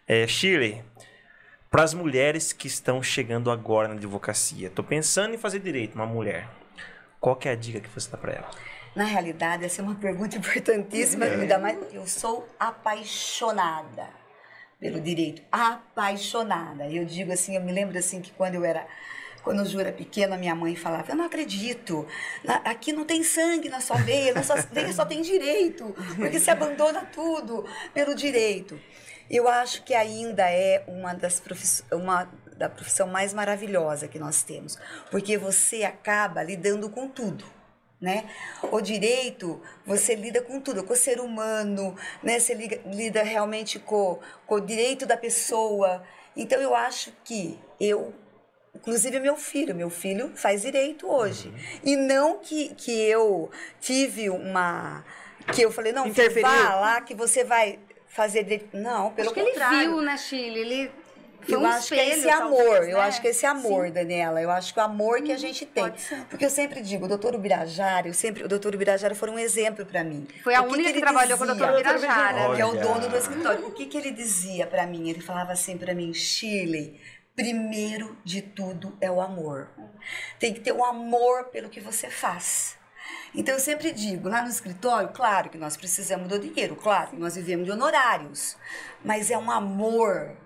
É, 0.07 0.27
Shirley, 0.27 0.83
para 1.71 1.85
as 1.85 1.95
mulheres 1.95 2.53
que 2.53 2.67
estão 2.67 3.01
chegando 3.01 3.51
agora 3.51 3.87
na 3.87 3.95
advocacia, 3.95 4.69
tô 4.71 4.83
pensando 4.83 5.35
em 5.35 5.39
fazer 5.39 5.61
direito, 5.61 5.95
uma 5.95 6.07
mulher. 6.07 6.49
Qual 7.21 7.37
que 7.37 7.49
é 7.49 7.53
a 7.53 7.55
dica 7.55 7.79
que 7.81 7.89
você 7.89 8.11
dá 8.11 8.19
para 8.19 8.33
ela? 8.33 8.51
Na 8.97 9.05
realidade, 9.05 9.65
essa 9.65 9.81
é 9.81 9.85
uma 9.85 9.95
pergunta 10.01 10.37
importantíssima, 10.37 11.27
ainda 11.27 11.59
mais 11.59 11.79
eu 11.93 12.07
sou 12.09 12.49
apaixonada 12.59 14.09
pelo 14.81 15.01
direito, 15.01 15.43
apaixonada. 15.53 16.89
Eu 16.89 17.05
digo 17.05 17.31
assim, 17.31 17.55
eu 17.55 17.63
me 17.63 17.71
lembro 17.71 17.97
assim 17.97 18.21
que 18.21 18.33
quando 18.33 18.55
eu 18.55 18.65
era 18.65 18.85
quando 19.43 19.65
Ju 19.67 19.81
era 19.81 19.93
pequeno, 19.93 20.35
a 20.35 20.39
minha 20.39 20.55
mãe 20.55 20.77
falava: 20.77 21.11
Eu 21.13 21.17
não 21.17 21.25
acredito, 21.25 22.07
aqui 22.65 22.93
não 22.93 23.05
tem 23.05 23.23
sangue 23.23 23.69
na 23.69 23.81
sua 23.81 23.97
veia, 23.97 24.33
na 24.35 24.43
sua 24.43 24.57
veia 24.73 24.93
só 24.93 25.05
tem 25.05 25.23
direito, 25.23 25.95
porque 26.17 26.39
se 26.41 26.51
abandona 26.51 27.03
tudo 27.13 27.65
pelo 27.95 28.15
direito. 28.15 28.79
Eu 29.31 29.49
acho 29.49 29.85
que 29.85 29.95
ainda 29.95 30.51
é 30.51 30.83
uma 30.89 31.13
das 31.15 31.39
profissões, 31.39 31.91
uma 31.93 32.29
da 32.57 32.69
profissão 32.69 33.07
mais 33.07 33.33
maravilhosa 33.33 34.09
que 34.09 34.19
nós 34.19 34.43
temos, 34.43 34.77
porque 35.11 35.39
você 35.39 35.85
acaba 35.85 36.43
lidando 36.43 36.91
com 36.91 37.09
tudo 37.09 37.45
né? 38.01 38.25
O 38.73 38.81
direito, 38.81 39.61
você 39.85 40.15
lida 40.15 40.41
com 40.41 40.59
tudo, 40.59 40.83
com 40.83 40.95
o 40.95 40.97
ser 40.97 41.21
humano, 41.21 41.95
né? 42.23 42.39
Você 42.41 42.55
liga- 42.55 42.81
lida 42.87 43.23
realmente 43.23 43.79
com, 43.79 44.19
com 44.47 44.55
o 44.55 44.61
direito 44.61 45.05
da 45.05 45.19
pessoa. 45.19 46.03
Então, 46.35 46.59
eu 46.63 46.75
acho 46.75 47.13
que 47.23 47.59
eu, 47.79 48.15
inclusive 48.75 49.19
meu 49.21 49.37
filho, 49.37 49.75
meu 49.75 49.91
filho 49.91 50.31
faz 50.35 50.63
direito 50.63 51.07
hoje. 51.11 51.53
E 51.85 51.97
não 51.97 52.39
que, 52.39 52.75
que 52.75 52.93
eu 53.03 53.51
tive 53.81 54.31
uma... 54.31 55.05
Que 55.55 55.63
eu 55.63 55.73
falei, 55.73 55.93
não, 55.93 56.07
Interferiu. 56.07 56.49
vá 56.49 56.75
lá 56.77 57.01
que 57.01 57.15
você 57.15 57.43
vai 57.43 57.79
fazer 58.09 58.43
direito. 58.45 58.77
Não, 58.77 59.11
pelo 59.13 59.29
Acho 59.29 59.35
que 59.35 59.41
ele 59.41 59.51
contrário. 59.53 59.79
viu, 59.95 60.01
né, 60.03 60.17
Chile? 60.17 60.59
Ele 60.61 60.91
foi 61.43 61.55
Eu 61.55 61.61
um 61.61 61.67
acho 61.67 61.89
que 61.89 61.95
é 61.95 62.05
espelho, 62.05 62.19
esse 62.21 62.29
amor, 62.29 62.57
talvez, 62.65 62.89
eu 62.89 62.99
né? 62.99 63.03
acho 63.05 63.21
que 63.21 63.27
é 63.27 63.31
esse 63.31 63.47
amor, 63.47 63.87
Sim. 63.87 63.93
Daniela. 63.93 64.43
Eu 64.43 64.51
acho 64.51 64.75
que 64.75 64.79
o 64.79 64.83
amor 64.83 65.23
que 65.23 65.33
a 65.33 65.39
gente 65.39 65.65
tem. 65.67 65.91
Porque 66.29 66.45
eu 66.45 66.51
sempre 66.51 66.83
digo, 66.83 67.07
o 67.07 67.09
doutor 67.09 67.35
Ubirajara, 67.35 68.07
eu 68.07 68.15
sempre, 68.15 68.45
o 68.45 68.49
doutor 68.49 68.75
Ubirajara 68.75 69.15
foi 69.15 69.31
um 69.31 69.39
exemplo 69.39 69.85
para 69.87 70.05
mim. 70.05 70.29
Foi 70.45 70.55
a 70.55 70.61
O 70.61 70.67
que 70.69 70.75
única 70.75 70.89
que 70.89 70.93
que, 70.93 70.99
ele 70.99 71.01
trabalhou 71.07 71.39
com 71.39 71.45
o 71.45 71.47
dizia? 71.47 71.67
doutor 71.67 71.83
Birajara. 71.83 72.55
Que 72.55 72.61
é 72.61 72.67
o 72.67 72.73
dono 72.77 73.09
do 73.09 73.17
escritório. 73.17 73.67
O 73.67 73.71
que, 73.73 73.87
que 73.87 73.97
ele 73.97 74.11
dizia 74.13 74.67
para 74.67 74.87
mim? 74.87 75.09
Ele 75.09 75.21
falava 75.21 75.53
assim 75.53 75.79
para 75.79 75.95
mim, 75.95 76.13
Shirley, 76.13 77.01
primeiro 77.41 78.19
de 78.23 78.43
tudo 78.43 78.95
é 79.01 79.11
o 79.11 79.19
amor. 79.19 79.71
Tem 80.39 80.53
que 80.53 80.61
ter 80.61 80.73
o 80.73 80.85
amor 80.85 81.45
pelo 81.45 81.71
que 81.71 81.81
você 81.81 82.11
faz. 82.11 82.77
Então 83.35 83.55
eu 83.55 83.61
sempre 83.61 83.93
digo, 83.93 84.29
lá 84.29 84.43
no 84.43 84.49
escritório, 84.49 85.09
claro 85.09 85.49
que 85.49 85.57
nós 85.57 85.75
precisamos 85.75 86.29
do 86.29 86.39
dinheiro, 86.39 86.77
claro 86.77 87.13
que 87.13 87.17
nós 87.17 87.37
vivemos 87.37 87.65
de 87.65 87.73
honorários, 87.73 88.59
mas 89.03 89.31
é 89.31 89.39
um 89.39 89.51
amor, 89.51 90.37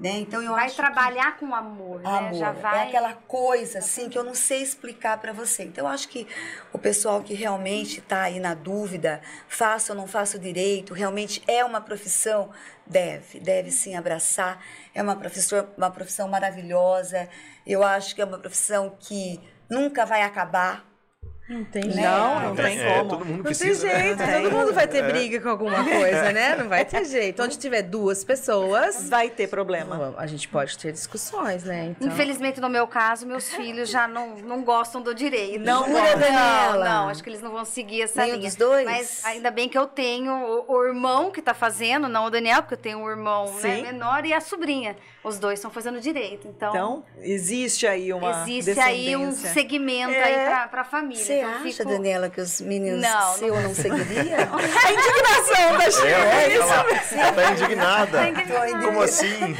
né? 0.00 0.18
Então 0.18 0.42
eu 0.42 0.52
Vai 0.52 0.66
acho 0.66 0.76
que- 0.76 0.82
trabalhar 0.82 1.36
com 1.38 1.54
amor, 1.54 2.00
né? 2.00 2.08
Amor. 2.10 2.34
Já 2.34 2.52
vai. 2.52 2.78
É 2.78 2.88
aquela 2.88 3.14
coisa 3.14 3.78
assim 3.78 4.08
que 4.08 4.18
eu 4.18 4.24
não 4.24 4.34
sei 4.34 4.62
explicar 4.62 5.18
para 5.18 5.32
você. 5.32 5.64
Então 5.64 5.84
eu 5.86 5.90
acho 5.90 6.08
que 6.08 6.26
o 6.72 6.78
pessoal 6.78 7.22
que 7.22 7.34
realmente 7.34 8.00
está 8.00 8.22
aí 8.22 8.38
na 8.40 8.54
dúvida, 8.54 9.20
faço 9.48 9.92
ou 9.92 9.98
não 9.98 10.06
faço 10.06 10.38
direito, 10.38 10.94
realmente 10.94 11.42
é 11.46 11.64
uma 11.64 11.80
profissão, 11.80 12.50
deve, 12.86 13.40
deve 13.40 13.70
sim 13.70 13.96
abraçar. 13.96 14.62
É 14.94 15.02
uma 15.02 15.16
profissão, 15.16 15.66
uma 15.76 15.90
profissão 15.90 16.28
maravilhosa. 16.28 17.28
Eu 17.66 17.82
acho 17.82 18.14
que 18.14 18.22
é 18.22 18.24
uma 18.24 18.38
profissão 18.38 18.96
que 18.98 19.40
nunca 19.70 20.04
vai 20.06 20.22
acabar. 20.22 20.87
Não 21.48 21.64
tem 21.64 21.84
Né? 21.84 21.92
jeito. 21.92 22.06
Não, 22.08 22.40
não 22.40 22.54
tem 22.56 22.78
É, 22.78 22.98
como. 22.98 23.10
todo 23.10 23.24
mundo 23.24 23.36
Não 23.38 23.42
precisa. 23.44 23.88
tem 23.88 23.96
jeito, 24.02 24.18
todo 24.42 24.50
mundo 24.54 24.74
vai 24.74 24.86
ter 24.86 25.02
briga 25.02 25.40
com 25.40 25.48
alguma 25.48 25.82
coisa, 25.82 26.30
né? 26.32 26.56
Não 26.56 26.68
vai 26.68 26.84
ter 26.84 27.04
jeito. 27.06 27.42
Onde 27.42 27.56
tiver 27.58 27.82
duas 27.82 28.22
pessoas, 28.22 29.08
Vai 29.08 29.30
ter 29.30 29.48
problema. 29.48 30.14
a 30.18 30.26
gente 30.26 30.46
pode 30.48 30.76
ter 30.76 30.92
discussões, 30.92 31.64
né? 31.64 31.94
Então, 31.98 32.06
Infelizmente, 32.08 32.60
no 32.60 32.68
meu 32.68 32.86
caso, 32.86 33.26
meus 33.26 33.52
filhos 33.54 33.88
já 33.88 34.06
não, 34.06 34.36
não 34.36 34.62
gostam 34.62 35.00
do 35.00 35.14
direito. 35.14 35.64
Não, 35.64 35.86
não, 35.88 35.94
Daniela? 35.94 36.84
não, 36.84 37.08
acho 37.08 37.22
que 37.22 37.30
eles 37.30 37.40
não 37.40 37.50
vão 37.50 37.64
seguir 37.64 38.02
essa 38.02 38.22
Nenhum 38.22 38.36
linha. 38.36 38.48
dos 38.48 38.56
dois? 38.56 38.84
Mas 38.84 39.24
ainda 39.24 39.50
bem 39.50 39.68
que 39.68 39.78
eu 39.78 39.86
tenho 39.86 40.32
o, 40.32 40.72
o 40.76 40.84
irmão 40.84 41.30
que 41.30 41.40
tá 41.40 41.54
fazendo, 41.54 42.08
não 42.08 42.26
o 42.26 42.30
Daniel, 42.30 42.62
porque 42.62 42.74
eu 42.74 42.78
tenho 42.78 42.98
um 42.98 43.08
irmão 43.08 43.46
né, 43.54 43.60
Sim. 43.76 43.82
menor 43.82 44.24
e 44.26 44.32
a 44.34 44.40
sobrinha. 44.40 44.96
Os 45.24 45.38
dois 45.38 45.58
estão 45.58 45.70
fazendo 45.70 46.00
direito. 46.00 46.46
Então, 46.48 46.70
Então, 46.70 47.04
existe 47.22 47.86
aí 47.86 48.12
uma 48.12 48.42
existe 48.48 48.78
aí 48.80 49.16
um 49.16 49.32
segmento 49.32 50.12
É. 50.12 50.22
aí 50.22 50.46
pra, 50.46 50.68
pra 50.68 50.84
família. 50.84 51.37
Você 51.38 51.44
Então, 51.46 51.50
acha, 51.50 51.72
fico- 51.76 51.88
Daniela, 51.90 52.30
que 52.30 52.40
os 52.40 52.60
meninos 52.60 53.00
Não, 53.02 53.32
seu 53.34 53.54
não, 53.60 53.74
seguiria? 53.74 54.36
A 54.48 54.92
indignação 54.92 55.78
da 55.78 55.84
É, 55.84 55.90
Shirley. 55.90 56.56
ela 56.56 56.86
ela 57.12 57.32
tá 57.32 57.50
indignada. 57.52 58.18
Tá 58.18 58.28
indignada. 58.28 58.78
Como 58.86 59.00
assim? 59.02 59.56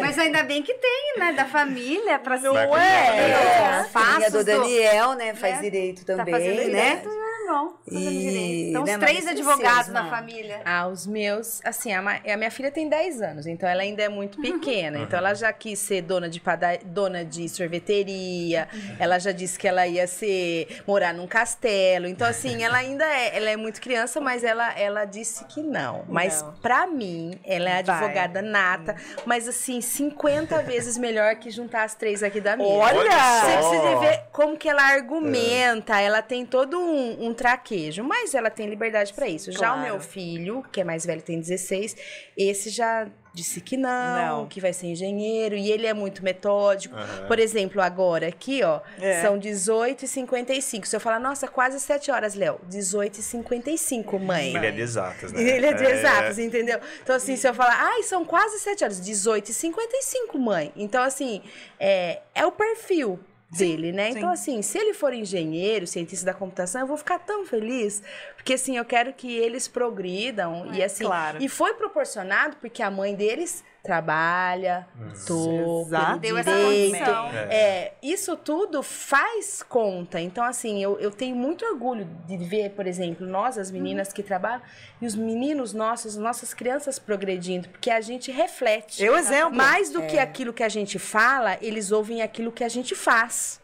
Mas 0.00 0.18
ainda 0.18 0.42
bem 0.42 0.62
que 0.62 0.74
tem, 0.74 1.14
né? 1.18 1.32
Da 1.32 1.44
família 1.44 2.18
pra 2.18 2.38
Não 2.38 2.52
ser. 2.54 2.58
é? 2.58 2.60
É, 2.60 3.80
Os 3.80 3.96
a 3.96 4.00
filhinha 4.00 4.20
passos 4.20 4.32
do 4.32 4.44
Daniel, 4.44 5.12
né, 5.14 5.34
faz 5.34 5.56
né? 5.56 5.62
direito 5.62 6.04
Tá 6.04 6.16
também, 6.16 6.34
fazendo 6.34 6.56
né? 6.56 6.64
direito, 6.64 7.08
né? 7.08 7.27
Bom, 7.48 7.72
E, 7.86 7.98
direito. 7.98 8.68
Então, 8.70 8.84
né, 8.84 8.92
os 8.94 8.98
três 8.98 9.24
os 9.24 9.30
advogados 9.30 9.84
seus, 9.86 9.88
na 9.94 10.02
não? 10.02 10.10
família. 10.10 10.60
Ah, 10.64 10.86
os 10.86 11.06
meus, 11.06 11.60
assim, 11.64 11.92
a, 11.92 12.00
a 12.00 12.36
minha 12.36 12.50
filha 12.50 12.70
tem 12.70 12.88
10 12.88 13.22
anos, 13.22 13.46
então 13.46 13.68
ela 13.68 13.82
ainda 13.82 14.02
é 14.02 14.08
muito 14.08 14.40
pequena. 14.40 14.98
Então 14.98 15.18
ela 15.18 15.34
já 15.34 15.52
quis 15.52 15.78
ser 15.78 16.02
dona 16.02 16.28
de 16.28 16.40
pada- 16.40 16.78
dona 16.84 17.24
de 17.24 17.48
sorveteria, 17.48 18.68
ela 18.98 19.18
já 19.18 19.32
disse 19.32 19.58
que 19.58 19.66
ela 19.66 19.86
ia 19.86 20.06
ser 20.06 20.82
morar 20.86 21.14
num 21.14 21.26
castelo. 21.26 22.06
Então 22.06 22.26
assim, 22.28 22.62
ela 22.64 22.78
ainda 22.78 23.04
é, 23.04 23.36
ela 23.36 23.50
é 23.50 23.56
muito 23.56 23.80
criança, 23.80 24.20
mas 24.20 24.44
ela 24.44 24.78
ela 24.78 25.04
disse 25.04 25.44
que 25.46 25.62
não. 25.62 26.04
Mas 26.08 26.42
Não. 26.42 26.52
pra 26.54 26.86
mim, 26.86 27.38
ela 27.44 27.70
é 27.70 27.82
Vai. 27.82 27.96
advogada 27.96 28.42
nata, 28.42 28.96
mas 29.24 29.48
assim, 29.48 29.80
50 29.80 30.62
vezes 30.62 30.98
melhor 30.98 31.36
que 31.36 31.50
juntar 31.50 31.84
as 31.84 31.94
três 31.94 32.22
aqui 32.22 32.40
da 32.40 32.56
minha. 32.56 32.68
Olha! 32.68 33.40
Você 33.40 33.56
precisa 33.56 33.96
ver 34.00 34.22
como 34.32 34.56
que 34.56 34.68
ela 34.68 34.82
argumenta, 34.82 36.00
ela 36.00 36.20
tem 36.22 36.44
todo 36.44 36.78
um, 36.78 37.28
um 37.28 37.34
traquejo, 37.38 38.02
mas 38.02 38.34
ela 38.34 38.50
tem 38.50 38.68
liberdade 38.68 39.14
pra 39.14 39.28
isso. 39.28 39.52
Já 39.52 39.58
o 39.72 39.74
Claro. 39.76 39.80
meu 39.82 40.00
filho, 40.00 40.64
que 40.72 40.80
é 40.80 40.84
mais 40.84 41.06
velho, 41.06 41.22
tem 41.22 41.38
16, 41.38 41.96
esse 42.36 42.68
já 42.68 43.06
disse 43.32 43.60
que 43.60 43.76
não, 43.76 44.40
Não. 44.40 44.46
que 44.48 44.60
vai 44.60 44.72
ser 44.72 44.88
engenheiro, 44.88 45.54
e 45.54 45.70
ele 45.70 45.86
é 45.86 45.94
muito 45.94 46.24
metódico. 46.24 46.96
Aham. 46.96 47.26
Por 47.28 47.38
exemplo, 47.38 47.80
agora 47.80 48.26
aqui, 48.26 48.64
ó, 48.64 48.80
É. 49.00 49.22
são 49.22 49.38
18 49.38 50.04
e 50.04 50.08
55. 50.08 50.86
Se 50.88 50.96
eu 50.96 51.00
falar, 51.00 51.20
nossa, 51.20 51.46
quase 51.46 51.78
7 51.78 52.10
horas, 52.10 52.34
Léo, 52.34 52.60
18 52.68 53.20
e 53.20 53.22
55, 53.22 54.18
mãe. 54.18 54.56
Ele 54.56 54.66
é 54.66 54.70
de 54.72 54.80
exatas, 54.80 55.32
né? 55.32 55.40
Ele 55.40 55.66
é 55.66 55.72
de 55.72 55.84
exatas, 55.84 56.38
entendeu? 56.38 56.80
Então, 57.02 57.14
assim, 57.14 57.36
se 57.36 57.46
eu 57.48 57.54
falar, 57.54 57.76
ai, 57.80 58.02
são 58.02 58.24
quase 58.24 58.58
7 58.58 58.82
horas, 58.82 59.00
18 59.00 59.50
e 59.50 59.54
55, 59.54 60.36
mãe. 60.36 60.72
Então, 60.74 61.02
assim, 61.02 61.40
é, 61.78 62.20
é 62.34 62.44
o 62.44 62.50
perfil. 62.50 63.20
Dele, 63.50 63.92
né? 63.92 64.12
sim. 64.12 64.18
Então, 64.18 64.30
assim, 64.30 64.62
se 64.62 64.78
ele 64.78 64.92
for 64.92 65.12
engenheiro, 65.12 65.86
cientista 65.86 66.26
da 66.26 66.34
computação, 66.34 66.82
eu 66.82 66.86
vou 66.86 66.96
ficar 66.96 67.18
tão 67.18 67.46
feliz. 67.46 68.02
Porque, 68.36 68.54
assim, 68.54 68.76
eu 68.76 68.84
quero 68.84 69.12
que 69.12 69.36
eles 69.36 69.66
progridam. 69.66 70.72
e, 70.74 70.82
assim, 70.82 71.04
claro. 71.04 71.42
e 71.42 71.48
foi 71.48 71.74
proporcionado 71.74 72.56
porque 72.56 72.82
a 72.82 72.90
mãe 72.90 73.14
deles 73.14 73.64
trabalha, 73.88 74.86
tô, 75.26 75.80
Exato. 75.86 76.18
Deu 76.18 76.36
essa 76.36 76.54
direito. 76.54 76.92
condição. 76.92 77.26
É, 77.48 77.94
isso 78.02 78.36
tudo 78.36 78.82
faz 78.82 79.62
conta. 79.62 80.20
Então, 80.20 80.44
assim, 80.44 80.82
eu, 80.82 81.00
eu 81.00 81.10
tenho 81.10 81.34
muito 81.34 81.64
orgulho 81.64 82.06
de 82.26 82.36
ver, 82.36 82.72
por 82.72 82.86
exemplo, 82.86 83.26
nós, 83.26 83.56
as 83.56 83.70
meninas 83.70 84.12
que 84.12 84.22
trabalham, 84.22 84.60
e 85.00 85.06
os 85.06 85.14
meninos 85.14 85.72
nossos, 85.72 86.18
nossas 86.18 86.52
crianças 86.52 86.98
progredindo, 86.98 87.70
porque 87.70 87.90
a 87.90 88.02
gente 88.02 88.30
reflete. 88.30 89.02
Eu 89.02 89.16
exemplo. 89.16 89.56
Mais 89.56 89.88
do 89.88 90.02
que 90.02 90.18
aquilo 90.18 90.52
que 90.52 90.62
a 90.62 90.68
gente 90.68 90.98
fala, 90.98 91.56
eles 91.62 91.90
ouvem 91.90 92.20
aquilo 92.20 92.52
que 92.52 92.64
a 92.64 92.68
gente 92.68 92.94
faz. 92.94 93.58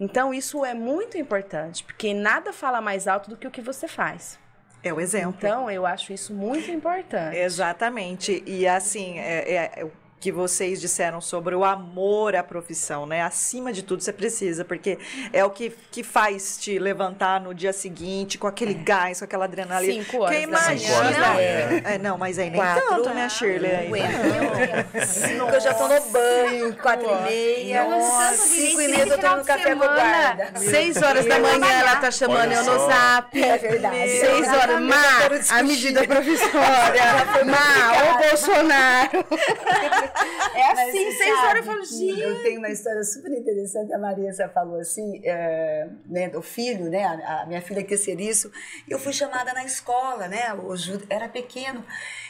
Então, 0.00 0.34
isso 0.34 0.64
é 0.64 0.74
muito 0.74 1.16
importante, 1.16 1.84
porque 1.84 2.12
nada 2.12 2.52
fala 2.52 2.80
mais 2.80 3.06
alto 3.06 3.30
do 3.30 3.36
que 3.36 3.46
o 3.46 3.50
que 3.50 3.60
você 3.60 3.86
faz. 3.86 4.40
É 4.82 4.92
o 4.92 5.00
exemplo. 5.00 5.34
Então, 5.38 5.70
eu 5.70 5.84
acho 5.84 6.12
isso 6.12 6.32
muito 6.32 6.70
importante. 6.70 7.36
Exatamente. 7.36 8.42
E 8.46 8.66
assim, 8.66 9.18
é, 9.18 9.54
é- 9.54 9.86
que 10.20 10.32
vocês 10.32 10.80
disseram 10.80 11.20
sobre 11.20 11.54
o 11.54 11.64
amor 11.64 12.34
à 12.34 12.42
profissão, 12.42 13.06
né? 13.06 13.22
Acima 13.22 13.72
de 13.72 13.82
tudo, 13.82 14.02
você 14.02 14.12
precisa, 14.12 14.64
porque 14.64 14.98
é 15.32 15.44
o 15.44 15.50
que, 15.50 15.72
que 15.90 16.02
faz 16.02 16.58
te 16.58 16.78
levantar 16.78 17.40
no 17.40 17.54
dia 17.54 17.72
seguinte 17.72 18.36
com 18.36 18.46
aquele 18.46 18.74
gás, 18.74 19.18
com 19.18 19.24
aquela 19.24 19.44
adrenalina. 19.44 20.02
Cinco 20.04 20.22
horas 20.22 20.34
manhã. 20.34 20.42
imagina. 20.48 21.00
Manhã. 21.00 21.82
É, 21.84 21.98
não, 21.98 22.18
mas 22.18 22.38
aí 22.38 22.50
nem 22.50 22.60
Quatro. 22.60 22.88
tanto, 22.88 23.10
né, 23.10 23.28
Shirley? 23.28 23.70
Aí. 23.74 25.06
Cinco 25.06 25.46
eu 25.54 25.60
já 25.60 25.74
tô 25.74 25.86
no 25.88 26.00
banho, 26.10 26.76
quatro 26.76 27.08
e 27.08 27.22
meia. 27.22 27.84
Nossa, 27.88 28.36
cinco 28.36 28.80
e 28.80 28.88
meia 28.88 29.06
eu 29.06 29.18
tô 29.18 29.36
no 29.36 29.44
café 29.44 29.74
com 29.74 29.78
guarda. 29.78 30.52
Seis 30.56 30.96
horas 31.00 31.26
da 31.26 31.38
manhã 31.38 31.66
ela 31.66 31.96
tá 31.96 32.10
chamando 32.10 32.52
eu 32.52 32.64
no 32.64 32.86
zap. 32.86 33.40
É 33.42 33.58
verdade. 33.58 34.18
Seis 34.18 34.48
horas. 34.48 34.80
Má, 34.80 35.56
a 35.58 35.62
medida 35.62 36.04
provisória. 36.06 37.04
Má, 37.44 38.14
ô 38.14 38.28
Bolsonaro. 38.28 39.24
É 40.54 40.74
Mas 40.74 40.88
assim, 40.88 41.10
você 41.10 41.16
seis 41.16 41.38
horas 41.38 41.56
eu 41.56 41.64
falo, 41.64 41.84
gente. 41.84 42.20
Eu 42.20 42.42
tenho 42.42 42.58
uma 42.58 42.70
história 42.70 43.02
super 43.04 43.32
interessante. 43.32 43.92
A 43.92 43.98
Marisa 43.98 44.48
falou 44.48 44.80
assim, 44.80 45.20
é, 45.24 45.88
né, 46.06 46.28
do 46.28 46.42
filho, 46.42 46.88
né? 46.90 47.04
A, 47.04 47.42
a 47.42 47.46
minha 47.46 47.60
filha 47.62 47.82
quer 47.84 47.96
ser 47.96 48.20
isso. 48.20 48.50
Eu 48.88 48.98
fui 48.98 49.12
chamada 49.12 49.52
na 49.52 49.64
escola, 49.64 50.28
né? 50.28 50.52
O 50.54 50.76
Ju 50.76 51.00
era 51.08 51.28
pequeno. 51.28 51.84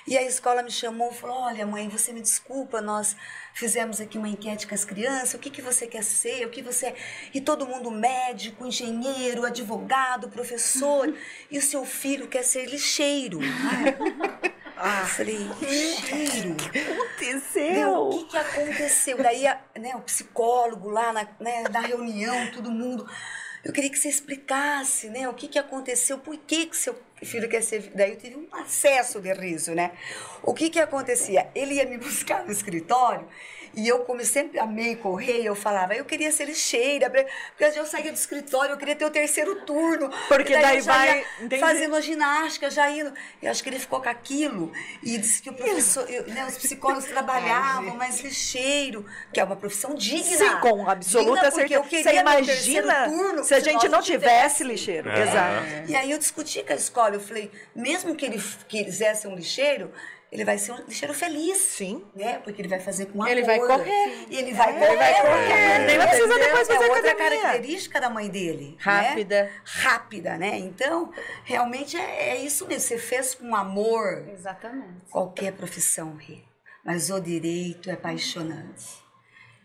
E 0.07 0.17
a 0.17 0.23
escola 0.23 0.63
me 0.63 0.71
chamou 0.71 1.11
e 1.11 1.15
falou: 1.15 1.37
Olha, 1.37 1.67
mãe, 1.67 1.89
você 1.89 2.13
me 2.13 2.21
desculpa, 2.23 2.81
nós 2.81 3.15
fizemos 3.53 4.01
aqui 4.01 4.17
uma 4.17 4.29
enquete 4.29 4.67
com 4.67 4.75
as 4.75 4.85
crianças. 4.85 5.35
O 5.35 5.39
que, 5.39 5.51
que 5.51 5.61
você 5.61 5.87
quer 5.87 6.03
ser? 6.03 6.47
O 6.47 6.51
que 6.51 6.63
você. 6.63 6.87
é?" 6.87 6.95
E 7.35 7.41
todo 7.41 7.67
mundo 7.67 7.91
médico, 7.91 8.67
engenheiro, 8.67 9.45
advogado, 9.45 10.31
professor. 10.31 11.15
E 11.51 11.59
o 11.59 11.63
seu 11.63 11.85
filho 11.85 12.27
quer 12.27 12.43
ser 12.43 12.67
lixeiro. 12.67 13.39
Ah, 14.81 15.01
eu 15.03 15.07
falei, 15.07 15.37
lixeiro? 15.61 16.57
Meu, 16.73 17.03
Aconteceu. 17.03 18.09
o 18.09 18.11
que, 18.11 18.25
que 18.25 18.37
aconteceu? 18.37 19.23
Daí, 19.23 19.45
né, 19.79 19.97
o 19.97 20.01
psicólogo 20.03 20.89
lá 20.89 21.13
na, 21.13 21.27
né, 21.41 21.65
na 21.71 21.81
reunião, 21.81 22.51
todo 22.53 22.71
mundo. 22.71 23.09
Eu 23.65 23.73
queria 23.73 23.91
que 23.91 23.99
você 23.99 24.09
explicasse, 24.09 25.09
né, 25.11 25.29
o 25.29 25.35
que, 25.35 25.49
que 25.49 25.59
aconteceu, 25.59 26.19
por 26.19 26.37
que, 26.37 26.67
que 26.67 26.77
seu 26.77 26.95
filho 27.27 27.49
quer 27.49 27.63
ser. 27.63 27.91
Daí 27.95 28.11
eu 28.13 28.17
tive 28.17 28.37
um 28.37 28.47
acesso 28.53 29.21
de 29.21 29.33
riso, 29.33 29.75
né? 29.75 29.93
O 30.43 30.55
que, 30.55 30.71
que 30.71 30.79
acontecia? 30.81 31.49
Ele 31.55 31.75
ia 31.75 31.87
me 31.87 31.97
buscar 31.99 32.45
no 32.45 32.53
escritório 32.53 33.27
e 33.75 33.87
eu, 33.87 34.01
como 34.01 34.25
sempre 34.25 34.59
amei 34.59 34.97
correr, 34.97 35.43
eu 35.45 35.55
falava, 35.55 35.95
eu 35.95 36.05
queria 36.05 36.33
ser 36.33 36.47
lixeira, 36.47 37.11
porque 37.11 37.79
eu 37.79 37.85
saía 37.87 38.11
do 38.11 38.15
escritório, 38.17 38.73
eu 38.73 38.77
queria 38.79 38.97
ter 38.97 39.05
o 39.05 39.11
terceiro 39.11 39.61
turno. 39.67 40.11
Porque 40.27 40.57
daí 40.57 40.81
já 40.81 40.93
vai- 40.93 41.25
entendi. 41.41 41.61
Fazendo 41.61 41.95
a 41.95 42.01
ginástica, 42.01 42.71
já 42.71 42.91
indo. 42.91 43.13
Eu 43.43 43.51
acho 43.51 43.63
que 43.63 43.69
ele 43.69 43.79
ficou 43.79 44.01
com 44.01 44.09
aquilo 44.09 44.73
e 45.03 45.19
disse 45.19 45.43
que 45.43 45.51
o 45.51 45.53
professor, 45.53 46.11
eu- 46.11 46.27
né, 46.29 46.47
os 46.49 46.57
psicólogos 46.57 47.05
trabalhavam, 47.13 47.95
mas 47.95 48.21
lixeiro, 48.21 49.05
que 49.33 49.39
é 49.39 49.45
uma 49.45 49.55
profissão 49.55 49.95
digna. 49.95 50.25
Sim, 50.39 50.57
com 50.61 50.89
absoluta 50.89 51.51
certeza. 51.51 51.75
eu 51.75 51.85
Você 52.03 52.15
imagina 52.17 53.05
turno, 53.11 53.45
se 53.45 53.55
a 53.55 53.61
gente 53.61 53.87
não 53.89 54.01
tivesse 54.01 54.65
lixeiro. 54.65 55.11
É. 55.11 55.23
Exato. 55.23 55.91
E 55.91 55.95
aí 55.95 56.11
eu 56.11 56.19
discuti 56.19 56.63
com 56.65 56.73
a 56.73 56.77
escola, 56.77 57.08
eu 57.15 57.21
falei, 57.21 57.51
mesmo 57.75 58.15
que 58.15 58.25
ele 58.27 58.43
quisesse 58.69 59.23
ser 59.23 59.29
um 59.29 59.35
lixeiro, 59.35 59.91
ele 60.31 60.45
vai 60.45 60.59
ser 60.59 60.73
um 60.73 60.77
lixeiro 60.87 61.15
feliz. 61.15 61.57
Sim. 61.57 62.05
Né? 62.15 62.39
Porque 62.39 62.61
ele 62.61 62.69
vai 62.69 62.79
fazer 62.81 63.07
com 63.07 63.23
amor. 63.23 63.31
Ele 63.31 63.43
vai 63.45 63.59
correr. 63.59 64.27
E 64.29 64.37
ele 64.37 64.53
vai 64.53 64.71
Ele 64.77 64.79
correr. 64.79 64.97
vai 64.97 65.15
correr. 65.23 65.79
Nem 65.87 65.97
vai 65.99 66.07
precisar 66.09 66.27
Entendeu? 66.35 66.47
depois 66.49 66.69
fazer 66.69 66.85
é 66.85 66.89
outra 66.95 67.13
academia. 67.13 67.43
característica 67.43 68.01
da 68.01 68.11
mãe 68.11 68.29
dele. 68.29 68.71
né? 68.73 68.77
Rápida. 68.79 69.51
Rápida, 69.65 70.37
né? 70.39 70.59
Então, 70.59 71.11
realmente 71.45 71.97
é, 71.97 72.31
é 72.31 72.37
isso 72.37 72.67
mesmo. 72.67 72.81
Você 72.89 72.99
fez 72.99 73.35
com 73.35 73.55
amor 73.57 74.29
Exatamente. 74.31 75.07
qualquer 75.11 75.53
profissão, 75.53 76.15
Rê. 76.17 76.39
Mas 76.85 77.11
o 77.11 77.19
direito 77.21 77.89
é 77.91 77.95
apaixonante. 77.95 79.08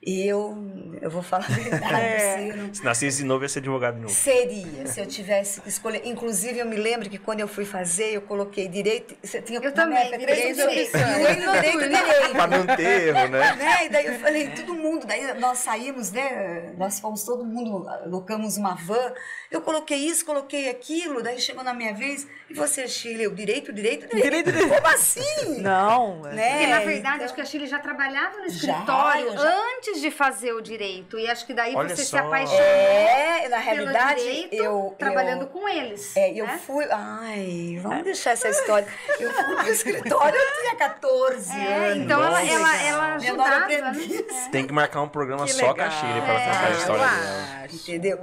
Eu, 0.05 0.57
eu 1.01 1.09
vou 1.09 1.21
falar 1.23 1.45
a 1.45 1.53
verdade. 1.53 1.95
É. 1.95 2.49
eu 2.51 2.57
não- 2.57 2.73
Se 2.73 2.83
nascesse 2.83 3.17
de 3.19 3.23
novo, 3.23 3.45
ia 3.45 3.49
ser 3.49 3.59
advogado 3.59 3.95
de 3.95 4.01
novo. 4.01 4.13
Seria, 4.13 4.85
se 4.85 4.99
eu 4.99 5.05
tivesse 5.05 5.61
que 5.61 5.69
escolher. 5.69 6.01
Inclusive, 6.05 6.59
eu 6.59 6.65
me 6.65 6.75
lembro 6.75 7.09
que 7.09 7.17
quando 7.17 7.39
eu 7.39 7.47
fui 7.47 7.63
fazer, 7.63 8.13
eu 8.13 8.21
coloquei 8.21 8.67
direito. 8.67 9.15
Você 9.23 9.41
tinha 9.41 9.61
Eu 9.61 9.71
também, 9.73 9.97
época, 9.99 10.17
direito 10.17 10.41
e 10.49 10.53
direito. 10.53 10.91
Direito, 10.97 11.51
direito, 11.51 11.79
direito. 11.79 12.31
Pra 12.33 12.47
não 12.47 12.65
ter 12.75 13.07
erro, 13.07 13.29
né? 13.29 13.55
Né? 13.55 13.85
E 13.85 13.89
daí 13.89 14.05
eu 14.07 14.19
falei, 14.19 14.49
todo 14.49 14.73
mundo, 14.75 15.05
daí 15.07 15.39
nós 15.39 15.59
saímos, 15.59 16.11
né? 16.11 16.73
Nós 16.77 16.99
fomos 16.99 17.23
todo 17.23 17.45
mundo, 17.45 17.87
alocamos 17.87 18.57
uma 18.57 18.75
van. 18.75 19.13
Eu 19.49 19.61
coloquei 19.61 19.97
isso, 19.99 20.25
coloquei 20.25 20.69
aquilo, 20.69 21.23
daí 21.23 21.39
chegou 21.39 21.63
na 21.63 21.73
minha 21.73 21.93
vez, 21.93 22.27
e 22.49 22.53
você, 22.53 22.87
Chile, 22.87 23.27
o 23.27 23.33
direito, 23.35 23.69
o 23.69 23.73
direito, 23.73 24.03
o 24.05 24.07
direito. 24.09 24.23
Direito, 24.23 24.51
direito. 24.51 24.73
Como 24.75 24.87
assim? 24.87 25.61
Não. 25.61 26.21
Né? 26.23 26.49
Porque, 26.49 26.67
na 26.67 26.79
verdade, 26.79 27.15
Então- 27.15 27.25
acho 27.25 27.33
que 27.35 27.41
a 27.41 27.45
Chile 27.45 27.67
já 27.67 27.79
trabalhava 27.79 28.37
no 28.39 28.49
Já, 28.49 28.55
escritório 28.73 29.27
eu 29.27 29.37
já- 29.37 29.61
antes 29.77 29.92
de 30.01 30.11
fazer 30.11 30.53
o 30.53 30.61
direito. 30.61 31.17
E 31.19 31.29
acho 31.29 31.45
que 31.45 31.53
daí 31.53 31.75
Olha 31.75 31.89
você 31.95 32.03
se 32.03 32.11
só. 32.11 32.17
apaixonou 32.19 32.59
É, 32.61 33.47
na 33.49 33.57
realidade, 33.57 34.19
direito, 34.21 34.53
eu. 34.55 34.95
trabalhando 34.97 35.41
eu, 35.41 35.47
com 35.47 35.67
eles. 35.67 36.15
É, 36.15 36.31
eu 36.31 36.45
né? 36.45 36.59
fui. 36.65 36.85
Ai, 36.91 37.79
vamos 37.81 38.03
deixar 38.03 38.31
essa 38.31 38.49
história. 38.49 38.87
Eu 39.19 39.31
fui 39.31 39.55
pro 39.55 39.69
escritório, 39.69 40.35
eu 40.39 40.61
tinha 40.61 40.75
14 40.75 41.51
É, 41.51 41.75
anos. 41.91 41.97
então 42.05 42.23
ela, 42.23 42.39
Nossa. 42.39 42.51
ela, 42.53 42.83
ela 42.83 43.17
Menor 43.19 43.47
ajudava, 43.47 43.87
aprendiz. 43.89 44.25
né? 44.27 44.49
Tem 44.51 44.67
que 44.67 44.73
marcar 44.73 45.01
um 45.01 45.09
programa 45.09 45.45
Que 45.45 45.53
só 45.53 45.59
legal. 45.71 45.75
com 45.75 45.81
a 45.81 45.89
Chile 45.89 46.21
pra 46.21 46.33
ela 46.33 46.39
contar 46.45 46.65
a 46.65 46.69
É, 46.69 46.71
história 46.73 47.05
dela. 47.07 47.63
Entendeu? 47.73 48.19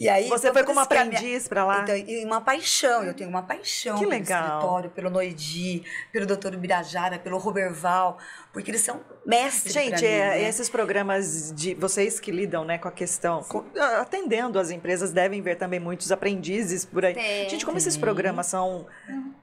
E 0.00 0.08
aí, 0.08 0.28
Você 0.30 0.48
então, 0.48 0.54
foi 0.54 0.62
como 0.64 0.80
minha- 0.80 0.84
aprendiz 0.84 1.46
pra 1.46 1.62
lá? 1.62 1.82
Então, 1.82 1.94
e 1.94 2.24
uma 2.24 2.40
paixão, 2.40 3.04
eu 3.04 3.12
tenho 3.12 3.28
uma 3.28 3.42
paixão 3.42 3.96
Que 3.96 4.00
pelo 4.00 4.10
legal. 4.12 4.42
escritório, 4.48 4.90
pelo 4.90 5.10
Noidi, 5.10 5.84
pelo 6.10 6.24
doutor 6.24 6.56
Birajara, 6.56 7.18
pelo 7.18 7.36
Roberval, 7.36 8.16
porque 8.50 8.70
eles 8.70 8.80
são 8.80 8.98
mestres 9.26 9.74
Gente, 9.74 10.00
mim, 10.00 10.06
é, 10.08 10.28
né? 10.30 10.42
esses 10.48 10.70
programas 10.70 11.52
de 11.54 11.74
vocês 11.74 12.18
que 12.18 12.30
lidam 12.30 12.64
né, 12.64 12.78
com 12.78 12.88
a 12.88 12.90
questão, 12.90 13.42
com- 13.42 13.62
atendendo 14.00 14.58
as 14.58 14.70
empresas, 14.70 15.12
devem 15.12 15.42
ver 15.42 15.56
também 15.56 15.78
muitos 15.78 16.10
aprendizes 16.10 16.86
por 16.86 17.04
aí. 17.04 17.12
Tem. 17.12 17.50
Gente, 17.50 17.66
como 17.66 17.76
esses 17.76 17.98
programas 17.98 18.46
são 18.46 18.86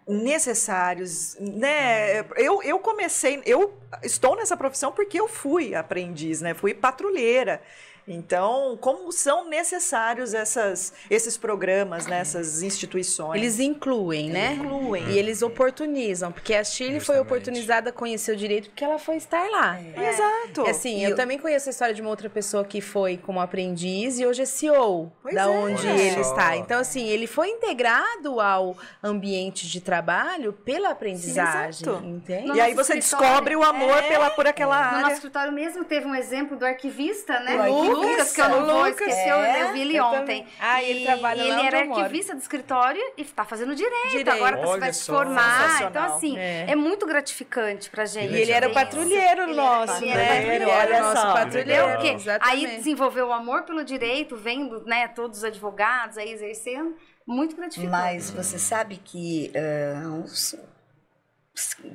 necessários, 0.07 1.35
né? 1.39 2.21
Eu, 2.35 2.63
eu 2.63 2.79
comecei, 2.79 3.41
eu 3.45 3.77
estou 4.01 4.35
nessa 4.35 4.57
profissão 4.57 4.91
porque 4.91 5.19
eu 5.19 5.27
fui 5.27 5.75
aprendiz, 5.75 6.41
né? 6.41 6.53
Fui 6.53 6.73
patrulheira. 6.73 7.61
Então, 8.07 8.77
como 8.79 9.11
são 9.11 9.49
necessários 9.49 10.33
essas, 10.33 10.93
esses 11.09 11.35
programas, 11.37 12.07
né, 12.07 12.19
essas 12.19 12.61
instituições? 12.63 13.41
Eles 13.41 13.59
incluem, 13.59 14.29
né? 14.29 14.53
incluem. 14.53 15.09
E 15.09 15.17
eles 15.19 15.41
oportunizam, 15.41 16.31
porque 16.31 16.53
a 16.53 16.63
Shirley 16.63 16.99
foi 17.01 17.15
Justamente. 17.17 17.25
oportunizada 17.25 17.89
a 17.89 17.93
conhecer 17.93 18.31
o 18.31 18.35
direito 18.37 18.69
porque 18.69 18.83
ela 18.83 18.97
foi 18.97 19.17
estar 19.17 19.49
lá. 19.49 19.77
Exato. 19.81 20.65
E 20.65 20.69
assim, 20.69 21.03
eu, 21.03 21.09
eu- 21.11 21.15
também 21.17 21.37
conheço 21.37 21.67
a 21.67 21.71
história 21.71 21.93
de 21.93 22.01
uma 22.01 22.09
outra 22.09 22.29
pessoa 22.29 22.63
que 22.63 22.79
foi 22.79 23.17
como 23.17 23.41
aprendiz 23.41 24.19
e 24.19 24.25
hoje 24.25 24.43
é 24.43 24.45
CEO 24.45 25.11
Pois 25.21 25.35
da 25.35 25.41
é. 25.43 25.47
onde 25.47 25.85
Olha 25.85 25.99
ele 26.01 26.23
só. 26.23 26.29
está. 26.31 26.55
Então, 26.57 26.79
assim, 26.79 27.07
ele 27.07 27.27
foi 27.27 27.49
integrado 27.49 28.39
ao 28.39 28.77
ambiente 29.03 29.67
de 29.67 29.81
trabalho 29.81 30.53
pela 30.53 30.91
aprendizagem. 30.91 31.81
exato. 31.87 32.05
entende? 32.05 32.47
No 32.47 32.55
E 32.55 32.61
aí 32.61 32.73
você 32.73 32.95
descobre 32.95 33.55
o 33.55 33.63
amor 33.63 34.01
pela, 34.03 34.29
por 34.29 34.47
aquela 34.47 34.77
No 34.77 34.91
nosso 34.93 35.03
área. 35.05 35.13
escritório 35.15 35.51
mesmo 35.51 35.83
teve 35.83 36.05
um 36.05 36.15
exemplo 36.15 36.55
do 36.57 36.65
arquivista, 36.65 37.39
né? 37.41 37.69
O 37.69 37.96
Lucas, 38.01 38.33
que 38.33 38.41
eu 38.41 38.49
não 38.49 38.65
vou 38.65 38.75
Lucas. 38.77 38.91
esquecer, 38.91 39.27
É, 39.27 39.31
eu- 39.31 39.67
eu 39.67 39.73
vi 39.73 39.81
ele 39.81 39.95
eu 39.97 40.03
ontem. 40.05 40.19
também. 40.19 40.47
Ah, 40.59 40.83
ele 40.83 40.99
e 41.01 41.05
trabalha 41.05 41.43
lá 41.43 41.49
ele 41.59 41.67
era 41.67 41.79
arquivista 41.79 42.33
do 42.35 42.39
escritório 42.41 43.01
e 43.17 43.21
está 43.21 43.43
fazendo 43.45 43.75
direito. 43.75 44.09
Direito. 44.09 44.29
Agora 44.31 44.57
tá- 44.57 44.67
Olha 44.67 44.79
vai 44.79 44.93
se 44.93 45.05
formar. 45.05 45.81
Então, 45.83 46.03
assim, 46.03 46.37
É. 46.37 46.65
é. 46.69 46.75
muito 46.75 47.05
gratificante 47.05 47.89
pra 47.89 48.05
gente. 48.05 48.33
E 48.33 48.41
ele 48.41 48.51
era 48.51 48.65
o 48.67 48.69
ver 48.69 48.75
patrulheiro 48.75 49.41
isso. 49.41 49.49
Ele 49.49 49.53
nosso, 49.55 49.91
era- 49.91 50.03
ele 50.03 50.15
né? 50.15 50.55
Ele 50.55 50.69
era 50.69 50.85
Olha 50.89 50.97
o 50.97 51.01
nosso 51.09 51.21
só. 51.21 51.33
patrulheiro. 51.33 51.87
Porque 51.91 52.17
aí 52.41 52.67
desenvolveu 52.67 53.27
o 53.27 53.33
amor 53.33 53.63
pelo 53.63 53.83
direito, 53.83 54.35
vendo 54.35 54.83
né, 54.85 55.07
todos 55.07 55.39
os 55.39 55.43
advogados 55.43 56.17
aí 56.17 56.31
exercendo. 56.31 56.95
Muito 57.25 57.55
gratificante. 57.55 57.91
Mas 57.91 58.29
você 58.31 58.57
sabe 58.57 58.97
que 59.03 59.51
ah, 59.55 60.07
uns, 60.07 60.55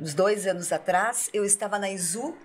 uns 0.01 0.15
dois 0.15 0.47
anos 0.47 0.73
atrás 0.73 1.31
eu 1.33 1.45
estava 1.45 1.79
na 1.79 1.91
ISU 1.91 2.37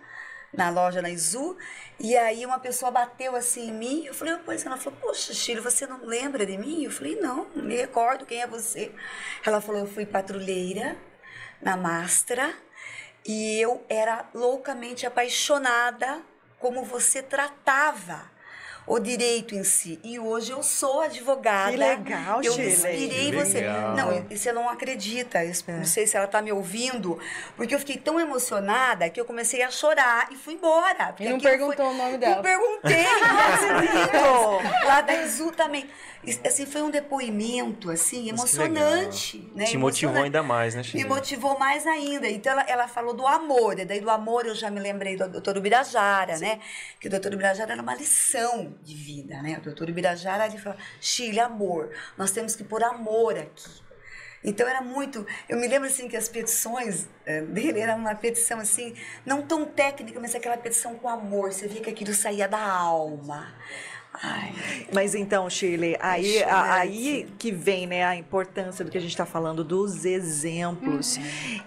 na 0.53 0.69
loja 0.69 1.01
na 1.01 1.09
Izu, 1.09 1.57
e 1.99 2.15
aí 2.15 2.45
uma 2.45 2.59
pessoa 2.59 2.91
bateu 2.91 3.35
assim 3.35 3.69
em 3.69 3.73
mim, 3.73 4.05
eu 4.05 4.13
falei, 4.13 4.37
pois 4.45 4.65
ela 4.65 4.77
falou, 4.77 4.99
poxa, 5.01 5.33
Chile, 5.33 5.59
você 5.59 5.85
não 5.85 6.05
lembra 6.05 6.45
de 6.45 6.57
mim? 6.57 6.83
Eu 6.83 6.91
falei, 6.91 7.15
não, 7.19 7.47
me 7.55 7.75
recordo 7.75 8.25
quem 8.25 8.41
é 8.41 8.47
você. 8.47 8.91
Ela 9.45 9.61
falou, 9.61 9.81
eu 9.81 9.87
fui 9.87 10.05
patrulheira 10.05 10.97
na 11.61 11.75
Mastra 11.75 12.53
e 13.25 13.59
eu 13.59 13.83
era 13.89 14.29
loucamente 14.33 15.05
apaixonada 15.05 16.21
como 16.59 16.83
você 16.83 17.21
tratava 17.21 18.36
o 18.87 18.99
direito 18.99 19.53
em 19.53 19.63
si. 19.65 19.99
E 20.03 20.17
hoje 20.17 20.51
eu 20.51 20.63
sou 20.63 21.01
advogada. 21.01 21.71
Que 21.71 21.77
legal, 21.77 22.41
Eu 22.41 22.53
Shirley. 22.53 22.73
inspirei 22.73 23.31
Que 23.31 23.35
você. 23.37 23.59
legal. 23.59 23.95
Não, 23.95 24.25
e 24.29 24.37
você 24.37 24.51
não 24.53 24.69
acredita. 24.69 25.43
Eu 25.43 25.51
É. 25.67 25.71
Não 25.73 25.85
sei 25.85 26.07
se 26.07 26.15
ela 26.15 26.25
tá 26.27 26.41
me 26.41 26.51
ouvindo, 26.51 27.19
porque 27.57 27.75
eu 27.75 27.79
fiquei 27.79 27.97
tão 27.97 28.19
emocionada 28.19 29.09
que 29.09 29.19
eu 29.19 29.25
comecei 29.25 29.61
a 29.61 29.69
chorar 29.69 30.29
e 30.31 30.35
fui 30.35 30.53
embora. 30.53 31.13
E 31.19 31.27
não 31.29 31.39
perguntou 31.39 31.89
o 31.91 31.93
nome 31.93 32.17
dela. 32.17 32.35
Não 32.37 32.41
perguntei. 32.43 33.05
Lá 34.85 35.01
da 35.01 35.13
Izu 35.23 35.51
também. 35.51 35.89
Assim, 36.45 36.65
foi 36.65 36.81
um 36.81 36.89
depoimento, 36.89 37.89
assim, 37.89 38.29
emocionante. 38.29 39.37
Né? 39.55 39.65
Te 39.65 39.77
motivou 39.77 40.15
Emocionante. 40.15 40.25
ainda 40.25 40.43
mais, 40.43 40.73
né, 40.75 40.81
Me 40.81 40.87
Chile? 40.87 41.03
né? 41.03 41.09
motivou 41.09 41.57
mais 41.57 41.85
ainda. 41.87 42.27
Então, 42.27 42.51
ela, 42.51 42.63
ela 42.63 42.87
falou 42.87 43.13
do 43.13 43.25
amor. 43.25 43.79
E 43.79 43.85
daí, 43.85 44.01
do 44.01 44.09
amor, 44.09 44.45
eu 44.45 44.55
já 44.55 44.69
me 44.69 44.79
lembrei 44.79 45.15
do 45.15 45.27
doutor 45.29 45.57
Ubirajara, 45.57 46.37
né? 46.37 46.59
Que 46.99 47.07
o 47.07 47.11
doutor 47.11 47.33
Ubirajara 47.33 47.71
era 47.73 47.81
uma 47.81 47.95
lição 47.95 48.75
de 48.83 48.93
vida, 48.95 49.41
né? 49.41 49.57
O 49.59 49.61
doutor 49.61 49.89
Ubirajara, 49.89 50.47
ele 50.47 50.57
fala, 50.57 50.77
Chile, 50.99 51.39
amor. 51.39 51.91
Nós 52.17 52.31
temos 52.31 52.55
que 52.55 52.63
pôr 52.63 52.83
amor 52.83 53.37
aqui. 53.37 53.87
Então, 54.43 54.67
era 54.67 54.81
muito... 54.81 55.25
Eu 55.49 55.57
me 55.57 55.67
lembro, 55.67 55.87
assim, 55.87 56.07
que 56.07 56.15
as 56.15 56.29
petições 56.29 57.07
eh, 57.25 57.41
dele 57.41 57.79
era 57.79 57.95
uma 57.95 58.15
petição, 58.15 58.59
assim, 58.59 58.93
não 59.25 59.41
tão 59.41 59.65
técnica, 59.65 60.19
mas 60.19 60.35
aquela 60.35 60.57
petição 60.57 60.95
com 60.95 61.09
amor. 61.09 61.51
Você 61.51 61.67
via 61.67 61.81
que 61.81 61.89
aquilo 61.89 62.13
saía 62.13 62.47
da 62.47 62.59
alma. 62.59 63.53
Ai, 64.13 64.51
Mas 64.91 65.13
então, 65.13 65.47
Shirley, 65.49 65.95
aí, 65.99 66.37
Impressionante. 66.37 66.69
a- 66.69 66.73
aí 66.73 67.27
que 67.37 67.51
vem 67.51 67.85
né, 67.85 68.03
a 68.03 68.15
importância 68.15 68.83
do 68.83 68.89
que 68.89 68.97
a 68.97 69.01
gente 69.01 69.11
está 69.11 69.25
falando, 69.27 69.63
dos 69.63 70.05
exemplos. 70.05 71.17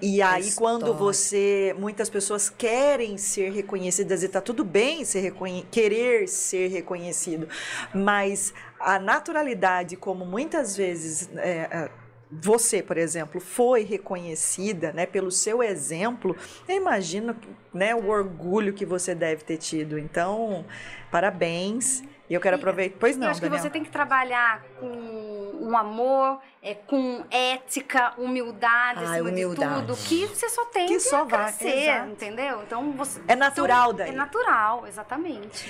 E 0.03 0.21
aí, 0.21 0.41
história. 0.49 0.55
quando 0.81 0.93
você. 0.95 1.75
Muitas 1.79 2.11
pessoas 2.11 2.51
querem 2.51 3.17
ser 3.19 3.53
reconhecidas, 3.53 4.23
e 4.25 4.29
tá 4.29 4.41
tudo 4.41 4.65
bem 4.65 5.05
ser 5.05 5.21
reconhe 5.21 5.65
querer 5.71 6.27
ser 6.29 6.69
reconhecido, 6.69 7.49
mas 7.95 8.53
a 8.81 8.99
naturalidade, 8.99 9.97
como 9.97 10.25
muitas 10.27 10.77
vezes. 10.77 11.29
é, 11.37 11.69
é, 11.71 11.91
você, 12.33 12.81
por 12.81 12.97
exemplo, 12.97 13.41
foi 13.41 13.83
reconhecida 13.83 14.93
né, 14.93 15.05
pelo 15.05 15.33
seu 15.33 15.65
exemplo, 15.65 16.37
eu 16.69 16.77
imagino 16.77 17.35
né, 17.75 17.93
o 17.93 18.09
orgulho 18.09 18.73
que 18.73 18.87
você 18.87 19.17
deve 19.17 19.43
ter 19.43 19.57
tido. 19.57 19.99
Então, 19.99 20.65
parabéns. 21.11 22.05
E 22.31 22.35
eu 22.35 22.41
quero 22.41 22.55
aproveitar. 22.55 22.97
Pois 23.01 23.17
não, 23.17 23.27
eu 23.27 23.31
acho 23.33 23.41
que 23.41 23.47
Daniel. 23.47 23.61
você 23.63 23.69
tem 23.69 23.83
que 23.83 23.91
trabalhar 23.91 24.63
com 24.81 25.59
um 25.63 25.77
amor, 25.77 26.41
é, 26.63 26.75
com 26.75 27.23
ética, 27.31 28.15
humildade, 28.19 29.01
Ai, 29.05 29.15
acima 29.19 29.29
humildade. 29.29 29.81
de 29.83 29.87
tudo, 29.87 29.97
que 30.09 30.27
você 30.27 30.49
só 30.49 30.65
tem 30.67 30.87
Que 30.87 30.95
que, 30.95 31.01
só 31.01 31.25
vai, 31.25 31.53
crescer, 31.53 31.91
exato. 31.91 32.11
entendeu? 32.11 32.63
Então 32.67 32.93
você 32.93 33.21
É 33.29 33.37
natural 33.37 33.93
então, 33.93 33.97
daí. 34.07 34.09
É 34.09 34.13
natural, 34.17 34.87
exatamente. 34.87 35.69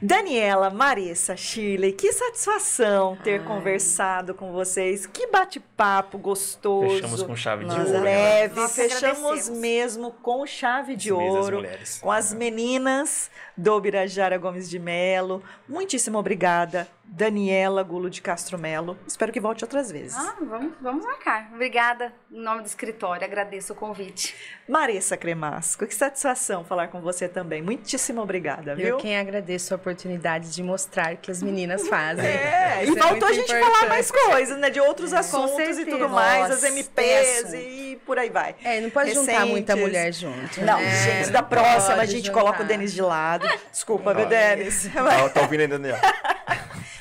Daniela, 0.00 0.70
Marissa, 0.70 1.36
Shirley, 1.36 1.90
que 1.90 2.12
satisfação 2.12 3.16
ter 3.16 3.42
conversado 3.42 4.32
com 4.32 4.52
vocês. 4.52 5.06
Que 5.06 5.26
bate-papo 5.26 6.16
gostoso. 6.18 6.88
Fechamos 6.94 7.22
com 7.24 7.34
chave 7.34 7.64
de 7.64 7.76
Nós 7.76 7.88
ouro. 7.88 8.00
né? 8.02 8.04
leve, 8.04 8.60
Nós 8.60 8.76
fechamos 8.76 9.48
mesmo 9.48 10.12
com 10.12 10.46
chave 10.46 10.94
de 10.94 11.08
Esse 11.08 11.12
ouro, 11.12 11.64
com 12.00 12.12
as 12.12 12.32
meninas 12.32 13.28
do 13.56 13.80
Birajara 13.80 14.38
Gomes 14.38 14.70
de 14.70 14.78
Melo. 14.78 15.42
Muitíssimo 15.68 16.16
obrigada, 16.16 16.86
Daniela 17.10 17.82
Gulo 17.82 18.10
de 18.10 18.20
Castro 18.20 18.58
Melo. 18.58 18.96
Espero 19.06 19.32
que 19.32 19.40
volte 19.40 19.64
outras 19.64 19.90
vezes. 19.90 20.16
Ah, 20.16 20.34
vamos, 20.40 20.72
vamos 20.80 21.04
marcar. 21.04 21.50
Obrigada 21.52 22.12
em 22.30 22.40
nome 22.40 22.60
do 22.62 22.66
escritório, 22.66 23.24
agradeço 23.24 23.72
o 23.72 23.76
convite. 23.76 24.34
Marissa 24.68 25.16
Cremasco, 25.16 25.86
que 25.86 25.94
satisfação 25.94 26.62
falar 26.62 26.88
com 26.88 27.00
você 27.00 27.26
também. 27.26 27.62
Muitíssimo 27.62 28.20
obrigada, 28.20 28.74
viu? 28.74 28.86
Eu 28.88 28.96
quem 28.98 29.18
agradeço 29.18 29.72
a 29.72 29.76
oportunidade 29.76 30.52
de 30.52 30.62
mostrar 30.62 31.16
que 31.16 31.30
as 31.30 31.42
meninas 31.42 31.88
fazem. 31.88 32.26
É, 32.26 32.80
e 32.84 32.88
Isso 32.88 32.98
é 32.98 33.00
faltou 33.00 33.10
muito 33.10 33.24
a 33.26 33.32
gente 33.32 33.46
falar 33.48 33.60
importante. 33.60 33.88
mais 33.88 34.10
coisas, 34.10 34.58
né? 34.58 34.70
De 34.70 34.80
outros 34.80 35.12
assuntos 35.14 35.78
e 35.78 35.86
tudo 35.86 36.08
mais, 36.08 36.44
as 36.44 36.50
Nossa, 36.62 36.68
MPs 36.68 37.42
tem 37.50 37.92
e 37.92 37.96
por 37.96 38.18
aí 38.18 38.28
vai. 38.28 38.54
É, 38.62 38.80
não 38.80 38.90
pode 38.90 39.14
juntar 39.14 39.46
muita 39.46 39.72
Recentes. 39.74 39.80
mulher 39.80 40.12
junto. 40.12 40.60
Não, 40.60 40.78
né? 40.78 41.04
gente, 41.04 41.30
da 41.30 41.40
Não 41.40 41.48
próxima 41.48 41.96
a 41.96 42.04
gente 42.04 42.26
juntar. 42.26 42.40
coloca 42.40 42.62
o 42.62 42.66
Denis 42.66 42.92
de 42.92 43.00
lado. 43.00 43.48
Desculpa, 43.72 44.12
meu 44.12 44.26
Denis. 44.26 44.88
Tá, 44.92 45.28
tá 45.30 45.40
ouvindo 45.40 45.60
aí, 45.60 45.66
Daniel? 45.66 45.96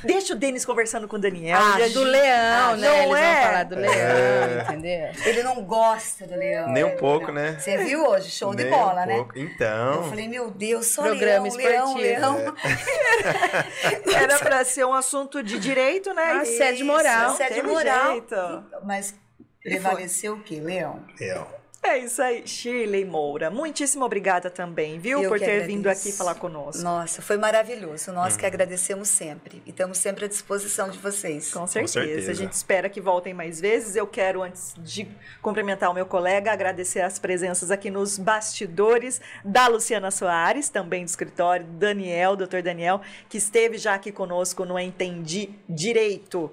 Deixa 0.04 0.34
o 0.34 0.36
Denis 0.36 0.64
conversando 0.66 1.08
com 1.08 1.16
o 1.16 1.20
Daniel. 1.20 1.58
Ah, 1.60 1.76
a 1.76 1.78
do 1.80 1.84
gente- 1.86 1.98
leão, 2.00 2.74
Ah, 2.74 2.78
né? 2.78 2.88
não 2.88 2.96
Eles 2.98 3.18
é? 3.18 3.34
vão 3.34 3.44
falar 3.44 3.64
do 3.64 3.76
leão, 3.76 4.62
entendeu? 4.62 5.10
Ele 5.26 5.44
não 5.44 5.64
gosta 5.64 6.28
do 6.28 6.36
leão. 6.36 6.70
Nem 6.70 6.84
um 6.84 6.96
pouco, 6.98 7.32
né? 7.32 7.58
Você 7.60 7.78
viu 7.78 8.06
hoje? 8.08 8.30
Show 8.30 8.54
de 8.56 8.64
Nem 8.64 8.72
bola, 8.72 9.04
um 9.04 9.06
né? 9.08 9.26
Então. 9.36 9.94
Eu 9.96 10.04
falei, 10.10 10.28
meu 10.28 10.52
Deus, 10.52 10.88
só 10.88 11.02
Programa 11.04 11.48
leão, 11.56 11.96
leão, 11.98 12.36
leão. 12.38 12.56
Era 14.16 14.40
pra 14.40 14.64
ser 14.66 14.86
um 14.86 14.94
assunto 14.94 15.42
de 15.44 15.60
direito, 15.60 16.14
né? 16.14 16.24
Ah, 16.24 16.36
E- 16.38 16.42
Assédio 16.42 16.86
moral. 16.86 17.32
Assédio 17.32 17.56
Teve 17.56 17.68
moral. 17.68 18.12
jeito. 18.12 18.36
Mas 18.84 19.16
prevaleceu 19.64 20.34
o 20.36 20.42
quê? 20.42 20.60
Leão. 20.62 21.04
Leão. 21.20 21.48
É 21.90 22.00
isso 22.00 22.22
aí, 22.22 22.46
Shirley 22.46 23.06
Moura. 23.06 23.50
Muitíssimo 23.50 24.04
obrigada 24.06 24.50
também, 24.50 25.00
viu, 25.00 25.24
Eu 25.24 25.30
por 25.30 25.40
ter 25.40 25.46
agradeço. 25.46 25.68
vindo 25.68 25.88
aqui 25.88 26.12
falar 26.12 26.36
conosco. 26.36 26.84
Nossa, 26.84 27.22
foi 27.22 27.38
maravilhoso. 27.38 28.12
Nós 28.12 28.34
Uhum. 28.34 28.40
que 28.40 28.46
agradecemos 28.46 29.08
sempre. 29.08 29.64
E 29.66 29.70
estamos 29.70 29.98
sempre 29.98 30.26
à 30.26 30.28
disposição 30.28 30.90
de 30.90 30.98
vocês. 30.98 31.52
Com 31.54 31.66
certeza. 31.66 31.94
certeza. 32.02 32.32
A 32.32 32.36
gente 32.36 32.52
espera 32.54 32.90
que 32.90 33.00
voltem 33.00 33.34
mais 33.34 33.60
vezes. 33.62 33.96
Eu 33.96 34.06
quero, 34.06 34.44
antes 34.44 34.74
de 34.78 35.08
cumprimentar 35.42 35.90
o 35.90 35.94
meu 35.94 36.06
colega, 36.06 36.52
agradecer 36.52 37.02
as 37.02 37.18
presenças 37.18 37.72
aqui 37.72 37.90
nos 37.90 38.18
bastidores 38.18 39.22
da 39.44 39.68
Luciana 39.68 40.12
Soares, 40.12 40.70
também 40.70 41.04
do 41.06 41.08
escritório, 41.08 41.66
Daniel, 41.66 42.36
doutor 42.36 42.62
Daniel, 42.62 43.02
que 43.30 43.38
esteve 43.38 43.78
já 43.78 43.94
aqui 43.94 44.12
conosco 44.12 44.66
no 44.66 44.78
Entendi 44.78 45.50
Direito. 45.70 46.52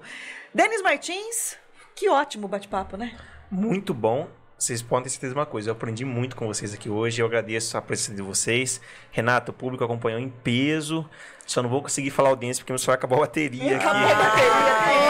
Denis 0.53 0.81
Martins, 0.81 1.57
que 1.93 2.07
ótimo 2.09 2.47
bate-papo, 2.47 2.95
né? 2.95 3.15
Muito 3.51 3.93
bom. 3.93 4.27
Vocês 4.57 4.81
podem 4.81 5.03
ter 5.03 5.09
certeza 5.09 5.33
de 5.33 5.39
uma 5.39 5.45
coisa, 5.45 5.69
eu 5.69 5.73
aprendi 5.73 6.05
muito 6.05 6.33
com 6.33 6.47
vocês 6.47 6.73
aqui 6.73 6.89
hoje, 6.89 7.21
eu 7.21 7.25
agradeço 7.25 7.77
a 7.77 7.81
presença 7.81 8.13
de 8.13 8.21
vocês. 8.21 8.79
Renato, 9.11 9.51
o 9.51 9.53
público 9.53 9.83
acompanhou 9.83 10.17
em 10.17 10.29
peso, 10.29 11.07
só 11.45 11.61
não 11.61 11.69
vou 11.69 11.81
conseguir 11.81 12.09
falar 12.09 12.29
audiência 12.29 12.61
porque 12.61 12.71
meu 12.71 12.79
celular 12.79 12.95
acabou 12.95 13.17
a 13.17 13.21
bateria 13.21 13.75
aqui. 13.75 13.85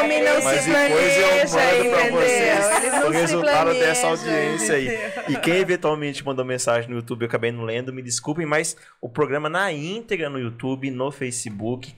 Homem 0.04 0.24
não 0.24 0.44
Mas 0.44 0.62
se 0.62 0.70
depois 0.72 1.18
eu 1.18 1.28
planeja, 1.28 1.78
mando 1.78 1.90
pra 1.90 2.10
vocês 2.10 3.06
o 3.06 3.10
resultado 3.12 3.74
dessa 3.76 4.08
planejam, 4.08 4.34
audiência 4.34 4.76
aí. 4.76 5.00
E 5.30 5.38
quem 5.38 5.58
eventualmente 5.58 6.26
mandou 6.26 6.44
mensagem 6.44 6.90
no 6.90 6.96
YouTube, 6.96 7.22
eu 7.22 7.28
acabei 7.28 7.52
não 7.52 7.64
lendo, 7.64 7.94
me 7.94 8.02
desculpem, 8.02 8.48
mas 8.48 8.76
o 9.00 9.08
programa 9.08 9.48
na 9.48 9.72
íntegra 9.72 10.28
no 10.28 10.40
YouTube, 10.40 10.90
no 10.90 11.12
Facebook. 11.12 11.96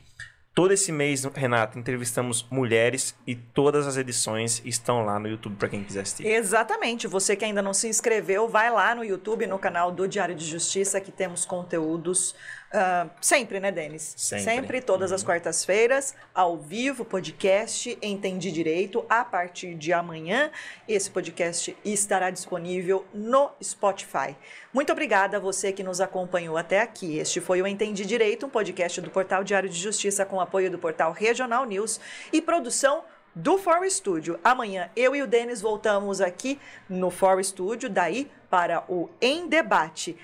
Todo 0.58 0.72
esse 0.72 0.92
mês, 0.92 1.24
Renato, 1.24 1.78
entrevistamos 1.78 2.44
mulheres 2.50 3.16
e 3.28 3.36
todas 3.36 3.86
as 3.86 3.96
edições 3.96 4.60
estão 4.66 5.06
lá 5.06 5.20
no 5.20 5.28
YouTube 5.28 5.56
para 5.56 5.70
quem 5.70 5.84
quiser 5.84 6.02
assistir. 6.02 6.26
Exatamente. 6.26 7.06
Você 7.06 7.36
que 7.36 7.46
ainda 7.46 7.62
não 7.62 7.76
se 7.76 7.88
inscreveu, 7.88 8.50
vai 8.50 8.72
lá 8.72 8.96
no 8.96 9.04
YouTube, 9.04 9.46
no 9.46 9.60
canal 9.60 9.92
do 9.92 10.08
Diário 10.08 10.34
de 10.34 10.44
Justiça, 10.44 11.00
que 11.00 11.12
temos 11.12 11.46
conteúdos 11.46 12.34
ah, 12.72 13.08
sempre, 13.22 13.60
né, 13.60 13.72
Denis? 13.72 14.14
Sempre. 14.18 14.82
todas 14.82 15.12
as 15.12 15.24
quartas-feiras, 15.24 16.14
ao 16.34 16.58
vivo, 16.58 17.06
podcast 17.06 17.98
Entendi 18.02 18.52
Direito, 18.52 19.06
a 19.10 19.24
partir 19.24 19.74
de 19.76 19.94
amanhã. 19.94 20.52
Esse 20.88 21.10
podcast 21.10 21.76
estará 21.86 22.30
disponível 22.30 23.06
no 23.14 23.50
Spotify. 23.64 24.36
Muito 24.74 24.92
obrigada 24.92 25.38
a 25.38 25.40
você 25.40 25.72
que 25.72 25.82
nos 25.82 26.02
acompanhou 26.02 26.58
até 26.58 26.82
aqui. 26.82 27.18
Este 27.18 27.40
foi 27.40 27.62
o 27.62 27.68
Entendi 27.68 28.06
Direito, 28.06 28.46
um 28.46 28.50
podcast 28.50 29.00
do 29.00 29.10
Portal 29.10 29.44
Diário 29.44 29.70
de 29.70 29.80
Justiça 29.80 30.26
com 30.26 30.42
apoio 30.42 30.70
do 30.70 30.78
portal 30.78 31.14
Regional 31.14 31.66
News 31.66 32.02
e 32.34 32.42
produção 32.42 33.04
do 33.34 33.58
For 33.58 33.90
Studio. 33.90 34.40
Amanhã 34.44 34.90
eu 34.96 35.16
e 35.16 35.22
o 35.22 35.28
Denis 35.28 35.62
voltamos 35.62 36.20
aqui 36.20 36.60
no 36.90 37.10
For 37.12 37.42
Studio, 37.44 37.90
daí 37.90 38.30
para 38.50 38.84
o 38.90 39.10
Em 39.22 39.48
Debate. 39.48 40.18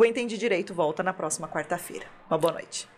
O 0.00 0.04
Entendi 0.04 0.38
Direito 0.38 0.72
volta 0.72 1.02
na 1.02 1.12
próxima 1.12 1.48
quarta-feira. 1.48 2.06
Uma 2.30 2.38
boa 2.38 2.52
noite. 2.52 2.88